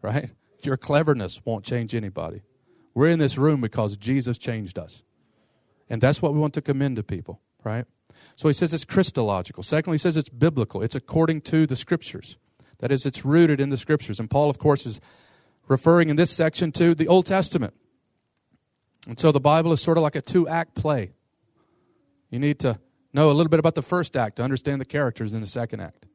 right? 0.00 0.30
Your 0.62 0.76
cleverness 0.76 1.44
won't 1.44 1.64
change 1.64 1.94
anybody. 1.94 2.42
We're 2.94 3.08
in 3.08 3.18
this 3.18 3.36
room 3.36 3.60
because 3.60 3.96
Jesus 3.96 4.38
changed 4.38 4.78
us. 4.78 5.02
And 5.90 6.00
that's 6.00 6.22
what 6.22 6.32
we 6.32 6.40
want 6.40 6.54
to 6.54 6.62
commend 6.62 6.96
to 6.96 7.02
people, 7.02 7.40
right? 7.64 7.84
So 8.34 8.48
he 8.48 8.54
says 8.54 8.72
it's 8.72 8.84
Christological. 8.84 9.62
Secondly, 9.62 9.96
he 9.96 9.98
says 9.98 10.16
it's 10.16 10.28
biblical. 10.28 10.82
It's 10.82 10.94
according 10.94 11.42
to 11.42 11.66
the 11.66 11.76
scriptures. 11.76 12.38
That 12.78 12.90
is, 12.90 13.04
it's 13.04 13.24
rooted 13.24 13.60
in 13.60 13.68
the 13.68 13.76
scriptures. 13.76 14.18
And 14.18 14.30
Paul, 14.30 14.48
of 14.48 14.58
course, 14.58 14.86
is 14.86 15.00
referring 15.68 16.08
in 16.08 16.16
this 16.16 16.30
section 16.30 16.72
to 16.72 16.94
the 16.94 17.08
Old 17.08 17.26
Testament. 17.26 17.74
And 19.06 19.18
so 19.18 19.32
the 19.32 19.40
Bible 19.40 19.72
is 19.72 19.82
sort 19.82 19.98
of 19.98 20.02
like 20.02 20.16
a 20.16 20.22
two 20.22 20.48
act 20.48 20.74
play. 20.74 21.12
You 22.30 22.38
need 22.38 22.58
to 22.60 22.78
know 23.12 23.30
a 23.30 23.34
little 23.34 23.50
bit 23.50 23.60
about 23.60 23.74
the 23.74 23.82
first 23.82 24.16
act 24.16 24.36
to 24.36 24.42
understand 24.42 24.80
the 24.80 24.86
characters 24.86 25.32
in 25.34 25.40
the 25.40 25.46
second 25.46 25.80
act. 25.80 26.06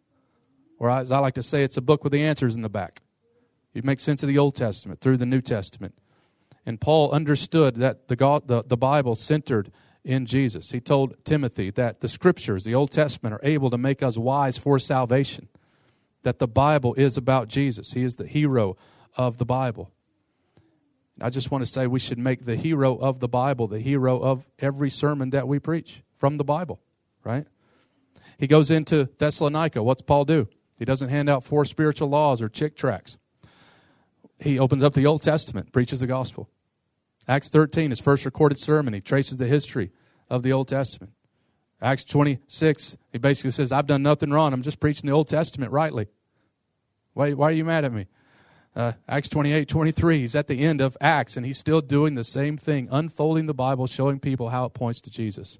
Or, 0.79 0.89
as 0.89 1.11
I 1.11 1.19
like 1.19 1.35
to 1.35 1.43
say, 1.43 1.63
it's 1.63 1.77
a 1.77 1.81
book 1.81 2.03
with 2.03 2.13
the 2.13 2.23
answers 2.23 2.55
in 2.55 2.61
the 2.61 2.69
back. 2.69 3.01
You 3.73 3.81
make 3.83 3.99
sense 3.99 4.23
of 4.23 4.27
the 4.27 4.37
Old 4.37 4.55
Testament 4.55 5.01
through 5.01 5.17
the 5.17 5.25
New 5.25 5.41
Testament. 5.41 5.95
And 6.65 6.81
Paul 6.81 7.11
understood 7.11 7.75
that 7.75 8.07
the, 8.07 8.15
God, 8.15 8.47
the, 8.47 8.63
the 8.63 8.77
Bible 8.77 9.15
centered 9.15 9.71
in 10.03 10.25
Jesus. 10.25 10.71
He 10.71 10.79
told 10.79 11.15
Timothy 11.25 11.69
that 11.71 11.99
the 11.99 12.07
scriptures, 12.07 12.63
the 12.63 12.75
Old 12.75 12.91
Testament, 12.91 13.33
are 13.33 13.39
able 13.43 13.69
to 13.69 13.77
make 13.77 14.01
us 14.01 14.17
wise 14.17 14.57
for 14.57 14.79
salvation 14.79 15.47
that 16.23 16.39
the 16.39 16.47
Bible 16.47 16.93
is 16.95 17.17
about 17.17 17.47
Jesus. 17.47 17.93
He 17.93 18.03
is 18.03 18.15
the 18.15 18.27
hero 18.27 18.75
of 19.15 19.37
the 19.37 19.45
Bible. 19.45 19.91
I 21.21 21.29
just 21.29 21.51
want 21.51 21.63
to 21.63 21.71
say 21.71 21.87
we 21.87 21.99
should 21.99 22.19
make 22.19 22.45
the 22.45 22.55
hero 22.55 22.95
of 22.97 23.19
the 23.19 23.27
Bible 23.27 23.67
the 23.67 23.79
hero 23.79 24.19
of 24.19 24.47
every 24.59 24.89
sermon 24.89 25.31
that 25.31 25.47
we 25.47 25.59
preach 25.59 26.03
from 26.15 26.37
the 26.37 26.43
Bible, 26.43 26.79
right? 27.23 27.47
He 28.37 28.45
goes 28.45 28.69
into 28.69 29.09
Thessalonica. 29.17 29.81
What's 29.81 30.01
Paul 30.01 30.25
do? 30.25 30.47
He 30.77 30.85
doesn't 30.85 31.09
hand 31.09 31.29
out 31.29 31.43
four 31.43 31.65
spiritual 31.65 32.09
laws 32.09 32.41
or 32.41 32.49
chick 32.49 32.75
tracts. 32.75 33.17
He 34.39 34.59
opens 34.59 34.83
up 34.83 34.93
the 34.93 35.05
Old 35.05 35.23
Testament, 35.23 35.71
preaches 35.71 36.01
the 36.01 36.07
gospel. 36.07 36.49
Acts 37.27 37.49
13, 37.49 37.89
his 37.89 37.99
first 37.99 38.23
recorded 38.23 38.59
sermon, 38.59 38.93
he 38.93 39.01
traces 39.01 39.37
the 39.37 39.47
history 39.47 39.91
of 40.29 40.43
the 40.43 40.53
Old 40.53 40.67
Testament. 40.67 41.13
Acts 41.81 42.03
26, 42.03 42.97
he 43.11 43.17
basically 43.17 43.51
says, 43.51 43.71
I've 43.71 43.87
done 43.87 44.01
nothing 44.01 44.31
wrong. 44.31 44.53
I'm 44.53 44.61
just 44.61 44.79
preaching 44.79 45.07
the 45.07 45.13
Old 45.13 45.27
Testament 45.27 45.71
rightly. 45.71 46.07
Why, 47.13 47.33
why 47.33 47.49
are 47.49 47.53
you 47.53 47.65
mad 47.65 47.85
at 47.85 47.93
me? 47.93 48.07
Uh, 48.75 48.93
Acts 49.07 49.29
28, 49.29 49.67
23, 49.67 50.19
he's 50.19 50.35
at 50.35 50.47
the 50.47 50.63
end 50.63 50.81
of 50.81 50.95
Acts 51.01 51.35
and 51.35 51.45
he's 51.45 51.57
still 51.57 51.81
doing 51.81 52.13
the 52.13 52.23
same 52.23 52.57
thing, 52.57 52.87
unfolding 52.91 53.47
the 53.47 53.53
Bible, 53.53 53.87
showing 53.87 54.19
people 54.19 54.49
how 54.49 54.65
it 54.65 54.73
points 54.73 54.99
to 55.01 55.09
Jesus. 55.09 55.57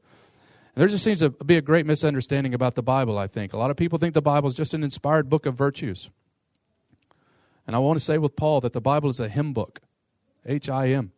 There 0.78 0.88
just 0.88 1.04
seems 1.04 1.22
to 1.22 1.32
be 1.32 1.58
a 1.58 1.62
great 1.62 1.88
misunderstanding 1.88 2.54
about 2.54 2.76
the 2.76 2.84
Bible, 2.84 3.18
I 3.18 3.26
think. 3.26 3.52
A 3.52 3.58
lot 3.58 3.72
of 3.72 3.78
people 3.78 3.98
think 3.98 4.14
the 4.14 4.22
Bible 4.22 4.48
is 4.48 4.54
just 4.54 4.76
an 4.76 4.84
inspired 4.84 5.28
book 5.28 5.48
of 5.48 5.56
virtues. 5.56 6.12
And 7.66 7.76
I 7.76 7.80
want 7.80 7.98
to 7.98 8.06
say 8.06 8.20
with 8.20 8.36
Paul 8.36 8.62
that 8.62 8.74
the 8.74 8.80
Bible 8.80 9.10
is 9.10 9.20
a 9.20 9.28
hymn 9.28 9.54
book, 9.54 9.82
H 10.46 10.70
I 10.70 10.90
M. 10.90 11.14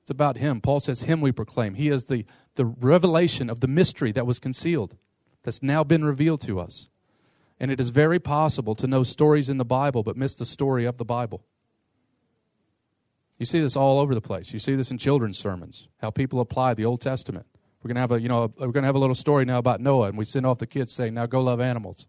It's 0.00 0.10
about 0.10 0.38
him. 0.38 0.62
Paul 0.62 0.80
says, 0.80 1.02
Him 1.02 1.20
we 1.20 1.30
proclaim. 1.30 1.74
He 1.74 1.90
is 1.90 2.04
the, 2.04 2.24
the 2.54 2.64
revelation 2.64 3.50
of 3.50 3.60
the 3.60 3.68
mystery 3.68 4.12
that 4.12 4.26
was 4.26 4.38
concealed, 4.38 4.96
that's 5.42 5.62
now 5.62 5.84
been 5.84 6.02
revealed 6.02 6.40
to 6.42 6.58
us. 6.58 6.88
And 7.60 7.70
it 7.70 7.80
is 7.80 7.90
very 7.90 8.18
possible 8.18 8.74
to 8.76 8.86
know 8.86 9.02
stories 9.02 9.50
in 9.50 9.58
the 9.58 9.64
Bible 9.66 10.02
but 10.02 10.16
miss 10.16 10.34
the 10.34 10.46
story 10.46 10.86
of 10.86 10.96
the 10.96 11.04
Bible. 11.04 11.44
You 13.38 13.44
see 13.44 13.60
this 13.60 13.76
all 13.76 14.00
over 14.00 14.14
the 14.14 14.22
place. 14.22 14.54
You 14.54 14.58
see 14.58 14.74
this 14.74 14.90
in 14.90 14.96
children's 14.96 15.38
sermons, 15.38 15.86
how 15.98 16.10
people 16.10 16.40
apply 16.40 16.72
the 16.72 16.86
Old 16.86 17.02
Testament. 17.02 17.44
We're 17.82 17.88
going 17.88 17.94
to 17.96 18.00
have 18.00 18.12
a, 18.12 18.20
you 18.20 18.28
know, 18.28 18.52
we're 18.58 18.72
to 18.72 18.82
have 18.82 18.94
a 18.94 18.98
little 18.98 19.14
story 19.14 19.44
now 19.44 19.58
about 19.58 19.80
Noah, 19.80 20.08
and 20.08 20.18
we 20.18 20.24
send 20.24 20.44
off 20.44 20.58
the 20.58 20.66
kids 20.66 20.92
saying, 20.92 21.14
now 21.14 21.26
go 21.26 21.42
love 21.42 21.60
animals. 21.60 22.06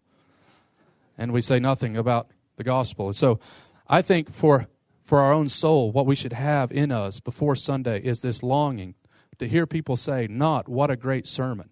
And 1.16 1.32
we 1.32 1.40
say 1.40 1.58
nothing 1.58 1.96
about 1.96 2.28
the 2.56 2.64
gospel. 2.64 3.06
And 3.06 3.16
so 3.16 3.40
I 3.88 4.02
think 4.02 4.32
for, 4.32 4.66
for 5.04 5.20
our 5.20 5.32
own 5.32 5.48
soul, 5.48 5.90
what 5.90 6.06
we 6.06 6.14
should 6.14 6.34
have 6.34 6.70
in 6.72 6.92
us 6.92 7.20
before 7.20 7.56
Sunday 7.56 8.00
is 8.00 8.20
this 8.20 8.42
longing 8.42 8.94
to 9.38 9.48
hear 9.48 9.66
people 9.66 9.96
say, 9.96 10.26
not 10.28 10.68
what 10.68 10.90
a 10.90 10.96
great 10.96 11.26
sermon, 11.26 11.70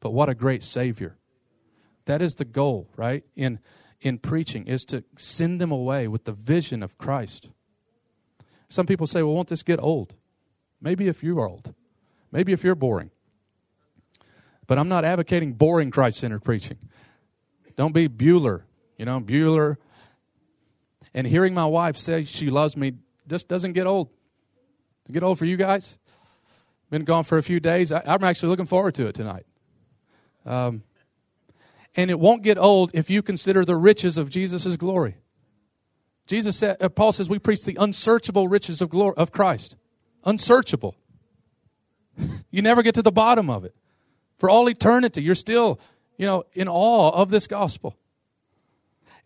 but 0.00 0.10
what 0.12 0.28
a 0.28 0.34
great 0.34 0.62
Savior. 0.62 1.16
That 2.06 2.22
is 2.22 2.36
the 2.36 2.44
goal, 2.44 2.88
right? 2.96 3.24
In, 3.36 3.58
in 4.00 4.18
preaching, 4.18 4.66
is 4.66 4.84
to 4.86 5.04
send 5.16 5.60
them 5.60 5.70
away 5.70 6.08
with 6.08 6.24
the 6.24 6.32
vision 6.32 6.82
of 6.82 6.96
Christ. 6.96 7.50
Some 8.68 8.86
people 8.86 9.06
say, 9.06 9.22
well, 9.22 9.34
won't 9.34 9.48
this 9.48 9.62
get 9.62 9.80
old? 9.80 10.14
Maybe 10.80 11.08
if 11.08 11.22
you're 11.22 11.46
old. 11.46 11.74
Maybe 12.32 12.52
if 12.52 12.64
you're 12.64 12.74
boring. 12.74 13.10
But 14.66 14.78
I'm 14.78 14.88
not 14.88 15.04
advocating 15.04 15.52
boring 15.52 15.90
Christ 15.90 16.18
centered 16.18 16.44
preaching. 16.44 16.78
Don't 17.76 17.92
be 17.92 18.08
Bueller. 18.08 18.62
You 18.98 19.04
know, 19.04 19.20
Bueller. 19.20 19.76
And 21.12 21.26
hearing 21.26 21.54
my 21.54 21.66
wife 21.66 21.96
say 21.96 22.24
she 22.24 22.50
loves 22.50 22.76
me 22.76 22.94
just 23.28 23.48
doesn't 23.48 23.72
get 23.72 23.86
old. 23.86 24.08
Get 25.10 25.22
old 25.22 25.38
for 25.38 25.44
you 25.44 25.56
guys? 25.56 25.98
Been 26.90 27.04
gone 27.04 27.24
for 27.24 27.38
a 27.38 27.42
few 27.42 27.60
days. 27.60 27.92
I, 27.92 28.02
am 28.04 28.24
actually 28.24 28.50
looking 28.50 28.66
forward 28.66 28.94
to 28.96 29.06
it 29.06 29.14
tonight. 29.14 29.46
Um, 30.46 30.82
and 31.96 32.10
it 32.10 32.18
won't 32.18 32.42
get 32.42 32.58
old 32.58 32.90
if 32.94 33.10
you 33.10 33.22
consider 33.22 33.64
the 33.64 33.76
riches 33.76 34.18
of 34.18 34.30
Jesus' 34.30 34.76
glory. 34.76 35.16
Jesus 36.26 36.56
said, 36.56 36.76
uh, 36.80 36.88
Paul 36.88 37.12
says, 37.12 37.28
we 37.28 37.38
preach 37.38 37.64
the 37.64 37.76
unsearchable 37.78 38.48
riches 38.48 38.80
of 38.80 38.88
glory 38.88 39.14
of 39.16 39.30
Christ. 39.30 39.76
Unsearchable. 40.24 40.96
you 42.50 42.62
never 42.62 42.82
get 42.82 42.94
to 42.94 43.02
the 43.02 43.12
bottom 43.12 43.50
of 43.50 43.64
it. 43.64 43.74
For 44.44 44.50
all 44.50 44.68
eternity, 44.68 45.22
you're 45.22 45.34
still, 45.34 45.80
you 46.18 46.26
know, 46.26 46.44
in 46.52 46.68
awe 46.68 47.08
of 47.12 47.30
this 47.30 47.46
gospel. 47.46 47.96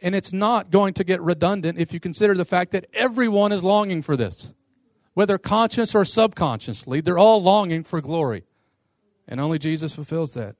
And 0.00 0.14
it's 0.14 0.32
not 0.32 0.70
going 0.70 0.94
to 0.94 1.02
get 1.02 1.20
redundant 1.20 1.76
if 1.76 1.92
you 1.92 1.98
consider 1.98 2.34
the 2.34 2.44
fact 2.44 2.70
that 2.70 2.86
everyone 2.92 3.50
is 3.50 3.64
longing 3.64 4.00
for 4.00 4.16
this. 4.16 4.54
Whether 5.14 5.36
conscious 5.36 5.92
or 5.92 6.04
subconsciously, 6.04 7.00
they're 7.00 7.18
all 7.18 7.42
longing 7.42 7.82
for 7.82 8.00
glory. 8.00 8.44
And 9.26 9.40
only 9.40 9.58
Jesus 9.58 9.92
fulfills 9.92 10.34
that. 10.34 10.54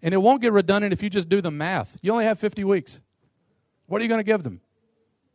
And 0.00 0.14
it 0.14 0.18
won't 0.18 0.40
get 0.40 0.52
redundant 0.52 0.92
if 0.92 1.02
you 1.02 1.10
just 1.10 1.28
do 1.28 1.40
the 1.40 1.50
math. 1.50 1.98
You 2.00 2.12
only 2.12 2.26
have 2.26 2.38
50 2.38 2.62
weeks. 2.62 3.00
What 3.86 4.00
are 4.00 4.04
you 4.04 4.08
going 4.08 4.20
to 4.20 4.24
give 4.24 4.44
them? 4.44 4.60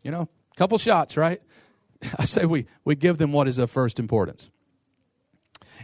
You 0.01 0.11
know, 0.11 0.29
a 0.53 0.55
couple 0.55 0.77
shots, 0.77 1.17
right? 1.17 1.41
I 2.17 2.23
say 2.23 2.45
we, 2.45 2.67
we 2.85 2.95
give 2.95 3.17
them 3.17 3.33
what 3.33 3.49
is 3.49 3.57
of 3.57 3.69
first 3.69 3.99
importance. 3.99 4.49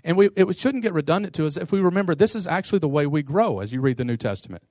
And 0.04 0.18
we, 0.18 0.30
it 0.36 0.58
shouldn't 0.58 0.84
get 0.84 0.94
redundant 0.94 1.34
to 1.36 1.46
us 1.46 1.58
if 1.58 1.72
we 1.72 1.80
remember 1.80 2.16
this 2.16 2.36
is 2.36 2.48
actually 2.48 2.80
the 2.80 2.88
way 2.88 3.06
we 3.06 3.24
grow 3.24 3.60
as 3.60 3.74
you 3.74 3.82
read 3.82 3.98
the 3.98 4.06
New 4.06 4.18
Testament. 4.18 4.64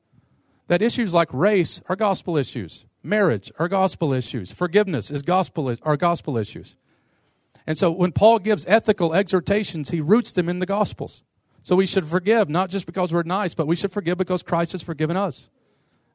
That 0.68 0.82
issues 0.82 1.12
like 1.12 1.28
race 1.32 1.80
are 1.88 1.96
gospel 1.96 2.36
issues, 2.36 2.86
marriage 3.02 3.52
are 3.58 3.68
gospel 3.68 4.12
issues, 4.12 4.52
forgiveness 4.52 5.10
is 5.10 5.22
gospel 5.22 5.76
are 5.82 5.96
gospel 5.96 6.36
issues. 6.36 6.76
And 7.66 7.78
so 7.78 7.90
when 7.90 8.12
Paul 8.12 8.38
gives 8.38 8.64
ethical 8.66 9.14
exhortations, 9.14 9.90
he 9.90 10.00
roots 10.00 10.32
them 10.32 10.48
in 10.48 10.58
the 10.58 10.66
gospels. 10.66 11.22
So 11.62 11.76
we 11.76 11.86
should 11.86 12.06
forgive 12.06 12.48
not 12.48 12.70
just 12.70 12.86
because 12.86 13.12
we're 13.12 13.22
nice, 13.22 13.54
but 13.54 13.66
we 13.66 13.76
should 13.76 13.92
forgive 13.92 14.18
because 14.18 14.42
Christ 14.42 14.72
has 14.72 14.82
forgiven 14.82 15.16
us. 15.16 15.48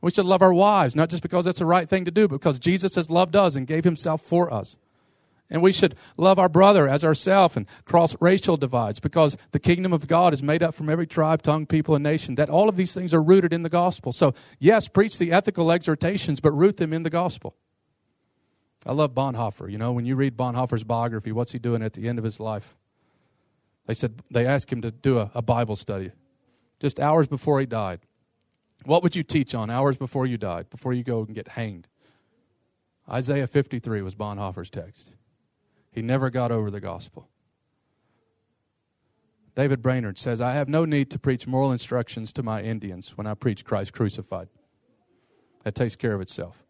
We 0.01 0.11
should 0.11 0.25
love 0.25 0.41
our 0.41 0.53
wives, 0.53 0.95
not 0.95 1.09
just 1.09 1.23
because 1.23 1.45
that's 1.45 1.59
the 1.59 1.65
right 1.65 1.89
thing 1.89 2.05
to 2.05 2.11
do, 2.11 2.27
but 2.27 2.39
because 2.39 2.59
Jesus 2.59 2.95
has 2.95 3.09
loved 3.09 3.35
us 3.35 3.55
and 3.55 3.65
gave 3.65 3.83
himself 3.83 4.21
for 4.21 4.53
us. 4.53 4.77
And 5.49 5.61
we 5.61 5.71
should 5.71 5.95
love 6.17 6.39
our 6.39 6.49
brother 6.49 6.87
as 6.89 7.05
ourselves 7.05 7.55
and 7.55 7.65
cross 7.85 8.15
racial 8.19 8.57
divides 8.57 8.99
because 8.99 9.37
the 9.51 9.59
kingdom 9.59 9.93
of 9.93 10.07
God 10.07 10.33
is 10.33 10.43
made 10.43 10.61
up 10.61 10.73
from 10.75 10.89
every 10.89 11.07
tribe, 11.07 11.41
tongue, 11.41 11.65
people, 11.65 11.95
and 11.95 12.03
nation. 12.03 12.35
That 12.35 12.49
all 12.49 12.67
of 12.67 12.75
these 12.75 12.93
things 12.93 13.13
are 13.13 13.23
rooted 13.23 13.53
in 13.53 13.63
the 13.63 13.69
gospel. 13.69 14.11
So, 14.11 14.33
yes, 14.59 14.89
preach 14.89 15.17
the 15.17 15.31
ethical 15.31 15.71
exhortations, 15.71 16.41
but 16.41 16.51
root 16.51 16.77
them 16.77 16.91
in 16.91 17.03
the 17.03 17.09
gospel. 17.09 17.55
I 18.85 18.93
love 18.93 19.13
Bonhoeffer. 19.13 19.71
You 19.71 19.77
know, 19.77 19.93
when 19.93 20.05
you 20.05 20.15
read 20.15 20.35
Bonhoeffer's 20.35 20.83
biography, 20.83 21.31
what's 21.31 21.53
he 21.53 21.59
doing 21.59 21.81
at 21.81 21.93
the 21.93 22.07
end 22.09 22.17
of 22.19 22.25
his 22.25 22.39
life? 22.39 22.75
They 23.85 23.93
said 23.93 24.21
they 24.29 24.45
asked 24.45 24.71
him 24.71 24.81
to 24.81 24.91
do 24.91 25.19
a, 25.19 25.31
a 25.33 25.41
Bible 25.41 25.77
study 25.77 26.11
just 26.79 26.99
hours 26.99 27.27
before 27.27 27.59
he 27.59 27.65
died. 27.65 28.01
What 28.85 29.01
would 29.01 29.15
you 29.15 29.23
teach 29.23 29.55
on 29.55 29.69
hours 29.69 29.97
before 29.97 30.25
you 30.25 30.37
died, 30.37 30.69
before 30.69 30.93
you 30.93 31.03
go 31.03 31.23
and 31.23 31.33
get 31.33 31.49
hanged? 31.49 31.87
Isaiah 33.09 33.47
53 33.47 34.01
was 34.01 34.15
Bonhoeffer's 34.15 34.69
text. 34.69 35.13
He 35.97 36.03
never 36.03 36.29
got 36.29 36.51
over 36.51 36.69
the 36.69 36.79
gospel. 36.79 37.27
David 39.55 39.81
Brainerd 39.81 40.19
says, 40.19 40.39
I 40.39 40.53
have 40.53 40.69
no 40.69 40.85
need 40.85 41.09
to 41.09 41.17
preach 41.17 41.47
moral 41.47 41.71
instructions 41.71 42.31
to 42.33 42.43
my 42.43 42.61
Indians 42.61 43.17
when 43.17 43.25
I 43.25 43.33
preach 43.33 43.65
Christ 43.65 43.93
crucified. 43.93 44.47
That 45.63 45.73
takes 45.73 45.95
care 45.95 46.13
of 46.13 46.21
itself. 46.21 46.63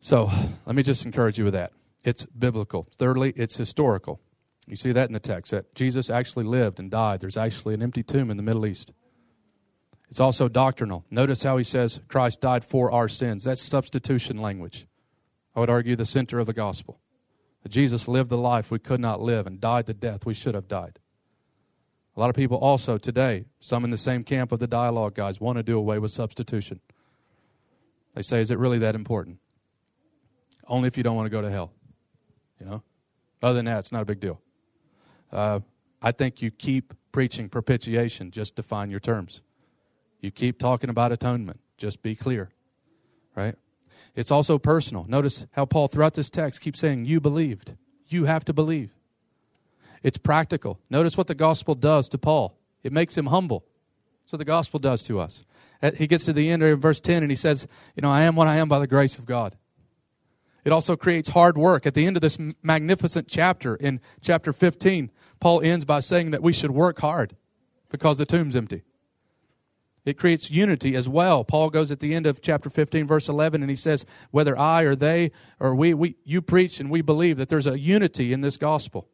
So 0.00 0.30
let 0.64 0.74
me 0.74 0.82
just 0.82 1.04
encourage 1.04 1.36
you 1.36 1.44
with 1.44 1.52
that. 1.52 1.72
It's 2.02 2.24
biblical. 2.24 2.88
Thirdly, 2.96 3.34
it's 3.36 3.58
historical. 3.58 4.22
You 4.66 4.76
see 4.76 4.92
that 4.92 5.10
in 5.10 5.12
the 5.12 5.20
text 5.20 5.50
that 5.50 5.74
Jesus 5.74 6.08
actually 6.08 6.44
lived 6.44 6.80
and 6.80 6.90
died. 6.90 7.20
There's 7.20 7.36
actually 7.36 7.74
an 7.74 7.82
empty 7.82 8.02
tomb 8.02 8.30
in 8.30 8.38
the 8.38 8.42
Middle 8.42 8.64
East. 8.64 8.90
It's 10.08 10.18
also 10.18 10.48
doctrinal. 10.48 11.04
Notice 11.10 11.42
how 11.42 11.58
he 11.58 11.64
says 11.64 12.00
Christ 12.08 12.40
died 12.40 12.64
for 12.64 12.90
our 12.90 13.06
sins. 13.06 13.44
That's 13.44 13.60
substitution 13.60 14.38
language. 14.38 14.86
I 15.54 15.60
would 15.60 15.68
argue 15.68 15.94
the 15.94 16.06
center 16.06 16.38
of 16.38 16.46
the 16.46 16.54
gospel. 16.54 17.00
Jesus 17.66 18.08
lived 18.08 18.30
the 18.30 18.38
life 18.38 18.70
we 18.70 18.78
could 18.78 19.00
not 19.00 19.20
live 19.20 19.46
and 19.46 19.60
died 19.60 19.86
the 19.86 19.94
death 19.94 20.24
we 20.24 20.34
should 20.34 20.54
have 20.54 20.68
died. 20.68 20.98
A 22.16 22.20
lot 22.20 22.30
of 22.30 22.36
people 22.36 22.56
also 22.56 22.98
today, 22.98 23.44
some 23.60 23.84
in 23.84 23.90
the 23.90 23.98
same 23.98 24.24
camp 24.24 24.52
of 24.52 24.58
the 24.58 24.66
dialogue 24.66 25.14
guys, 25.14 25.40
want 25.40 25.56
to 25.56 25.62
do 25.62 25.78
away 25.78 25.98
with 25.98 26.10
substitution. 26.10 26.80
They 28.14 28.22
say, 28.22 28.40
is 28.40 28.50
it 28.50 28.58
really 28.58 28.78
that 28.78 28.94
important? 28.94 29.38
Only 30.66 30.88
if 30.88 30.96
you 30.96 31.02
don't 31.02 31.14
want 31.14 31.26
to 31.26 31.30
go 31.30 31.42
to 31.42 31.50
hell. 31.50 31.72
You 32.58 32.66
know? 32.66 32.82
Other 33.42 33.54
than 33.54 33.66
that, 33.66 33.78
it's 33.78 33.92
not 33.92 34.02
a 34.02 34.04
big 34.04 34.18
deal. 34.18 34.40
Uh, 35.30 35.60
I 36.02 36.12
think 36.12 36.42
you 36.42 36.50
keep 36.50 36.94
preaching 37.12 37.48
propitiation, 37.48 38.30
just 38.30 38.56
define 38.56 38.90
your 38.90 39.00
terms. 39.00 39.42
You 40.20 40.30
keep 40.30 40.58
talking 40.58 40.90
about 40.90 41.12
atonement, 41.12 41.60
just 41.76 42.02
be 42.02 42.14
clear. 42.14 42.50
Right? 43.36 43.54
It's 44.18 44.32
also 44.32 44.58
personal. 44.58 45.06
Notice 45.08 45.46
how 45.52 45.64
Paul, 45.64 45.86
throughout 45.86 46.14
this 46.14 46.28
text, 46.28 46.60
keeps 46.60 46.80
saying, 46.80 47.04
You 47.04 47.20
believed. 47.20 47.74
You 48.08 48.24
have 48.24 48.44
to 48.46 48.52
believe. 48.52 48.90
It's 50.02 50.18
practical. 50.18 50.80
Notice 50.90 51.16
what 51.16 51.28
the 51.28 51.36
gospel 51.36 51.76
does 51.76 52.08
to 52.08 52.18
Paul 52.18 52.58
it 52.82 52.92
makes 52.92 53.16
him 53.16 53.26
humble. 53.26 53.64
So 54.26 54.36
the 54.36 54.44
gospel 54.44 54.80
does 54.80 55.02
to 55.04 55.20
us. 55.20 55.44
Uh, 55.82 55.92
he 55.96 56.06
gets 56.06 56.24
to 56.24 56.32
the 56.32 56.50
end 56.50 56.62
of 56.62 56.80
verse 56.80 57.00
10 57.00 57.22
and 57.22 57.30
he 57.30 57.36
says, 57.36 57.66
You 57.94 58.02
know, 58.02 58.10
I 58.10 58.22
am 58.22 58.34
what 58.34 58.48
I 58.48 58.56
am 58.56 58.68
by 58.68 58.78
the 58.78 58.86
grace 58.86 59.18
of 59.18 59.26
God. 59.26 59.56
It 60.64 60.72
also 60.72 60.96
creates 60.96 61.30
hard 61.30 61.56
work. 61.56 61.86
At 61.86 61.94
the 61.94 62.06
end 62.06 62.16
of 62.16 62.20
this 62.20 62.38
magnificent 62.62 63.28
chapter, 63.28 63.76
in 63.76 64.00
chapter 64.20 64.52
15, 64.52 65.10
Paul 65.40 65.60
ends 65.62 65.84
by 65.84 66.00
saying 66.00 66.32
that 66.32 66.42
we 66.42 66.52
should 66.52 66.72
work 66.72 67.00
hard 67.00 67.36
because 67.88 68.18
the 68.18 68.26
tomb's 68.26 68.56
empty. 68.56 68.82
It 70.04 70.18
creates 70.18 70.50
unity 70.50 70.94
as 70.96 71.08
well. 71.08 71.44
Paul 71.44 71.70
goes 71.70 71.90
at 71.90 72.00
the 72.00 72.14
end 72.14 72.26
of 72.26 72.40
chapter 72.40 72.70
15, 72.70 73.06
verse 73.06 73.28
11, 73.28 73.62
and 73.62 73.68
he 73.68 73.76
says, 73.76 74.06
Whether 74.30 74.58
I 74.58 74.82
or 74.82 74.96
they 74.96 75.32
or 75.60 75.74
we, 75.74 75.92
we 75.92 76.16
you 76.24 76.40
preach 76.40 76.80
and 76.80 76.90
we 76.90 77.02
believe 77.02 77.36
that 77.36 77.48
there's 77.48 77.66
a 77.66 77.78
unity 77.78 78.32
in 78.32 78.40
this 78.40 78.56
gospel. 78.56 79.08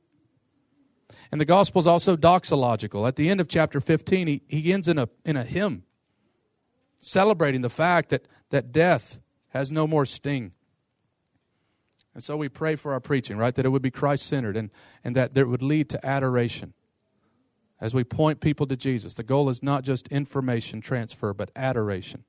And 1.32 1.40
the 1.40 1.46
gospel 1.46 1.80
is 1.80 1.86
also 1.86 2.16
doxological. 2.16 3.08
At 3.08 3.16
the 3.16 3.28
end 3.28 3.40
of 3.40 3.48
chapter 3.48 3.80
15, 3.80 4.26
he, 4.26 4.42
he 4.46 4.72
ends 4.72 4.86
in 4.86 4.98
a, 4.98 5.08
in 5.24 5.36
a 5.36 5.42
hymn 5.42 5.82
celebrating 7.00 7.60
the 7.60 7.70
fact 7.70 8.08
that, 8.10 8.26
that 8.50 8.72
death 8.72 9.18
has 9.48 9.70
no 9.70 9.86
more 9.86 10.06
sting. 10.06 10.52
And 12.14 12.22
so 12.22 12.36
we 12.36 12.48
pray 12.48 12.76
for 12.76 12.92
our 12.92 13.00
preaching, 13.00 13.36
right? 13.36 13.54
That 13.54 13.66
it 13.66 13.70
would 13.70 13.82
be 13.82 13.90
Christ 13.90 14.26
centered 14.26 14.56
and, 14.56 14.70
and 15.02 15.16
that 15.16 15.36
it 15.36 15.48
would 15.48 15.62
lead 15.62 15.88
to 15.90 16.06
adoration 16.06 16.74
as 17.84 17.92
we 17.92 18.02
point 18.02 18.40
people 18.40 18.66
to 18.66 18.78
Jesus. 18.78 19.12
The 19.12 19.22
goal 19.22 19.50
is 19.50 19.62
not 19.62 19.84
just 19.84 20.08
information 20.08 20.80
transfer, 20.80 21.34
but 21.34 21.50
adoration. 21.54 22.24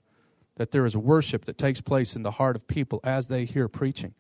That 0.58 0.72
there 0.72 0.86
is 0.86 0.98
worship 0.98 1.46
that 1.46 1.58
takes 1.58 1.80
place 1.80 2.14
in 2.14 2.24
the 2.24 2.32
heart 2.32 2.58
of 2.58 2.68
people 2.68 3.00
as 3.06 3.30
they 3.30 3.46
hear 3.46 3.70
preaching. 3.70 4.16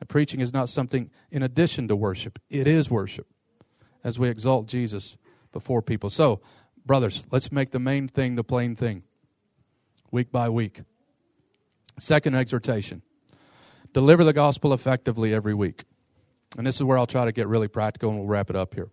And 0.00 0.08
preaching 0.08 0.40
is 0.40 0.54
not 0.54 0.70
something 0.70 1.10
in 1.30 1.42
addition 1.42 1.86
to 1.88 1.96
worship, 1.96 2.38
it 2.48 2.66
is 2.66 2.90
worship 2.90 3.26
as 4.02 4.18
we 4.18 4.30
exalt 4.30 4.66
Jesus 4.66 5.18
before 5.52 5.82
people. 5.82 6.08
So, 6.08 6.40
brothers, 6.86 7.26
let's 7.30 7.52
make 7.52 7.70
the 7.70 7.78
main 7.78 8.08
thing 8.08 8.36
the 8.36 8.42
plain 8.42 8.74
thing, 8.74 9.04
week 10.10 10.32
by 10.32 10.48
week. 10.48 10.80
Second 11.98 12.36
exhortation 12.36 13.02
deliver 13.92 14.24
the 14.24 14.32
gospel 14.32 14.72
effectively 14.72 15.34
every 15.34 15.52
week. 15.52 15.84
And 16.56 16.66
this 16.66 16.76
is 16.76 16.84
where 16.84 16.96
I'll 16.96 17.06
try 17.06 17.26
to 17.26 17.32
get 17.32 17.48
really 17.48 17.68
practical 17.68 18.08
and 18.08 18.18
we'll 18.18 18.28
wrap 18.28 18.48
it 18.48 18.56
up 18.56 18.72
here. 18.74 18.88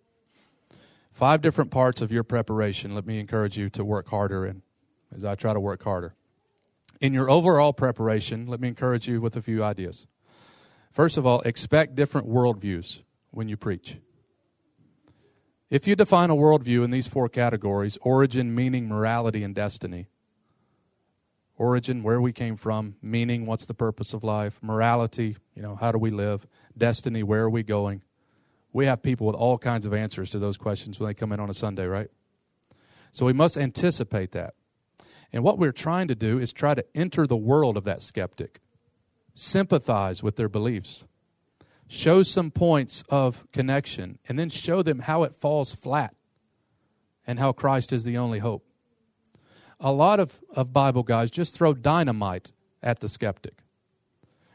Five 1.12 1.42
different 1.42 1.72
parts 1.72 2.02
of 2.02 2.12
your 2.12 2.24
preparation. 2.24 2.96
Let 2.96 3.06
me 3.06 3.20
encourage 3.20 3.58
you 3.58 3.70
to 3.72 3.84
work 3.84 4.08
harder 4.08 4.46
in 4.46 4.64
as 5.14 5.26
I 5.26 5.36
try 5.36 5.54
to 5.54 5.60
work 5.60 5.84
harder. 5.84 6.16
In 7.02 7.14
your 7.14 7.30
overall 7.30 7.74
preparation, 7.74 8.48
let 8.48 8.62
me 8.62 8.70
encourage 8.70 9.08
you 9.08 9.20
with 9.20 9.36
a 9.36 9.42
few 9.42 9.64
ideas. 9.64 10.08
First 10.92 11.18
of 11.18 11.26
all, 11.26 11.42
expect 11.42 11.96
different 11.96 12.30
worldviews 12.30 13.02
when 13.32 13.50
you 13.50 13.58
preach. 13.58 13.98
If 15.70 15.88
you 15.88 15.96
define 15.96 16.30
a 16.30 16.36
worldview 16.36 16.84
in 16.84 16.92
these 16.92 17.08
four 17.08 17.30
categories 17.30 17.98
origin, 18.02 18.54
meaning, 18.54 18.88
morality, 18.88 19.44
and 19.44 19.56
destiny 19.56 20.08
origin, 21.58 22.04
where 22.04 22.20
we 22.20 22.34
came 22.34 22.56
from, 22.56 22.96
meaning, 23.02 23.46
what's 23.46 23.66
the 23.66 23.74
purpose 23.74 24.14
of 24.14 24.24
life, 24.24 24.60
morality, 24.62 25.38
you 25.56 25.62
know, 25.62 25.76
how 25.76 25.92
do 25.92 25.98
we 25.98 26.10
live, 26.10 26.48
destiny, 26.78 27.24
where 27.24 27.44
are 27.44 27.50
we 27.50 27.64
going? 27.64 28.02
We 28.74 28.86
have 28.86 29.02
people 29.04 29.28
with 29.28 29.36
all 29.36 29.58
kinds 29.58 29.86
of 29.86 29.94
answers 29.94 30.30
to 30.32 30.40
those 30.40 30.58
questions 30.58 31.00
when 31.00 31.08
they 31.08 31.14
come 31.14 31.32
in 31.32 31.40
on 31.40 31.50
a 31.50 31.54
Sunday, 31.54 31.86
right? 31.86 32.10
So 33.12 33.26
we 33.26 33.34
must 33.34 33.58
anticipate 33.58 34.32
that. 34.32 34.54
And 35.34 35.44
what 35.44 35.58
we're 35.58 35.72
trying 35.72 36.08
to 36.08 36.16
do 36.16 36.40
is 36.40 36.52
try 36.52 36.74
to 36.74 36.86
enter 36.96 37.26
the 37.26 37.38
world 37.38 37.78
of 37.78 37.84
that 37.86 38.02
skeptic, 38.02 38.62
sympathize 39.36 40.24
with 40.24 40.36
their 40.36 40.50
beliefs, 40.50 41.06
show 41.88 42.24
some 42.24 42.52
points 42.52 43.04
of 43.10 43.46
connection, 43.52 44.20
and 44.28 44.40
then 44.40 44.50
show 44.50 44.82
them 44.82 45.00
how 45.00 45.24
it 45.24 45.36
falls 45.36 45.74
flat 45.74 46.16
and 47.28 47.40
how 47.40 47.52
Christ 47.52 47.94
is 47.94 48.04
the 48.04 48.18
only 48.18 48.40
hope. 48.40 48.66
A 49.80 49.92
lot 49.92 50.20
of, 50.20 50.40
of 50.56 50.74
Bible 50.74 51.04
guys 51.04 51.32
just 51.32 51.56
throw 51.56 51.74
dynamite 51.74 52.54
at 52.84 53.00
the 53.00 53.10
skeptic 53.10 53.61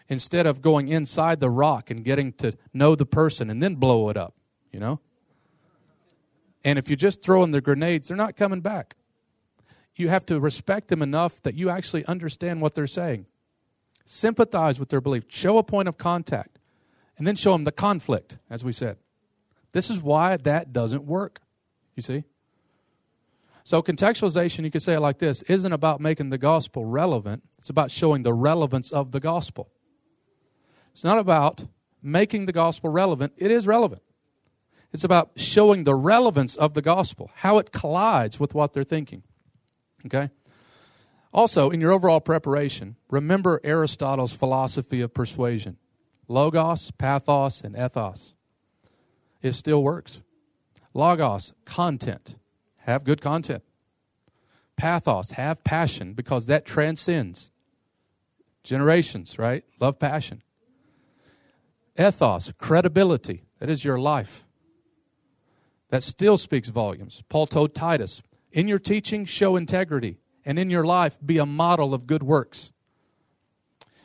instead 0.09 0.47
of 0.47 0.63
going 0.63 0.89
inside 0.89 1.41
the 1.41 1.51
rock 1.51 1.91
and 1.91 2.05
getting 2.05 2.33
to 2.35 2.57
know 2.73 2.95
the 2.95 3.07
person 3.07 3.51
and 3.51 3.63
then 3.63 3.75
blow 3.75 4.09
it 4.09 4.17
up, 4.17 4.35
you 4.73 4.81
know? 4.81 5.01
And 6.65 6.79
if 6.79 6.89
you're 6.89 6.97
just 6.97 7.23
throw 7.23 7.45
in 7.45 7.53
the 7.53 7.61
grenades, 7.61 8.09
they're 8.09 8.17
not 8.17 8.37
coming 8.37 8.61
back. 8.61 8.97
You 9.95 10.09
have 10.09 10.27
to 10.27 10.41
respect 10.41 10.89
them 10.89 11.01
enough 11.01 11.43
that 11.43 11.55
you 11.55 11.71
actually 11.71 12.05
understand 12.07 12.61
what 12.61 12.75
they're 12.75 12.87
saying. 12.87 13.27
Sympathize 14.05 14.79
with 14.79 14.89
their 14.89 15.01
belief. 15.01 15.25
Show 15.29 15.59
a 15.59 15.63
point 15.63 15.89
of 15.89 15.97
contact. 15.97 16.59
And 17.19 17.27
then 17.27 17.35
show 17.35 17.53
them 17.53 17.65
the 17.65 17.73
conflict, 17.73 18.39
as 18.51 18.63
we 18.63 18.73
said. 18.73 18.99
This 19.73 19.91
is 19.91 20.01
why 20.01 20.37
that 20.37 20.73
doesn't 20.73 21.05
work. 21.05 21.41
You 21.95 22.03
see? 22.03 22.25
So, 23.65 23.83
contextualization, 23.83 24.65
you 24.65 24.71
could 24.71 24.83
say 24.83 24.95
it 24.95 25.01
like 25.01 25.19
this 25.19 25.43
isn't 25.43 25.73
about 25.73 26.01
making 26.01 26.31
the 26.31 26.39
gospel 26.39 26.85
relevant, 26.85 27.43
it's 27.59 27.71
about 27.71 27.91
showing 27.91 28.23
the 28.23 28.33
relevance 28.35 28.93
of 28.93 29.13
the 29.13 29.19
gospel. 29.19 29.71
It's 30.97 31.05
not 31.05 31.19
about 31.19 31.67
making 32.03 32.47
the 32.47 32.53
gospel 32.53 32.89
relevant, 32.89 33.35
it 33.37 33.51
is 33.51 33.67
relevant. 33.67 34.01
It's 34.95 35.05
about 35.05 35.33
showing 35.37 35.85
the 35.85 35.95
relevance 35.95 36.57
of 36.57 36.73
the 36.73 36.81
gospel, 36.81 37.31
how 37.35 37.59
it 37.59 37.71
collides 37.71 38.41
with 38.41 38.55
what 38.55 38.73
they're 38.73 38.83
thinking. 38.83 39.23
Okay? 40.07 40.31
Also, 41.35 41.69
in 41.69 41.83
your 41.83 41.93
overall 41.93 42.23
preparation, 42.23 42.97
remember 43.11 43.61
Aristotle's 43.63 44.33
philosophy 44.33 45.03
of 45.03 45.13
persuasion 45.13 45.77
logos, 46.29 46.91
pathos, 46.93 47.61
and 47.61 47.77
ethos. 47.77 48.35
It 49.43 49.53
still 49.53 49.83
works. 49.83 50.23
Logos, 50.95 51.53
content. 51.67 52.37
Have 52.87 53.05
good 53.05 53.21
content. 53.21 53.63
Pathos, 54.79 55.33
have 55.33 55.63
passion 55.63 56.15
because 56.15 56.47
that 56.47 56.65
transcends 56.65 57.51
generations, 58.63 59.39
right? 59.39 59.63
Love 59.79 59.99
passion. 59.99 60.41
Ethos, 61.99 62.53
credibility. 62.59 63.45
That 63.59 63.71
is 63.71 63.85
your 63.85 63.99
life. 63.99 64.45
That 65.91 66.03
still 66.03 66.37
speaks 66.37 66.69
volumes. 66.69 67.23
Paul 67.29 67.47
told 67.47 67.75
Titus, 67.75 68.23
in 68.53 68.69
your 68.69 68.79
teaching, 68.79 69.25
show 69.25 69.57
integrity, 69.57 70.19
and 70.45 70.59
in 70.59 70.71
your 70.71 70.85
life, 70.85 71.19
be 71.25 71.39
a 71.39 71.47
model 71.47 71.95
of 71.95 72.07
good 72.07 72.23
works. 72.23 72.73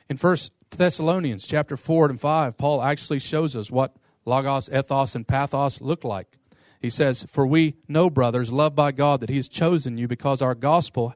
In 0.10 0.18
First 0.18 0.52
Thessalonians 0.72 1.46
chapter 1.46 1.78
4 1.78 2.12
and 2.12 2.22
5, 2.22 2.58
Paul 2.58 2.82
actually 2.82 3.20
shows 3.20 3.56
us 3.56 3.72
what 3.72 3.96
logos, 4.26 4.70
ethos, 4.70 5.16
and 5.16 5.28
pathos 5.28 5.82
look 5.82 6.04
like. 6.04 6.38
He 6.82 6.90
says, 6.90 7.24
For 7.30 7.46
we 7.46 7.76
know, 7.88 8.10
brothers, 8.10 8.52
loved 8.52 8.76
by 8.76 8.92
God, 8.92 9.20
that 9.22 9.30
He 9.30 9.36
has 9.38 9.48
chosen 9.48 9.98
you 9.98 10.08
because 10.08 10.42
our 10.42 10.56
gospel, 10.56 11.14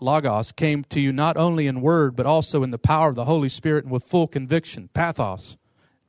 logos, 0.00 0.52
came 0.52 0.84
to 0.84 1.00
you 1.00 1.12
not 1.12 1.36
only 1.36 1.66
in 1.66 1.82
word, 1.82 2.16
but 2.16 2.26
also 2.26 2.62
in 2.62 2.70
the 2.70 2.78
power 2.78 3.10
of 3.10 3.14
the 3.14 3.26
Holy 3.26 3.48
Spirit 3.48 3.84
and 3.84 3.92
with 3.92 4.04
full 4.04 4.26
conviction. 4.26 4.88
Pathos. 4.94 5.56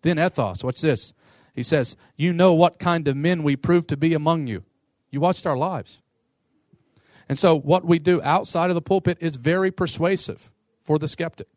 Then 0.04 0.20
ethos. 0.20 0.64
What's 0.64 0.82
this? 0.82 1.14
He 1.56 1.64
says, 1.64 1.96
You 2.16 2.32
know 2.32 2.54
what 2.54 2.78
kind 2.78 3.08
of 3.08 3.18
men 3.18 3.42
we 3.42 3.56
prove 3.56 3.88
to 3.88 3.98
be 3.98 4.14
among 4.14 4.48
you. 4.48 4.64
You 5.10 5.20
watched 5.20 5.48
our 5.48 5.58
lives. 5.58 6.02
And 7.28 7.40
so, 7.40 7.56
what 7.56 7.86
we 7.86 8.00
do 8.00 8.22
outside 8.22 8.70
of 8.70 8.76
the 8.76 8.82
pulpit 8.82 9.18
is 9.22 9.38
very 9.38 9.72
persuasive 9.72 10.52
for 10.84 11.00
the 11.00 11.08
skeptic. 11.08 11.48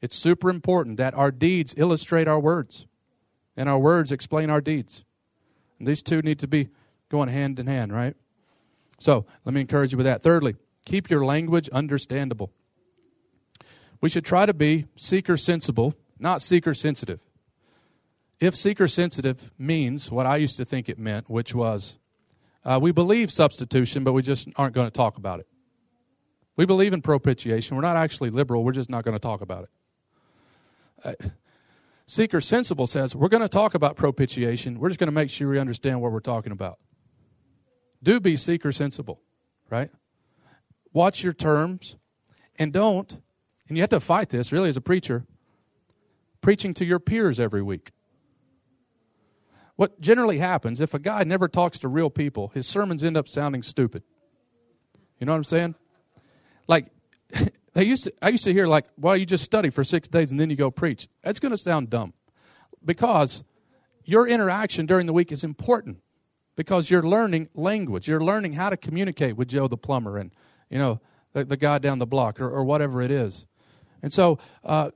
It's 0.00 0.16
super 0.16 0.48
important 0.48 0.96
that 0.96 1.14
our 1.14 1.30
deeds 1.30 1.74
illustrate 1.76 2.28
our 2.28 2.40
words 2.40 2.86
and 3.56 3.68
our 3.68 3.78
words 3.78 4.12
explain 4.12 4.48
our 4.48 4.60
deeds. 4.60 5.04
And 5.78 5.86
these 5.86 6.02
two 6.02 6.22
need 6.22 6.38
to 6.38 6.48
be 6.48 6.68
going 7.10 7.28
hand 7.28 7.58
in 7.58 7.66
hand, 7.66 7.92
right? 7.92 8.14
So, 8.98 9.26
let 9.44 9.52
me 9.52 9.60
encourage 9.60 9.92
you 9.92 9.98
with 9.98 10.06
that. 10.06 10.22
Thirdly, 10.22 10.54
keep 10.84 11.10
your 11.10 11.24
language 11.24 11.68
understandable. 11.70 12.52
We 14.00 14.08
should 14.08 14.24
try 14.24 14.46
to 14.46 14.54
be 14.54 14.86
seeker 14.96 15.36
sensible, 15.36 15.94
not 16.18 16.40
seeker 16.40 16.72
sensitive 16.72 17.20
if 18.40 18.56
seeker 18.56 18.88
sensitive 18.88 19.52
means 19.58 20.10
what 20.10 20.26
I 20.26 20.36
used 20.36 20.56
to 20.56 20.64
think 20.64 20.88
it 20.88 20.98
meant, 20.98 21.28
which 21.28 21.54
was 21.54 21.98
uh, 22.64 22.78
we 22.80 22.90
believe 22.90 23.30
substitution, 23.30 24.02
but 24.02 24.12
we 24.12 24.22
just 24.22 24.48
aren't 24.56 24.74
going 24.74 24.86
to 24.86 24.90
talk 24.90 25.16
about 25.16 25.40
it. 25.40 25.46
We 26.56 26.66
believe 26.66 26.92
in 26.92 27.00
propitiation. 27.00 27.76
We're 27.76 27.82
not 27.82 27.96
actually 27.96 28.30
liberal. 28.30 28.64
We're 28.64 28.72
just 28.72 28.90
not 28.90 29.04
going 29.04 29.14
to 29.14 29.20
talk 29.20 29.40
about 29.40 29.64
it. 29.64 29.70
Uh, 31.04 31.28
seeker 32.06 32.40
sensible 32.40 32.86
says 32.86 33.14
we're 33.14 33.28
going 33.28 33.42
to 33.42 33.48
talk 33.48 33.74
about 33.74 33.96
propitiation. 33.96 34.78
We're 34.78 34.88
just 34.88 34.98
going 34.98 35.08
to 35.08 35.12
make 35.12 35.30
sure 35.30 35.48
we 35.48 35.58
understand 35.58 36.00
what 36.00 36.12
we're 36.12 36.20
talking 36.20 36.52
about. 36.52 36.78
Do 38.02 38.20
be 38.20 38.36
seeker 38.36 38.72
sensible, 38.72 39.20
right? 39.70 39.90
Watch 40.92 41.22
your 41.22 41.32
terms 41.32 41.96
and 42.58 42.72
don't, 42.72 43.20
and 43.68 43.76
you 43.76 43.82
have 43.82 43.90
to 43.90 44.00
fight 44.00 44.30
this 44.30 44.52
really 44.52 44.68
as 44.68 44.76
a 44.76 44.80
preacher, 44.82 45.24
preaching 46.40 46.74
to 46.74 46.84
your 46.84 46.98
peers 46.98 47.38
every 47.38 47.62
week. 47.62 47.92
What 49.80 49.98
generally 49.98 50.40
happens 50.40 50.78
if 50.78 50.92
a 50.92 50.98
guy 50.98 51.24
never 51.24 51.48
talks 51.48 51.78
to 51.78 51.88
real 51.88 52.10
people, 52.10 52.48
his 52.48 52.66
sermons 52.66 53.02
end 53.02 53.16
up 53.16 53.26
sounding 53.26 53.62
stupid. 53.62 54.02
You 55.18 55.24
know 55.24 55.32
what 55.32 55.38
I'm 55.38 55.44
saying? 55.44 55.74
Like 56.68 56.88
they 57.72 57.84
used 57.84 58.04
to, 58.04 58.12
I 58.20 58.28
used 58.28 58.44
to 58.44 58.52
hear 58.52 58.66
like, 58.66 58.84
well, 58.98 59.16
you 59.16 59.24
just 59.24 59.42
study 59.42 59.70
for 59.70 59.82
six 59.82 60.06
days 60.06 60.32
and 60.32 60.38
then 60.38 60.50
you 60.50 60.56
go 60.56 60.70
preach. 60.70 61.08
That's 61.22 61.38
going 61.38 61.52
to 61.52 61.56
sound 61.56 61.88
dumb, 61.88 62.12
because 62.84 63.42
your 64.04 64.28
interaction 64.28 64.84
during 64.84 65.06
the 65.06 65.14
week 65.14 65.32
is 65.32 65.42
important 65.42 66.02
because 66.56 66.90
you're 66.90 67.02
learning 67.02 67.48
language. 67.54 68.06
You're 68.06 68.22
learning 68.22 68.52
how 68.52 68.68
to 68.68 68.76
communicate 68.76 69.38
with 69.38 69.48
Joe 69.48 69.66
the 69.66 69.78
plumber 69.78 70.18
and 70.18 70.30
you 70.68 70.76
know 70.76 71.00
the, 71.32 71.46
the 71.46 71.56
guy 71.56 71.78
down 71.78 71.96
the 71.96 72.06
block 72.06 72.38
or, 72.38 72.50
or 72.50 72.64
whatever 72.64 73.00
it 73.00 73.10
is. 73.10 73.46
And 74.02 74.12
so 74.12 74.38
uh, 74.62 74.90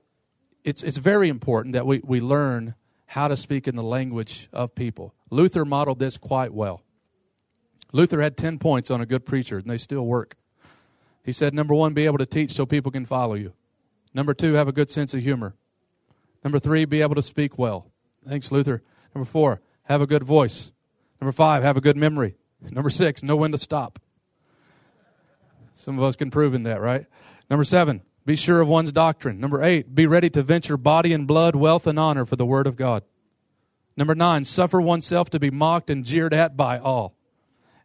it's 0.63 0.83
it's 0.83 0.99
very 0.99 1.31
important 1.31 1.73
that 1.73 1.87
we 1.87 2.03
we 2.05 2.21
learn 2.21 2.75
how 3.15 3.29
to 3.29 3.37
speak 3.37 3.69
in 3.69 3.77
the 3.77 3.83
language 3.83 4.49
of 4.53 4.75
people. 4.75 5.15
Luther 5.31 5.65
modeled 5.65 6.01
this 6.01 6.17
quite 6.17 6.53
well. 6.53 6.83
Luther 7.93 8.21
had 8.21 8.37
10 8.37 8.59
points 8.59 8.91
on 8.91 9.01
a 9.01 9.07
good 9.07 9.25
preacher, 9.25 9.59
and 9.59 9.71
they 9.71 9.79
still 9.79 10.05
work. 10.05 10.35
He 11.23 11.31
said, 11.31 11.55
number 11.55 11.77
one, 11.77 11.95
be 11.95 12.07
able 12.07 12.19
to 12.19 12.27
teach 12.27 12.51
so 12.51 12.67
people 12.67 12.91
can 12.91 13.07
follow 13.07 13.35
you. 13.35 13.53
Number 14.15 14.35
two, 14.35 14.55
have 14.55 14.67
a 14.67 14.73
good 14.73 14.91
sense 14.91 15.15
of 15.15 15.23
humor. 15.23 15.55
Number 16.43 16.59
three, 16.59 16.87
be 16.87 17.03
able 17.03 17.15
to 17.15 17.23
speak 17.23 17.57
well. 17.57 17.87
Thanks, 18.27 18.51
Luther. 18.51 18.83
Number 19.15 19.31
four, 19.31 19.63
have 19.85 20.03
a 20.03 20.09
good 20.09 20.25
voice. 20.25 20.73
Number 21.21 21.31
five, 21.31 21.63
have 21.63 21.77
a 21.77 21.81
good 21.81 21.97
memory. 21.97 22.35
Number 22.69 22.91
six, 22.91 23.23
know 23.23 23.37
when 23.37 23.53
to 23.53 23.59
stop. 23.59 24.01
Some 25.77 25.99
of 25.99 26.05
us 26.05 26.17
can 26.17 26.33
prove 26.33 26.53
in 26.53 26.65
that, 26.65 26.81
right? 26.81 27.07
Number 27.49 27.63
seven, 27.63 28.03
be 28.27 28.37
sure 28.37 28.61
of 28.61 28.69
one's 28.69 28.93
doctrine. 28.93 29.39
Number 29.39 29.63
eight, 29.63 29.95
be 29.95 30.07
ready 30.07 30.31
to 30.31 30.43
venture 30.43 30.77
body 30.77 31.13
and 31.13 31.27
blood, 31.27 31.55
wealth 31.55 31.87
and 31.87 31.99
honor 31.99 32.25
for 32.25 32.37
the 32.37 32.47
word 32.47 32.67
of 32.67 32.77
God. 32.77 33.03
Number 33.97 34.15
nine, 34.15 34.45
suffer 34.45 34.81
oneself 34.81 35.31
to 35.31 35.39
be 35.39 35.51
mocked 35.51 35.91
and 35.91 36.05
jeered 36.05 36.35
at 36.35 36.57
by 36.57 36.79
all. 36.79 37.15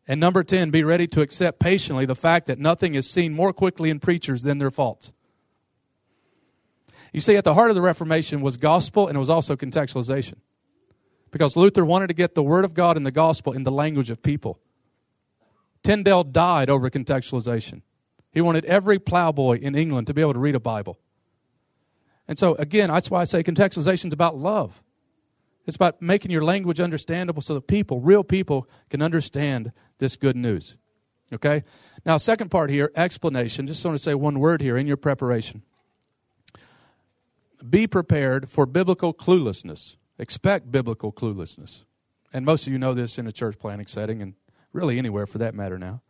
And 0.08 0.20
number 0.20 0.44
10, 0.44 0.72
be 0.72 0.84
ready 0.84 1.06
to 1.08 1.22
accept 1.22 1.60
patiently 1.60 2.08
the 2.08 2.16
fact 2.16 2.48
that 2.48 2.58
nothing 2.58 2.96
is 2.96 3.08
seen 3.08 3.34
more 3.34 3.54
quickly 3.54 3.92
in 3.92 4.00
preachers 4.00 4.42
than 4.42 4.58
their 4.58 4.72
faults. 4.72 5.14
You 7.14 7.22
see, 7.22 7.36
at 7.36 7.44
the 7.44 7.54
heart 7.54 7.70
of 7.70 7.76
the 7.76 7.82
Reformation 7.82 8.42
was 8.42 8.58
gospel 8.58 9.08
and 9.08 9.16
it 9.16 9.20
was 9.20 9.30
also 9.30 9.56
contextualization. 9.56 10.36
Because 11.32 11.56
Luther 11.56 11.86
wanted 11.86 12.08
to 12.08 12.16
get 12.16 12.34
the 12.34 12.42
Word 12.42 12.66
of 12.66 12.74
God 12.74 12.98
and 12.98 13.06
the 13.06 13.12
gospel 13.12 13.54
in 13.54 13.64
the 13.64 13.72
language 13.72 14.10
of 14.10 14.24
people. 14.24 14.60
Tyndale 15.84 16.24
died 16.24 16.72
over 16.72 16.90
contextualization. 16.90 17.84
He 18.32 18.42
wanted 18.42 18.66
every 18.66 19.00
plowboy 19.00 19.60
in 19.60 19.76
England 19.76 20.08
to 20.08 20.14
be 20.14 20.22
able 20.22 20.34
to 20.34 20.40
read 20.40 20.56
a 20.56 20.60
Bible. 20.60 21.00
And 22.28 22.38
so, 22.38 22.56
again, 22.56 22.90
that's 22.90 23.10
why 23.10 23.22
I 23.22 23.24
say 23.24 23.42
contextualization 23.42 24.08
is 24.08 24.14
about 24.14 24.38
love. 24.38 24.84
It's 25.66 25.76
about 25.76 26.02
making 26.02 26.32
your 26.32 26.44
language 26.44 26.80
understandable 26.80 27.42
so 27.42 27.56
that 27.56 27.68
people, 27.68 28.00
real 28.00 28.24
people, 28.24 28.68
can 28.90 29.02
understand 29.02 29.72
this 29.98 30.16
good 30.16 30.36
news. 30.36 30.78
Okay? 31.34 31.64
Now, 32.06 32.18
second 32.18 32.50
part 32.50 32.70
here, 32.70 32.92
explanation. 32.96 33.68
Just 33.68 33.84
want 33.84 33.98
to 33.98 34.04
say 34.04 34.14
one 34.14 34.40
word 34.40 34.62
here 34.62 34.78
in 34.78 34.88
your 34.88 34.98
preparation. 34.98 35.64
be 37.68 37.88
prepared 37.88 38.50
for 38.50 38.66
biblical 38.66 39.14
cluelessness. 39.14 39.96
Expect 40.18 40.72
biblical 40.72 41.12
cluelessness. 41.12 41.84
And 42.32 42.46
most 42.46 42.68
of 42.68 42.74
you 42.74 42.80
know 42.80 42.94
this 42.94 43.18
in 43.18 43.28
a 43.28 43.32
church 43.32 43.58
planning 43.60 43.88
setting 43.88 44.22
and 44.22 44.36
really 44.72 44.98
anywhere 44.98 45.26
for 45.26 45.40
that 45.40 45.56
matter 45.56 45.78
now. 45.78 46.02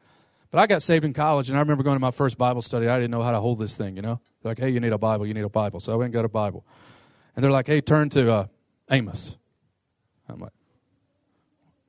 But 0.51 0.59
I 0.59 0.67
got 0.67 0.81
saved 0.81 1.05
in 1.05 1.13
college, 1.13 1.49
and 1.49 1.57
I 1.57 1.61
remember 1.61 1.83
going 1.83 1.95
to 1.95 2.01
my 2.01 2.11
first 2.11 2.37
Bible 2.37 2.61
study. 2.61 2.87
I 2.87 2.95
didn't 2.95 3.11
know 3.11 3.21
how 3.21 3.31
to 3.31 3.39
hold 3.39 3.59
this 3.59 3.77
thing, 3.77 3.95
you 3.95 4.01
know? 4.01 4.19
Like, 4.43 4.57
hey, 4.57 4.69
you 4.69 4.79
need 4.79 4.93
a 4.93 4.97
Bible, 4.97 5.27
you 5.27 5.33
need 5.33 5.43
a 5.43 5.49
Bible. 5.49 5.79
So 5.79 5.93
I 5.93 5.95
went 5.95 6.05
and 6.05 6.13
got 6.13 6.25
a 6.25 6.29
Bible. 6.29 6.65
And 7.35 7.43
they're 7.43 7.51
like, 7.51 7.67
hey, 7.67 7.81
turn 7.81 8.09
to 8.09 8.31
uh, 8.31 8.47
Amos. 8.89 9.37
I'm 10.27 10.39
like, 10.39 10.51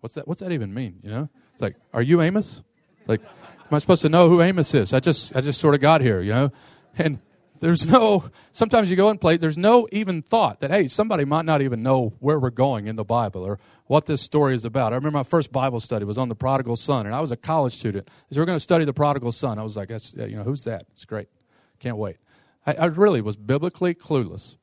what's 0.00 0.14
that? 0.14 0.28
What's 0.28 0.40
that 0.40 0.52
even 0.52 0.74
mean? 0.74 1.00
You 1.02 1.11
know? 1.11 1.28
It's 1.52 1.62
like, 1.62 1.76
are 1.92 2.02
you 2.02 2.20
Amos? 2.20 2.62
Like, 3.06 3.22
am 3.22 3.74
I 3.74 3.78
supposed 3.78 4.02
to 4.02 4.08
know 4.08 4.28
who 4.28 4.42
Amos 4.42 4.74
is? 4.74 4.92
I 4.92 5.00
just, 5.00 5.34
I 5.34 5.40
just 5.40 5.58
sort 5.58 5.74
of 5.74 5.80
got 5.80 6.02
here, 6.02 6.20
you 6.20 6.32
know? 6.32 6.52
And 6.98 7.18
there's 7.61 7.86
no, 7.86 8.24
sometimes 8.52 8.90
you 8.90 8.96
go 8.96 9.08
and 9.08 9.20
play, 9.20 9.36
there's 9.36 9.58
no 9.58 9.86
even 9.92 10.22
thought 10.22 10.61
that, 10.61 10.70
hey, 10.70 10.88
somebody 10.88 11.24
might 11.24 11.44
not 11.44 11.62
even 11.62 11.82
know 11.82 12.14
where 12.18 12.38
we're 12.38 12.50
going 12.50 12.86
in 12.86 12.96
the 12.96 13.04
Bible 13.04 13.42
or 13.42 13.58
what 13.86 14.06
this 14.06 14.22
story 14.22 14.54
is 14.54 14.64
about. 14.64 14.92
I 14.92 14.96
remember 14.96 15.18
my 15.18 15.22
first 15.22 15.52
Bible 15.52 15.80
study 15.80 16.04
was 16.04 16.18
on 16.18 16.28
the 16.28 16.34
prodigal 16.34 16.76
son, 16.76 17.06
and 17.06 17.14
I 17.14 17.20
was 17.20 17.30
a 17.30 17.36
college 17.36 17.76
student. 17.76 18.08
So 18.30 18.40
we're 18.40 18.46
going 18.46 18.56
to 18.56 18.61
study 18.61 18.84
the 18.84 18.94
prodigal 18.94 19.32
son. 19.32 19.58
I 19.58 19.62
was 19.62 19.76
like, 19.76 19.88
that's, 19.88 20.14
you 20.14 20.36
know, 20.36 20.42
who's 20.42 20.64
that? 20.64 20.86
It's 20.92 21.04
great. 21.04 21.28
Can't 21.78 21.96
wait. 21.96 22.16
I, 22.66 22.74
I 22.74 22.84
really 22.86 23.20
was 23.20 23.36
biblically 23.36 23.94
clueless. 23.94 24.56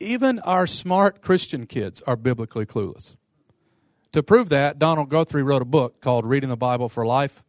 Even 0.00 0.38
our 0.40 0.66
smart 0.66 1.22
Christian 1.22 1.66
kids 1.66 2.02
are 2.06 2.16
biblically 2.16 2.66
clueless. 2.66 3.14
To 4.12 4.22
prove 4.22 4.48
that, 4.50 4.78
Donald 4.78 5.08
Guthrie 5.08 5.42
wrote 5.42 5.62
a 5.62 5.66
book 5.66 6.00
called 6.00 6.26
Reading 6.26 6.50
the 6.50 6.56
Bible 6.56 6.88
for 6.88 7.06
Life. 7.06 7.42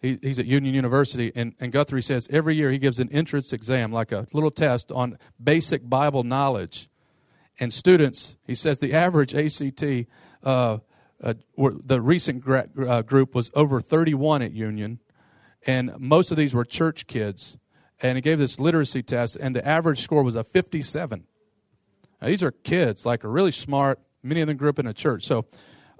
He, 0.00 0.18
he's 0.22 0.38
at 0.38 0.46
Union 0.46 0.74
University, 0.74 1.30
and, 1.34 1.54
and 1.60 1.72
Guthrie 1.72 2.02
says 2.02 2.26
every 2.30 2.56
year 2.56 2.70
he 2.70 2.78
gives 2.78 2.98
an 2.98 3.10
entrance 3.12 3.52
exam, 3.52 3.92
like 3.92 4.12
a 4.12 4.26
little 4.32 4.50
test 4.50 4.90
on 4.90 5.18
basic 5.42 5.88
Bible 5.88 6.24
knowledge. 6.24 6.88
And 7.58 7.72
students, 7.72 8.36
he 8.46 8.54
says 8.54 8.78
the 8.78 8.94
average 8.94 9.34
ACT, 9.34 9.84
uh, 10.42 10.78
uh, 11.22 11.34
the 11.56 12.00
recent 12.00 12.40
gra- 12.40 12.68
uh, 12.80 13.02
group 13.02 13.34
was 13.34 13.50
over 13.54 13.80
31 13.80 14.40
at 14.40 14.52
Union, 14.52 15.00
and 15.66 15.92
most 15.98 16.30
of 16.30 16.38
these 16.38 16.54
were 16.54 16.64
church 16.64 17.06
kids. 17.06 17.58
And 18.02 18.16
he 18.16 18.22
gave 18.22 18.38
this 18.38 18.58
literacy 18.58 19.02
test, 19.02 19.36
and 19.36 19.54
the 19.54 19.66
average 19.66 20.00
score 20.00 20.22
was 20.22 20.34
a 20.34 20.44
57. 20.44 21.24
Now, 22.22 22.28
these 22.28 22.42
are 22.42 22.50
kids, 22.50 23.04
like 23.04 23.22
are 23.26 23.30
really 23.30 23.52
smart. 23.52 24.00
Many 24.22 24.40
of 24.40 24.48
them 24.48 24.56
grew 24.56 24.70
up 24.70 24.78
in 24.78 24.86
a 24.86 24.94
church. 24.94 25.24
So 25.24 25.44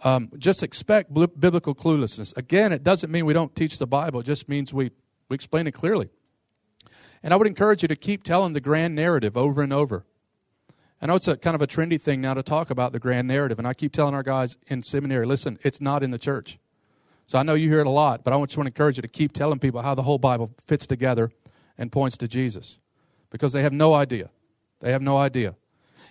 um, 0.02 0.30
just 0.38 0.62
expect 0.62 1.12
biblical 1.12 1.74
cluelessness. 1.74 2.36
Again, 2.36 2.72
it 2.72 2.82
doesn't 2.82 3.10
mean 3.10 3.26
we 3.26 3.34
don't 3.34 3.54
teach 3.54 3.78
the 3.78 3.86
Bible, 3.86 4.20
it 4.20 4.26
just 4.26 4.48
means 4.48 4.72
we, 4.72 4.90
we 5.28 5.34
explain 5.34 5.66
it 5.66 5.72
clearly. 5.72 6.08
And 7.22 7.34
I 7.34 7.36
would 7.36 7.46
encourage 7.46 7.82
you 7.82 7.88
to 7.88 7.96
keep 7.96 8.22
telling 8.22 8.54
the 8.54 8.60
grand 8.60 8.94
narrative 8.94 9.36
over 9.36 9.62
and 9.62 9.72
over. 9.72 10.06
I 11.02 11.06
know 11.06 11.14
it's 11.14 11.28
a 11.28 11.36
kind 11.36 11.54
of 11.54 11.62
a 11.62 11.66
trendy 11.66 12.00
thing 12.00 12.20
now 12.20 12.34
to 12.34 12.42
talk 12.42 12.70
about 12.70 12.92
the 12.92 12.98
grand 12.98 13.28
narrative, 13.28 13.58
and 13.58 13.66
I 13.66 13.74
keep 13.74 13.92
telling 13.92 14.14
our 14.14 14.22
guys 14.22 14.56
in 14.66 14.82
seminary, 14.82 15.26
listen, 15.26 15.58
it's 15.62 15.80
not 15.80 16.02
in 16.02 16.10
the 16.10 16.18
church. 16.18 16.58
So 17.26 17.38
I 17.38 17.42
know 17.42 17.54
you 17.54 17.68
hear 17.68 17.80
it 17.80 17.86
a 17.86 17.90
lot, 17.90 18.24
but 18.24 18.32
I 18.32 18.44
just 18.44 18.56
want 18.56 18.66
to 18.66 18.72
encourage 18.72 18.96
you 18.98 19.02
to 19.02 19.08
keep 19.08 19.32
telling 19.32 19.58
people 19.58 19.82
how 19.82 19.94
the 19.94 20.02
whole 20.02 20.18
Bible 20.18 20.50
fits 20.66 20.86
together 20.86 21.30
and 21.78 21.92
points 21.92 22.16
to 22.18 22.28
Jesus 22.28 22.78
because 23.30 23.52
they 23.52 23.62
have 23.62 23.72
no 23.72 23.94
idea. 23.94 24.30
They 24.80 24.92
have 24.92 25.00
no 25.00 25.16
idea. 25.16 25.54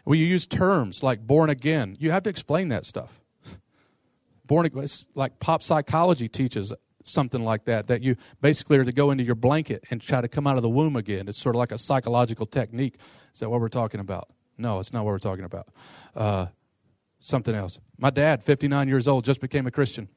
When 0.05 0.17
you 0.17 0.25
use 0.25 0.47
terms 0.47 1.03
like 1.03 1.27
born 1.27 1.49
again, 1.49 1.97
you 1.99 2.11
have 2.11 2.23
to 2.23 2.29
explain 2.29 2.69
that 2.69 2.85
stuff 2.85 3.19
born 4.49 4.65
it's 4.65 5.05
like 5.13 5.39
pop 5.39 5.61
psychology 5.61 6.27
teaches 6.27 6.73
something 7.03 7.45
like 7.45 7.65
that 7.65 7.87
that 7.87 8.01
you 8.01 8.15
basically 8.41 8.77
are 8.79 8.83
to 8.83 8.91
go 8.91 9.11
into 9.11 9.23
your 9.23 9.35
blanket 9.35 9.85
and 9.91 10.01
try 10.01 10.19
to 10.19 10.27
come 10.27 10.47
out 10.47 10.57
of 10.57 10.63
the 10.63 10.69
womb 10.69 10.95
again. 10.95 11.27
It's 11.29 11.39
sort 11.39 11.55
of 11.55 11.59
like 11.59 11.71
a 11.71 11.77
psychological 11.77 12.45
technique. 12.47 12.97
Is 13.33 13.39
that 13.39 13.49
what 13.49 13.61
we're 13.61 13.69
talking 13.69 14.01
about? 14.01 14.27
No 14.57 14.79
it's 14.79 14.91
not 14.91 15.05
what 15.05 15.11
we're 15.11 15.19
talking 15.19 15.45
about. 15.45 15.69
Uh, 16.15 16.47
something 17.19 17.53
else. 17.53 17.79
My 17.97 18.09
dad 18.09 18.43
59 18.43 18.87
years 18.87 19.07
old 19.07 19.23
just 19.23 19.39
became 19.39 19.67
a 19.67 19.71
christian. 19.71 20.09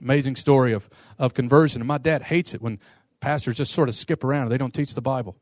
Amazing 0.00 0.36
story 0.36 0.72
of, 0.72 0.90
of 1.18 1.32
conversion. 1.32 1.80
And 1.80 1.88
my 1.88 1.98
dad 1.98 2.24
hates 2.24 2.52
it 2.52 2.60
when 2.60 2.78
pastors 3.20 3.56
just 3.56 3.72
sort 3.72 3.88
of 3.88 3.94
skip 3.94 4.22
around. 4.22 4.42
And 4.42 4.52
they 4.52 4.58
don't 4.58 4.74
teach 4.74 4.94
the 4.94 5.00
bible. 5.00 5.36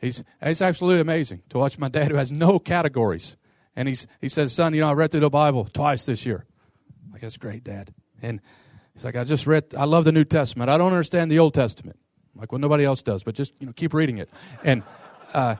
He's, 0.00 0.22
it's 0.40 0.62
absolutely 0.62 1.00
amazing 1.00 1.42
to 1.48 1.58
watch 1.58 1.76
my 1.76 1.88
dad 1.88 2.12
who 2.12 2.16
has 2.16 2.30
no 2.30 2.60
categories. 2.60 3.36
And 3.74 3.88
he's, 3.88 4.06
he 4.20 4.28
says 4.28 4.52
son 4.52 4.74
you 4.74 4.82
know 4.82 4.90
i 4.90 4.92
read 4.92 5.10
through 5.10 5.20
the 5.20 5.30
bible 5.30 5.64
twice 5.72 6.04
this 6.06 6.24
year 6.24 6.46
like, 7.18 7.22
that's 7.22 7.36
great, 7.36 7.64
Dad. 7.64 7.92
And 8.22 8.40
he's 8.94 9.04
like, 9.04 9.16
I 9.16 9.24
just 9.24 9.44
read, 9.44 9.74
I 9.76 9.86
love 9.86 10.04
the 10.04 10.12
New 10.12 10.24
Testament. 10.24 10.70
I 10.70 10.78
don't 10.78 10.92
understand 10.92 11.32
the 11.32 11.40
Old 11.40 11.52
Testament. 11.52 11.98
I'm 12.32 12.40
like, 12.40 12.52
well, 12.52 12.60
nobody 12.60 12.84
else 12.84 13.02
does, 13.02 13.24
but 13.24 13.34
just, 13.34 13.52
you 13.58 13.66
know, 13.66 13.72
keep 13.72 13.92
reading 13.92 14.18
it. 14.18 14.30
And, 14.62 14.84
uh, 15.34 15.56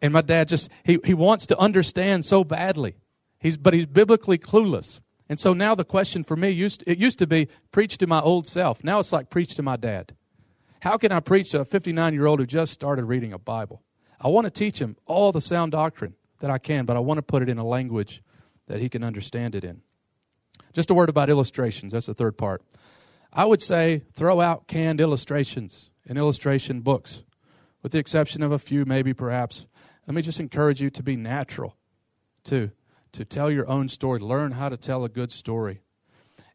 and 0.00 0.14
my 0.14 0.22
dad 0.22 0.48
just, 0.48 0.70
he, 0.82 0.98
he 1.04 1.12
wants 1.12 1.44
to 1.46 1.58
understand 1.58 2.24
so 2.24 2.42
badly. 2.42 2.96
He's, 3.38 3.58
but 3.58 3.74
he's 3.74 3.84
biblically 3.84 4.38
clueless. 4.38 5.00
And 5.28 5.38
so 5.38 5.52
now 5.52 5.74
the 5.74 5.84
question 5.84 6.24
for 6.24 6.36
me 6.36 6.48
used, 6.48 6.82
it 6.86 6.96
used 6.96 7.18
to 7.18 7.26
be 7.26 7.48
preach 7.70 7.98
to 7.98 8.06
my 8.06 8.20
old 8.20 8.46
self. 8.46 8.82
Now 8.82 8.98
it's 8.98 9.12
like 9.12 9.28
preach 9.28 9.54
to 9.56 9.62
my 9.62 9.76
dad. 9.76 10.16
How 10.80 10.96
can 10.96 11.12
I 11.12 11.20
preach 11.20 11.50
to 11.50 11.60
a 11.60 11.64
59 11.66 12.14
year 12.14 12.24
old 12.24 12.40
who 12.40 12.46
just 12.46 12.72
started 12.72 13.04
reading 13.04 13.34
a 13.34 13.38
Bible? 13.38 13.82
I 14.18 14.28
want 14.28 14.46
to 14.46 14.50
teach 14.50 14.78
him 14.78 14.96
all 15.04 15.32
the 15.32 15.40
sound 15.42 15.72
doctrine 15.72 16.14
that 16.40 16.50
I 16.50 16.56
can, 16.56 16.86
but 16.86 16.96
I 16.96 17.00
want 17.00 17.18
to 17.18 17.22
put 17.22 17.42
it 17.42 17.50
in 17.50 17.58
a 17.58 17.66
language 17.66 18.22
that 18.68 18.80
he 18.80 18.88
can 18.88 19.04
understand 19.04 19.54
it 19.54 19.64
in. 19.64 19.82
Just 20.72 20.90
a 20.90 20.94
word 20.94 21.08
about 21.08 21.30
illustrations. 21.30 21.92
That's 21.92 22.06
the 22.06 22.14
third 22.14 22.38
part. 22.38 22.62
I 23.32 23.44
would 23.44 23.62
say 23.62 24.02
throw 24.12 24.40
out 24.40 24.66
canned 24.66 25.00
illustrations 25.00 25.90
and 26.06 26.18
illustration 26.18 26.80
books, 26.80 27.24
with 27.82 27.92
the 27.92 27.98
exception 27.98 28.42
of 28.42 28.52
a 28.52 28.58
few, 28.58 28.84
maybe 28.84 29.14
perhaps. 29.14 29.66
Let 30.06 30.14
me 30.14 30.22
just 30.22 30.40
encourage 30.40 30.80
you 30.80 30.90
to 30.90 31.02
be 31.02 31.16
natural, 31.16 31.76
to, 32.44 32.70
to 33.12 33.24
tell 33.24 33.50
your 33.50 33.68
own 33.68 33.88
story. 33.88 34.18
Learn 34.18 34.52
how 34.52 34.68
to 34.68 34.76
tell 34.76 35.04
a 35.04 35.08
good 35.08 35.30
story. 35.30 35.80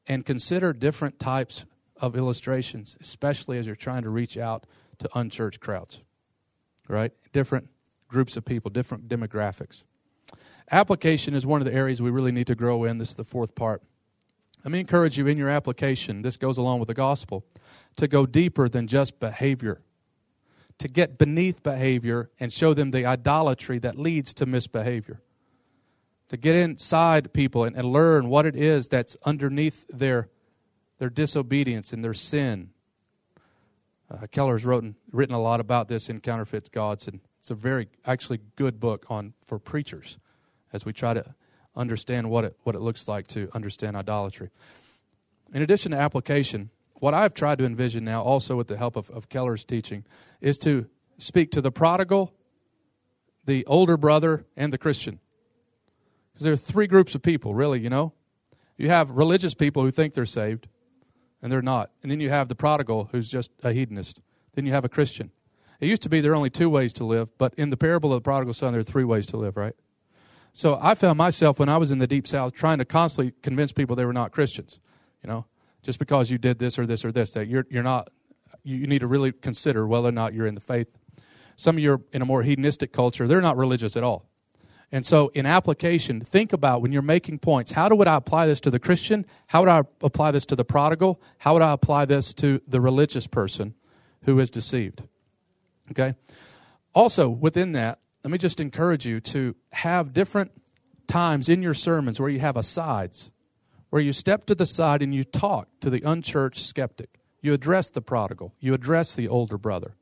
And 0.07 0.25
consider 0.25 0.73
different 0.73 1.19
types 1.19 1.65
of 1.97 2.15
illustrations, 2.15 2.97
especially 2.99 3.57
as 3.57 3.65
you're 3.65 3.75
trying 3.75 4.03
to 4.03 4.09
reach 4.09 4.37
out 4.37 4.65
to 4.99 5.09
unchurched 5.17 5.59
crowds, 5.59 6.01
right? 6.87 7.11
Different 7.31 7.69
groups 8.07 8.37
of 8.37 8.45
people, 8.45 8.69
different 8.69 9.07
demographics. 9.07 9.83
Application 10.71 11.33
is 11.33 11.45
one 11.45 11.61
of 11.61 11.65
the 11.65 11.73
areas 11.73 12.01
we 12.01 12.09
really 12.09 12.31
need 12.31 12.47
to 12.47 12.55
grow 12.55 12.83
in. 12.83 12.97
This 12.97 13.09
is 13.09 13.15
the 13.15 13.23
fourth 13.23 13.55
part. 13.55 13.81
Let 14.65 14.71
me 14.71 14.79
encourage 14.79 15.15
you 15.15 15.27
in 15.27 15.37
your 15.37 15.49
application, 15.49 16.23
this 16.23 16.37
goes 16.37 16.57
along 16.57 16.79
with 16.79 16.87
the 16.87 16.95
gospel, 16.95 17.45
to 17.97 18.07
go 18.07 18.25
deeper 18.25 18.67
than 18.67 18.87
just 18.87 19.19
behavior, 19.19 19.83
to 20.79 20.87
get 20.87 21.19
beneath 21.19 21.61
behavior 21.61 22.31
and 22.39 22.51
show 22.51 22.73
them 22.73 22.89
the 22.89 23.05
idolatry 23.05 23.77
that 23.77 23.99
leads 23.99 24.33
to 24.33 24.47
misbehavior, 24.47 25.21
to 26.29 26.37
get 26.37 26.55
inside 26.55 27.31
people 27.31 27.63
and, 27.63 27.75
and 27.75 27.85
learn 27.85 28.27
what 28.27 28.47
it 28.47 28.55
is 28.55 28.87
that's 28.87 29.15
underneath 29.23 29.85
their, 29.87 30.29
their 30.97 31.11
disobedience 31.11 31.93
and 31.93 32.03
their 32.03 32.15
sin. 32.15 32.71
Uh, 34.09 34.25
Keller's 34.31 34.65
written, 34.65 34.95
written 35.11 35.35
a 35.35 35.41
lot 35.41 35.59
about 35.59 35.89
this 35.89 36.09
in 36.09 36.21
Counterfeit 36.21 36.71
Gods, 36.71 37.07
and 37.07 37.19
it's 37.37 37.51
a 37.51 37.55
very 37.55 37.87
actually 38.03 38.39
good 38.55 38.79
book 38.79 39.05
on 39.09 39.35
for 39.45 39.59
preachers 39.59 40.17
as 40.73 40.85
we 40.85 40.91
try 40.91 41.13
to 41.13 41.35
understand 41.75 42.29
what 42.29 42.45
it, 42.45 42.57
what 42.63 42.75
it 42.75 42.81
looks 42.81 43.07
like 43.07 43.27
to 43.27 43.49
understand 43.53 43.95
idolatry. 43.95 44.49
In 45.53 45.61
addition 45.61 45.91
to 45.91 45.97
application, 45.97 46.69
what 46.95 47.13
I've 47.13 47.33
tried 47.33 47.57
to 47.59 47.65
envision 47.65 48.03
now, 48.05 48.23
also 48.23 48.55
with 48.55 48.67
the 48.67 48.77
help 48.77 48.95
of, 48.95 49.09
of 49.09 49.29
Keller's 49.29 49.63
teaching, 49.63 50.05
is 50.41 50.57
to 50.59 50.87
speak 51.17 51.51
to 51.51 51.61
the 51.61 51.71
prodigal, 51.71 52.33
the 53.45 53.65
older 53.65 53.97
brother, 53.97 54.45
and 54.55 54.71
the 54.71 54.77
Christian. 54.77 55.19
Because 56.33 56.45
there 56.45 56.53
are 56.53 56.57
three 56.57 56.87
groups 56.87 57.15
of 57.15 57.21
people, 57.21 57.53
really, 57.53 57.79
you 57.79 57.89
know. 57.89 58.13
You 58.77 58.89
have 58.89 59.11
religious 59.11 59.53
people 59.53 59.83
who 59.83 59.91
think 59.91 60.13
they're 60.13 60.25
saved, 60.25 60.67
and 61.41 61.51
they're 61.51 61.61
not. 61.61 61.91
And 62.01 62.11
then 62.11 62.19
you 62.19 62.29
have 62.29 62.47
the 62.47 62.55
prodigal 62.55 63.09
who's 63.11 63.29
just 63.29 63.51
a 63.63 63.71
hedonist. 63.71 64.21
Then 64.53 64.65
you 64.65 64.71
have 64.71 64.85
a 64.85 64.89
Christian. 64.89 65.31
It 65.79 65.87
used 65.87 66.01
to 66.03 66.09
be 66.09 66.21
there 66.21 66.31
are 66.31 66.35
only 66.35 66.49
two 66.49 66.69
ways 66.69 66.93
to 66.93 67.05
live, 67.05 67.37
but 67.37 67.53
in 67.55 67.69
the 67.69 67.77
parable 67.77 68.11
of 68.11 68.17
the 68.17 68.27
prodigal 68.27 68.53
son, 68.53 68.71
there 68.71 68.79
are 68.79 68.83
three 68.83 69.03
ways 69.03 69.25
to 69.27 69.37
live, 69.37 69.57
right? 69.57 69.75
So 70.55 70.79
I 70.81 70.95
found 70.95 71.17
myself 71.17 71.59
when 71.59 71.67
I 71.67 71.75
was 71.75 71.91
in 71.91 71.99
the 71.99 72.07
deep 72.07 72.25
south 72.25 72.53
trying 72.53 72.77
to 72.77 72.85
constantly 72.85 73.33
convince 73.43 73.73
people 73.73 73.93
they 73.97 74.05
were 74.05 74.13
not 74.13 74.31
Christians. 74.31 74.79
You 75.21 75.27
know, 75.27 75.45
just 75.83 75.99
because 75.99 76.31
you 76.31 76.37
did 76.37 76.59
this 76.59 76.79
or 76.79 76.87
this 76.87 77.03
or 77.03 77.11
this, 77.11 77.33
that 77.33 77.47
you're 77.47 77.67
you're 77.69 77.83
not. 77.83 78.09
You 78.63 78.87
need 78.87 78.99
to 78.99 79.07
really 79.07 79.33
consider 79.33 79.85
whether 79.85 80.07
or 80.07 80.13
not 80.13 80.33
you're 80.33 80.47
in 80.47 80.55
the 80.55 80.61
faith. 80.61 80.87
Some 81.57 81.75
of 81.75 81.83
you 81.83 81.91
are 81.91 82.01
in 82.13 82.21
a 82.21 82.25
more 82.25 82.41
hedonistic 82.41 82.93
culture; 82.93 83.27
they're 83.27 83.41
not 83.41 83.57
religious 83.57 83.97
at 83.97 84.03
all. 84.03 84.29
And 84.93 85.05
so, 85.05 85.29
in 85.33 85.45
application, 85.45 86.21
think 86.21 86.53
about 86.53 86.81
when 86.81 86.93
you're 86.93 87.01
making 87.01 87.39
points 87.39 87.73
how 87.73 87.89
would 87.89 88.07
I 88.07 88.15
apply 88.15 88.47
this 88.47 88.61
to 88.61 88.71
the 88.71 88.79
Christian? 88.79 89.25
How 89.47 89.59
would 89.59 89.69
I 89.69 89.81
apply 90.01 90.31
this 90.31 90.45
to 90.45 90.55
the 90.55 90.63
prodigal? 90.63 91.21
How 91.39 91.51
would 91.51 91.63
I 91.63 91.73
apply 91.73 92.05
this 92.05 92.33
to 92.35 92.61
the 92.65 92.79
religious 92.79 93.27
person 93.27 93.73
who 94.23 94.39
is 94.39 94.49
deceived? 94.49 95.03
Okay? 95.91 96.15
Also, 96.93 97.27
within 97.27 97.73
that, 97.73 97.99
let 98.25 98.31
me 98.31 98.39
just 98.39 98.59
encourage 98.59 99.05
you 99.05 99.21
to 99.21 99.55
have 99.71 100.11
different 100.11 100.49
times 101.05 101.47
in 101.47 101.61
your 101.61 101.75
sermons 101.75 102.19
where 102.19 102.27
you 102.27 102.39
have 102.39 102.57
asides, 102.57 103.29
where 103.91 104.01
you 104.01 104.11
step 104.11 104.45
to 104.45 104.55
the 104.55 104.65
side 104.65 105.03
and 105.03 105.13
you 105.13 105.23
talk 105.23 105.67
to 105.79 105.91
the 105.91 106.01
unchurched 106.01 106.65
skeptic. 106.65 107.19
You 107.43 107.53
address 107.53 107.91
the 107.91 108.01
prodigal, 108.01 108.55
you 108.59 108.73
address 108.73 109.13
the 109.13 109.27
older 109.27 109.59
brother. 109.59 109.93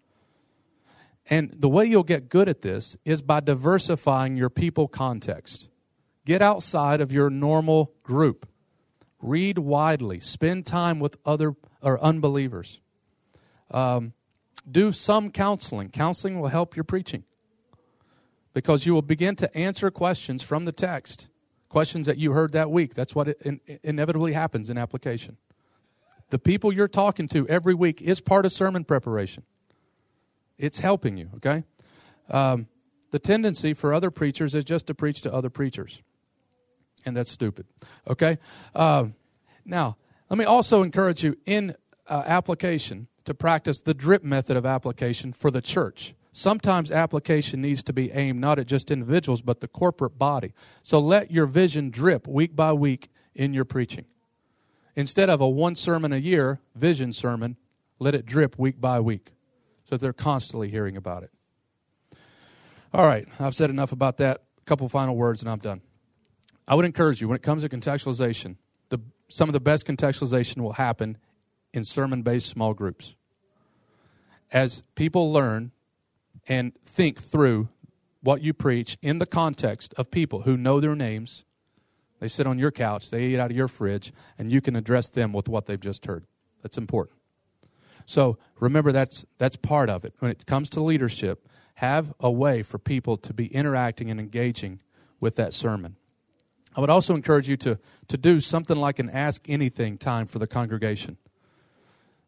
And 1.29 1.53
the 1.59 1.67
way 1.67 1.83
you'll 1.83 2.03
get 2.03 2.29
good 2.29 2.47
at 2.47 2.61
this 2.61 2.95
is 3.03 3.21
by 3.21 3.41
diversifying 3.41 4.37
your 4.37 4.49
people 4.49 4.87
context. 4.87 5.67
Get 6.25 6.41
outside 6.41 7.01
of 7.01 7.11
your 7.11 7.29
normal 7.29 7.91
group. 8.03 8.47
Read 9.21 9.57
widely. 9.57 10.21
Spend 10.21 10.65
time 10.65 11.01
with 11.01 11.17
other 11.25 11.55
or 11.81 12.01
unbelievers. 12.01 12.79
Um, 13.69 14.13
do 14.69 14.93
some 14.93 15.29
counseling. 15.29 15.89
Counseling 15.89 16.39
will 16.39 16.47
help 16.47 16.77
your 16.77 16.85
preaching 16.85 17.25
because 18.53 18.85
you 18.85 18.93
will 18.93 19.01
begin 19.01 19.35
to 19.37 19.57
answer 19.57 19.89
questions 19.91 20.43
from 20.43 20.65
the 20.65 20.71
text, 20.71 21.27
questions 21.69 22.05
that 22.05 22.17
you 22.17 22.31
heard 22.33 22.51
that 22.51 22.69
week. 22.69 22.93
That's 22.93 23.15
what 23.15 23.29
in, 23.41 23.59
inevitably 23.83 24.33
happens 24.33 24.69
in 24.69 24.77
application. 24.77 25.37
The 26.29 26.39
people 26.39 26.71
you're 26.71 26.87
talking 26.87 27.27
to 27.29 27.47
every 27.47 27.73
week 27.73 28.01
is 28.01 28.19
part 28.19 28.45
of 28.45 28.51
sermon 28.51 28.85
preparation. 28.85 29.43
It's 30.57 30.79
helping 30.79 31.17
you, 31.17 31.29
okay? 31.35 31.63
Um, 32.29 32.67
the 33.11 33.19
tendency 33.19 33.73
for 33.73 33.93
other 33.93 34.09
preachers 34.09 34.55
is 34.55 34.63
just 34.63 34.87
to 34.87 34.95
preach 34.95 35.21
to 35.21 35.33
other 35.33 35.49
preachers. 35.49 36.01
And 37.05 37.17
that's 37.17 37.31
stupid, 37.31 37.67
okay? 38.07 38.37
Uh, 38.73 39.07
now, 39.65 39.97
let 40.29 40.37
me 40.37 40.45
also 40.45 40.83
encourage 40.83 41.23
you 41.23 41.37
in 41.45 41.75
uh, 42.07 42.23
application 42.25 43.07
to 43.25 43.33
practice 43.33 43.79
the 43.79 43.93
drip 43.93 44.23
method 44.23 44.57
of 44.57 44.65
application 44.65 45.33
for 45.33 45.51
the 45.51 45.61
church. 45.61 46.15
Sometimes 46.33 46.89
application 46.91 47.61
needs 47.61 47.83
to 47.83 47.93
be 47.93 48.11
aimed 48.11 48.41
not 48.41 48.57
at 48.57 48.65
just 48.65 48.89
individuals, 48.89 49.43
but 49.43 49.61
the 49.61 49.67
corporate 49.67 50.17
body. 50.17 50.53
So 50.81 50.99
let 50.99 51.29
your 51.31 51.45
vision 51.45 51.91
drip 51.91 52.27
week 52.27 52.55
by 52.55 52.73
week 52.73 53.09
in 53.35 53.53
your 53.53 53.65
preaching. 53.65 54.05
Instead 54.95 55.29
of 55.29 55.41
a 55.41 55.47
one 55.47 55.75
sermon 55.75 56.11
a 56.11 56.17
year 56.17 56.59
vision 56.75 57.13
sermon, 57.13 57.55
let 57.99 58.15
it 58.15 58.25
drip 58.25 58.57
week 58.57 58.81
by 58.81 58.99
week 58.99 59.33
so 59.83 59.97
they're 59.97 60.11
constantly 60.11 60.69
hearing 60.69 60.97
about 60.97 61.21
it. 61.21 61.31
All 62.93 63.05
right, 63.05 63.27
I've 63.39 63.55
said 63.55 63.69
enough 63.69 63.91
about 63.91 64.17
that. 64.17 64.41
A 64.57 64.65
couple 64.65 64.89
final 64.89 65.15
words 65.15 65.41
and 65.41 65.51
I'm 65.51 65.59
done. 65.59 65.81
I 66.67 66.73
would 66.73 66.85
encourage 66.85 67.21
you 67.21 67.27
when 67.27 67.35
it 67.35 67.43
comes 67.43 67.61
to 67.61 67.69
contextualization, 67.69 68.55
the, 68.89 68.99
some 69.27 69.49
of 69.49 69.53
the 69.53 69.59
best 69.59 69.85
contextualization 69.85 70.61
will 70.61 70.73
happen 70.73 71.17
in 71.73 71.83
sermon 71.83 72.23
based 72.23 72.47
small 72.47 72.73
groups. 72.73 73.13
As 74.51 74.81
people 74.95 75.31
learn 75.31 75.71
and 76.47 76.73
think 76.85 77.21
through 77.21 77.69
what 78.21 78.41
you 78.41 78.53
preach 78.53 78.97
in 79.01 79.19
the 79.19 79.25
context 79.25 79.93
of 79.97 80.11
people 80.11 80.41
who 80.41 80.55
know 80.57 80.79
their 80.79 80.95
names, 80.95 81.45
they 82.19 82.27
sit 82.27 82.47
on 82.47 82.57
your 82.57 82.71
couch, 82.71 83.09
they 83.09 83.25
eat 83.25 83.39
out 83.39 83.51
of 83.51 83.57
your 83.57 83.67
fridge, 83.67 84.13
and 84.37 84.51
you 84.51 84.61
can 84.61 84.75
address 84.75 85.09
them 85.09 85.33
with 85.33 85.49
what 85.49 85.65
they've 85.65 85.79
just 85.79 86.05
heard. 86.05 86.25
That's 86.61 86.77
important. 86.77 87.17
So 88.05 88.37
remember 88.59 88.91
that's 88.91 89.25
that's 89.37 89.55
part 89.55 89.89
of 89.89 90.05
it. 90.05 90.13
When 90.19 90.31
it 90.31 90.45
comes 90.45 90.69
to 90.71 90.81
leadership, 90.81 91.47
have 91.75 92.13
a 92.19 92.31
way 92.31 92.63
for 92.63 92.77
people 92.77 93.17
to 93.17 93.33
be 93.33 93.47
interacting 93.47 94.09
and 94.11 94.19
engaging 94.19 94.81
with 95.19 95.35
that 95.35 95.53
sermon. 95.53 95.95
I 96.75 96.81
would 96.81 96.89
also 96.89 97.13
encourage 97.13 97.47
you 97.47 97.57
to, 97.57 97.77
to 98.07 98.17
do 98.17 98.41
something 98.41 98.77
like 98.77 98.99
an 98.99 99.09
ask 99.09 99.43
anything 99.47 99.97
time 99.97 100.27
for 100.27 100.39
the 100.39 100.47
congregation 100.47 101.17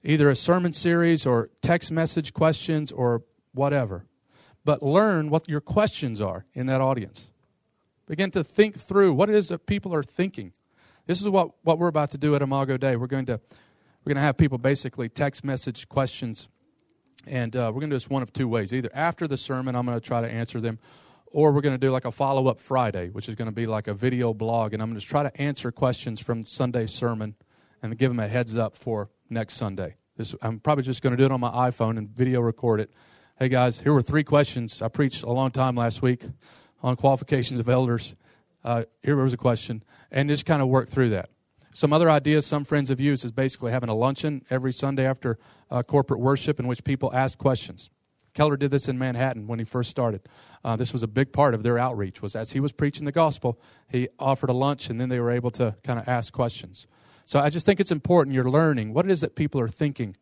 either 0.06 0.30
a 0.30 0.36
sermon 0.36 0.72
series 0.72 1.26
or 1.26 1.50
text 1.62 1.92
message 1.92 2.32
questions 2.32 2.92
or 2.92 3.24
whatever. 3.56 4.06
But 4.64 4.82
learn 4.82 5.30
what 5.30 5.48
your 5.48 5.62
questions 5.62 6.22
are 6.22 6.46
in 6.54 6.66
that 6.68 6.82
audience. 6.82 7.30
Begin 8.08 8.32
to 8.32 8.44
think 8.44 8.80
through 8.80 9.14
what 9.14 9.30
it 9.30 9.36
is 9.36 9.50
that 9.50 9.66
people 9.66 9.94
are 9.94 10.04
thinking. 10.04 10.54
This 11.08 11.22
is 11.22 11.30
what, 11.30 11.52
what 11.64 11.80
we're 11.80 11.88
about 11.88 12.12
to 12.12 12.18
do 12.18 12.36
at 12.36 12.42
Imago 12.42 12.78
Dei. 12.78 12.96
We're 12.96 13.08
going 13.08 13.26
to 13.28 13.40
we're 14.06 14.14
going 14.14 14.22
to 14.22 14.26
have 14.28 14.38
people 14.38 14.60
basically 14.60 15.10
text 15.10 15.44
message 15.44 15.90
questions, 15.90 16.48
and 17.26 17.56
uh, 17.56 17.72
we're 17.74 17.80
going 17.80 17.90
to 17.90 17.96
do 17.96 17.96
this 17.96 18.08
one 18.08 18.22
of 18.22 18.32
two 18.32 18.48
ways. 18.48 18.72
Either 18.72 18.92
after 18.94 19.28
the 19.28 19.36
sermon, 19.36 19.76
I'm 19.76 19.84
going 19.84 20.00
to 20.00 20.06
try 20.06 20.22
to 20.22 20.30
answer 20.30 20.62
them, 20.62 20.78
or 21.26 21.52
we're 21.52 21.62
going 21.62 21.74
to 21.74 21.80
do 21.80 21.90
like 21.90 22.06
a 22.06 22.12
follow 22.12 22.48
up 22.48 22.62
Friday, 22.62 23.10
which 23.10 23.28
is 23.28 23.34
going 23.34 23.48
to 23.48 23.52
be 23.52 23.66
like 23.66 23.88
a 23.88 23.96
video 23.96 24.32
blog, 24.32 24.74
and 24.74 24.84
I'm 24.84 24.90
going 24.90 25.00
to 25.00 25.06
try 25.06 25.24
to 25.24 25.36
answer 25.42 25.72
questions 25.72 26.20
from 26.20 26.46
Sunday's 26.46 26.94
sermon 26.94 27.34
and 27.82 27.98
give 27.98 28.12
them 28.12 28.20
a 28.20 28.28
heads 28.28 28.56
up 28.56 28.76
for 28.76 29.10
next 29.28 29.56
Sunday. 29.56 29.96
This, 30.18 30.36
I'm 30.44 30.60
probably 30.60 30.84
just 30.84 31.02
going 31.02 31.12
to 31.12 31.18
do 31.18 31.26
it 31.26 31.32
on 31.32 31.40
my 31.40 31.50
iPhone 31.50 31.98
and 31.98 32.08
video 32.08 32.42
record 32.42 32.82
it. 32.82 32.92
Hey 33.38 33.50
guys, 33.50 33.82
here 33.82 33.92
were 33.92 34.02
three 34.02 34.24
questions. 34.24 34.82
I 34.82 34.88
preached 34.88 35.22
a 35.22 35.30
long 35.30 35.52
time 35.52 35.76
last 35.76 36.02
week 36.02 36.24
on 36.82 36.96
qualifications 36.96 37.60
of 37.60 37.68
elders. 37.68 38.16
Uh, 38.64 38.84
here 39.04 39.18
was 39.18 39.34
a 39.34 39.38
question, 39.38 39.84
and 40.10 40.30
just 40.30 40.46
kind 40.46 40.62
of 40.62 40.70
work 40.70 40.88
through 40.88 41.10
that. 41.10 41.30
Some 41.74 41.92
other 41.92 42.10
ideas 42.10 42.46
some 42.46 42.64
friends 42.64 42.88
have 42.88 43.02
used 43.02 43.26
is 43.26 43.34
basically 43.34 43.74
having 43.74 43.90
a 43.90 43.94
luncheon 43.94 44.46
every 44.50 44.72
Sunday 44.72 45.06
after 45.06 45.38
uh, 45.70 45.84
corporate 45.84 46.22
worship 46.22 46.62
in 46.62 46.68
which 46.68 46.86
people 46.86 47.14
ask 47.14 47.38
questions. 47.38 47.90
Keller 48.34 48.56
did 48.56 48.72
this 48.72 48.88
in 48.88 48.98
Manhattan 48.98 49.48
when 49.48 49.60
he 49.60 49.66
first 49.66 49.90
started. 49.90 50.22
Uh, 50.64 50.78
this 50.78 50.94
was 50.94 51.04
a 51.04 51.08
big 51.08 51.34
part 51.34 51.54
of 51.54 51.62
their 51.62 51.78
outreach. 51.78 52.22
Was 52.22 52.38
as 52.38 52.54
he 52.54 52.62
was 52.62 52.72
preaching 52.72 53.04
the 53.04 53.12
gospel, 53.12 53.60
he 53.90 54.08
offered 54.18 54.50
a 54.50 54.54
lunch, 54.54 54.90
and 54.90 54.98
then 54.98 55.10
they 55.10 55.20
were 55.20 55.32
able 55.32 55.52
to 55.52 55.76
kind 55.84 56.00
of 56.00 56.08
ask 56.08 56.32
questions. 56.32 56.88
So 57.26 57.42
I 57.42 57.50
just 57.50 57.66
think 57.66 57.82
it's 57.82 57.92
important 57.92 58.34
you're 58.34 58.50
learning 58.50 58.94
what 58.94 59.04
it 59.04 59.12
is 59.12 59.20
that 59.20 59.36
people 59.36 59.60
are 59.60 59.68
thinking 59.68 60.16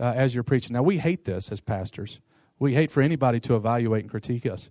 uh, 0.00 0.12
as 0.16 0.34
you're 0.34 0.42
preaching. 0.42 0.74
Now, 0.74 0.82
we 0.82 0.98
hate 0.98 1.24
this 1.24 1.52
as 1.52 1.60
pastors. 1.60 2.20
We 2.58 2.74
hate 2.74 2.90
for 2.90 3.02
anybody 3.02 3.40
to 3.40 3.56
evaluate 3.56 4.02
and 4.02 4.10
critique 4.10 4.46
us. 4.46 4.70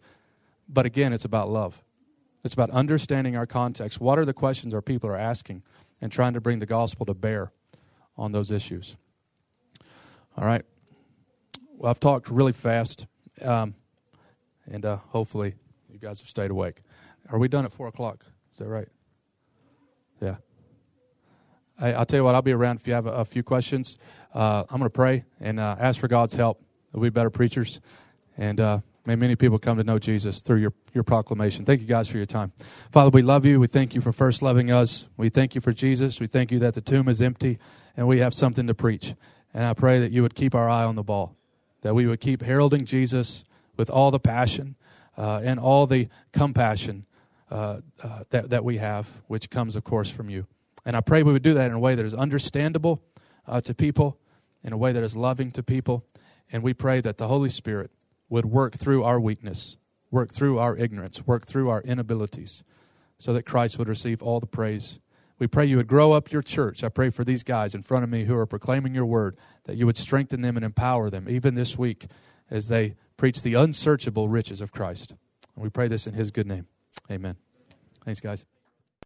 But 0.67 0.85
again, 0.85 1.13
it's 1.13 1.25
about 1.25 1.49
love. 1.49 1.81
It's 2.43 2.53
about 2.53 2.69
understanding 2.71 3.35
our 3.35 3.45
context. 3.45 3.99
What 3.99 4.19
are 4.19 4.25
the 4.25 4.33
questions 4.33 4.73
our 4.73 4.81
people 4.81 5.09
are 5.09 5.17
asking 5.17 5.63
and 6.01 6.11
trying 6.11 6.33
to 6.33 6.41
bring 6.41 6.59
the 6.59 6.65
gospel 6.65 7.05
to 7.05 7.13
bear 7.13 7.51
on 8.17 8.31
those 8.31 8.51
issues? 8.51 8.95
All 10.37 10.45
right. 10.45 10.63
Well, 11.77 11.89
I've 11.89 11.99
talked 11.99 12.29
really 12.29 12.53
fast, 12.53 13.05
um, 13.41 13.75
and 14.65 14.85
uh, 14.85 14.97
hopefully 15.09 15.55
you 15.91 15.99
guys 15.99 16.19
have 16.19 16.29
stayed 16.29 16.51
awake. 16.51 16.81
Are 17.29 17.39
we 17.39 17.47
done 17.47 17.65
at 17.65 17.71
4 17.71 17.87
o'clock? 17.87 18.25
Is 18.51 18.57
that 18.57 18.67
right? 18.67 18.87
Yeah. 20.21 20.35
I, 21.79 21.97
will 21.97 22.05
tell 22.05 22.19
you 22.19 22.23
what, 22.23 22.35
I'll 22.35 22.41
be 22.41 22.53
around 22.53 22.79
if 22.79 22.87
you 22.87 22.93
have 22.93 23.05
a, 23.05 23.11
a 23.11 23.25
few 23.25 23.43
questions. 23.43 23.97
Uh, 24.33 24.63
I'm 24.69 24.79
going 24.79 24.83
to 24.83 24.89
pray 24.89 25.25
and 25.39 25.59
uh, 25.59 25.75
ask 25.79 25.99
for 25.99 26.07
God's 26.07 26.33
help. 26.33 26.61
We'll 26.97 27.11
be 27.11 27.13
better 27.13 27.29
preachers. 27.29 27.79
And 28.39 28.59
uh, 28.59 28.79
may 29.05 29.15
many 29.15 29.35
people 29.35 29.59
come 29.59 29.77
to 29.77 29.83
know 29.83 29.99
Jesus 29.99 30.41
through 30.41 30.57
your, 30.57 30.73
your 30.95 31.03
proclamation. 31.03 31.63
Thank 31.63 31.81
you 31.81 31.85
guys 31.85 32.07
for 32.07 32.17
your 32.17 32.25
time. 32.25 32.53
Father, 32.91 33.11
we 33.11 33.21
love 33.21 33.45
you. 33.45 33.59
We 33.59 33.67
thank 33.67 33.93
you 33.93 34.01
for 34.01 34.11
first 34.11 34.41
loving 34.41 34.71
us. 34.71 35.07
We 35.15 35.29
thank 35.29 35.53
you 35.53 35.61
for 35.61 35.71
Jesus. 35.71 36.19
We 36.19 36.25
thank 36.25 36.51
you 36.51 36.57
that 36.57 36.73
the 36.73 36.81
tomb 36.81 37.07
is 37.07 37.21
empty 37.21 37.59
and 37.95 38.07
we 38.07 38.17
have 38.17 38.33
something 38.33 38.65
to 38.65 38.73
preach. 38.73 39.13
And 39.53 39.63
I 39.63 39.75
pray 39.75 39.99
that 39.99 40.11
you 40.11 40.23
would 40.23 40.33
keep 40.33 40.55
our 40.55 40.67
eye 40.67 40.85
on 40.85 40.95
the 40.95 41.03
ball, 41.03 41.35
that 41.81 41.93
we 41.93 42.07
would 42.07 42.19
keep 42.19 42.41
heralding 42.41 42.83
Jesus 42.83 43.43
with 43.75 43.91
all 43.91 44.09
the 44.09 44.19
passion 44.19 44.75
uh, 45.19 45.41
and 45.43 45.59
all 45.59 45.85
the 45.85 46.07
compassion 46.31 47.05
uh, 47.51 47.81
uh, 48.03 48.23
that, 48.31 48.49
that 48.49 48.63
we 48.63 48.77
have, 48.77 49.21
which 49.27 49.51
comes, 49.51 49.75
of 49.75 49.83
course, 49.83 50.09
from 50.09 50.31
you. 50.31 50.47
And 50.83 50.95
I 50.95 51.01
pray 51.01 51.21
we 51.21 51.31
would 51.31 51.43
do 51.43 51.53
that 51.53 51.67
in 51.67 51.73
a 51.73 51.79
way 51.79 51.93
that 51.93 52.05
is 52.07 52.15
understandable 52.15 53.03
uh, 53.45 53.61
to 53.61 53.75
people, 53.75 54.17
in 54.63 54.73
a 54.73 54.77
way 54.77 54.93
that 54.93 55.03
is 55.03 55.15
loving 55.15 55.51
to 55.51 55.61
people. 55.61 56.03
And 56.51 56.63
we 56.63 56.73
pray 56.73 57.01
that 57.01 57.17
the 57.17 57.27
Holy 57.27 57.49
Spirit 57.49 57.91
would 58.29 58.45
work 58.45 58.77
through 58.77 59.03
our 59.03 59.19
weakness, 59.19 59.77
work 60.11 60.33
through 60.33 60.59
our 60.59 60.75
ignorance, 60.77 61.25
work 61.25 61.45
through 61.45 61.69
our 61.69 61.81
inabilities, 61.81 62.63
so 63.19 63.33
that 63.33 63.43
Christ 63.43 63.77
would 63.77 63.87
receive 63.87 64.21
all 64.21 64.39
the 64.39 64.45
praise. 64.45 64.99
We 65.39 65.47
pray 65.47 65.65
you 65.65 65.77
would 65.77 65.87
grow 65.87 66.13
up 66.13 66.31
your 66.31 66.41
church. 66.41 66.83
I 66.83 66.89
pray 66.89 67.09
for 67.09 67.23
these 67.23 67.43
guys 67.43 67.75
in 67.75 67.83
front 67.83 68.03
of 68.03 68.09
me 68.09 68.23
who 68.23 68.35
are 68.35 68.45
proclaiming 68.45 68.95
your 68.95 69.05
word, 69.05 69.37
that 69.65 69.75
you 69.75 69.85
would 69.85 69.97
strengthen 69.97 70.41
them 70.41 70.55
and 70.55 70.65
empower 70.65 71.09
them, 71.09 71.27
even 71.29 71.55
this 71.55 71.77
week, 71.77 72.07
as 72.49 72.67
they 72.67 72.95
preach 73.17 73.41
the 73.41 73.53
unsearchable 73.53 74.29
riches 74.29 74.61
of 74.61 74.71
Christ. 74.71 75.11
And 75.55 75.63
we 75.63 75.69
pray 75.69 75.87
this 75.87 76.07
in 76.07 76.13
his 76.13 76.31
good 76.31 76.47
name. 76.47 76.67
Amen. 77.11 77.35
Thanks, 78.03 78.19
guys. 78.19 78.45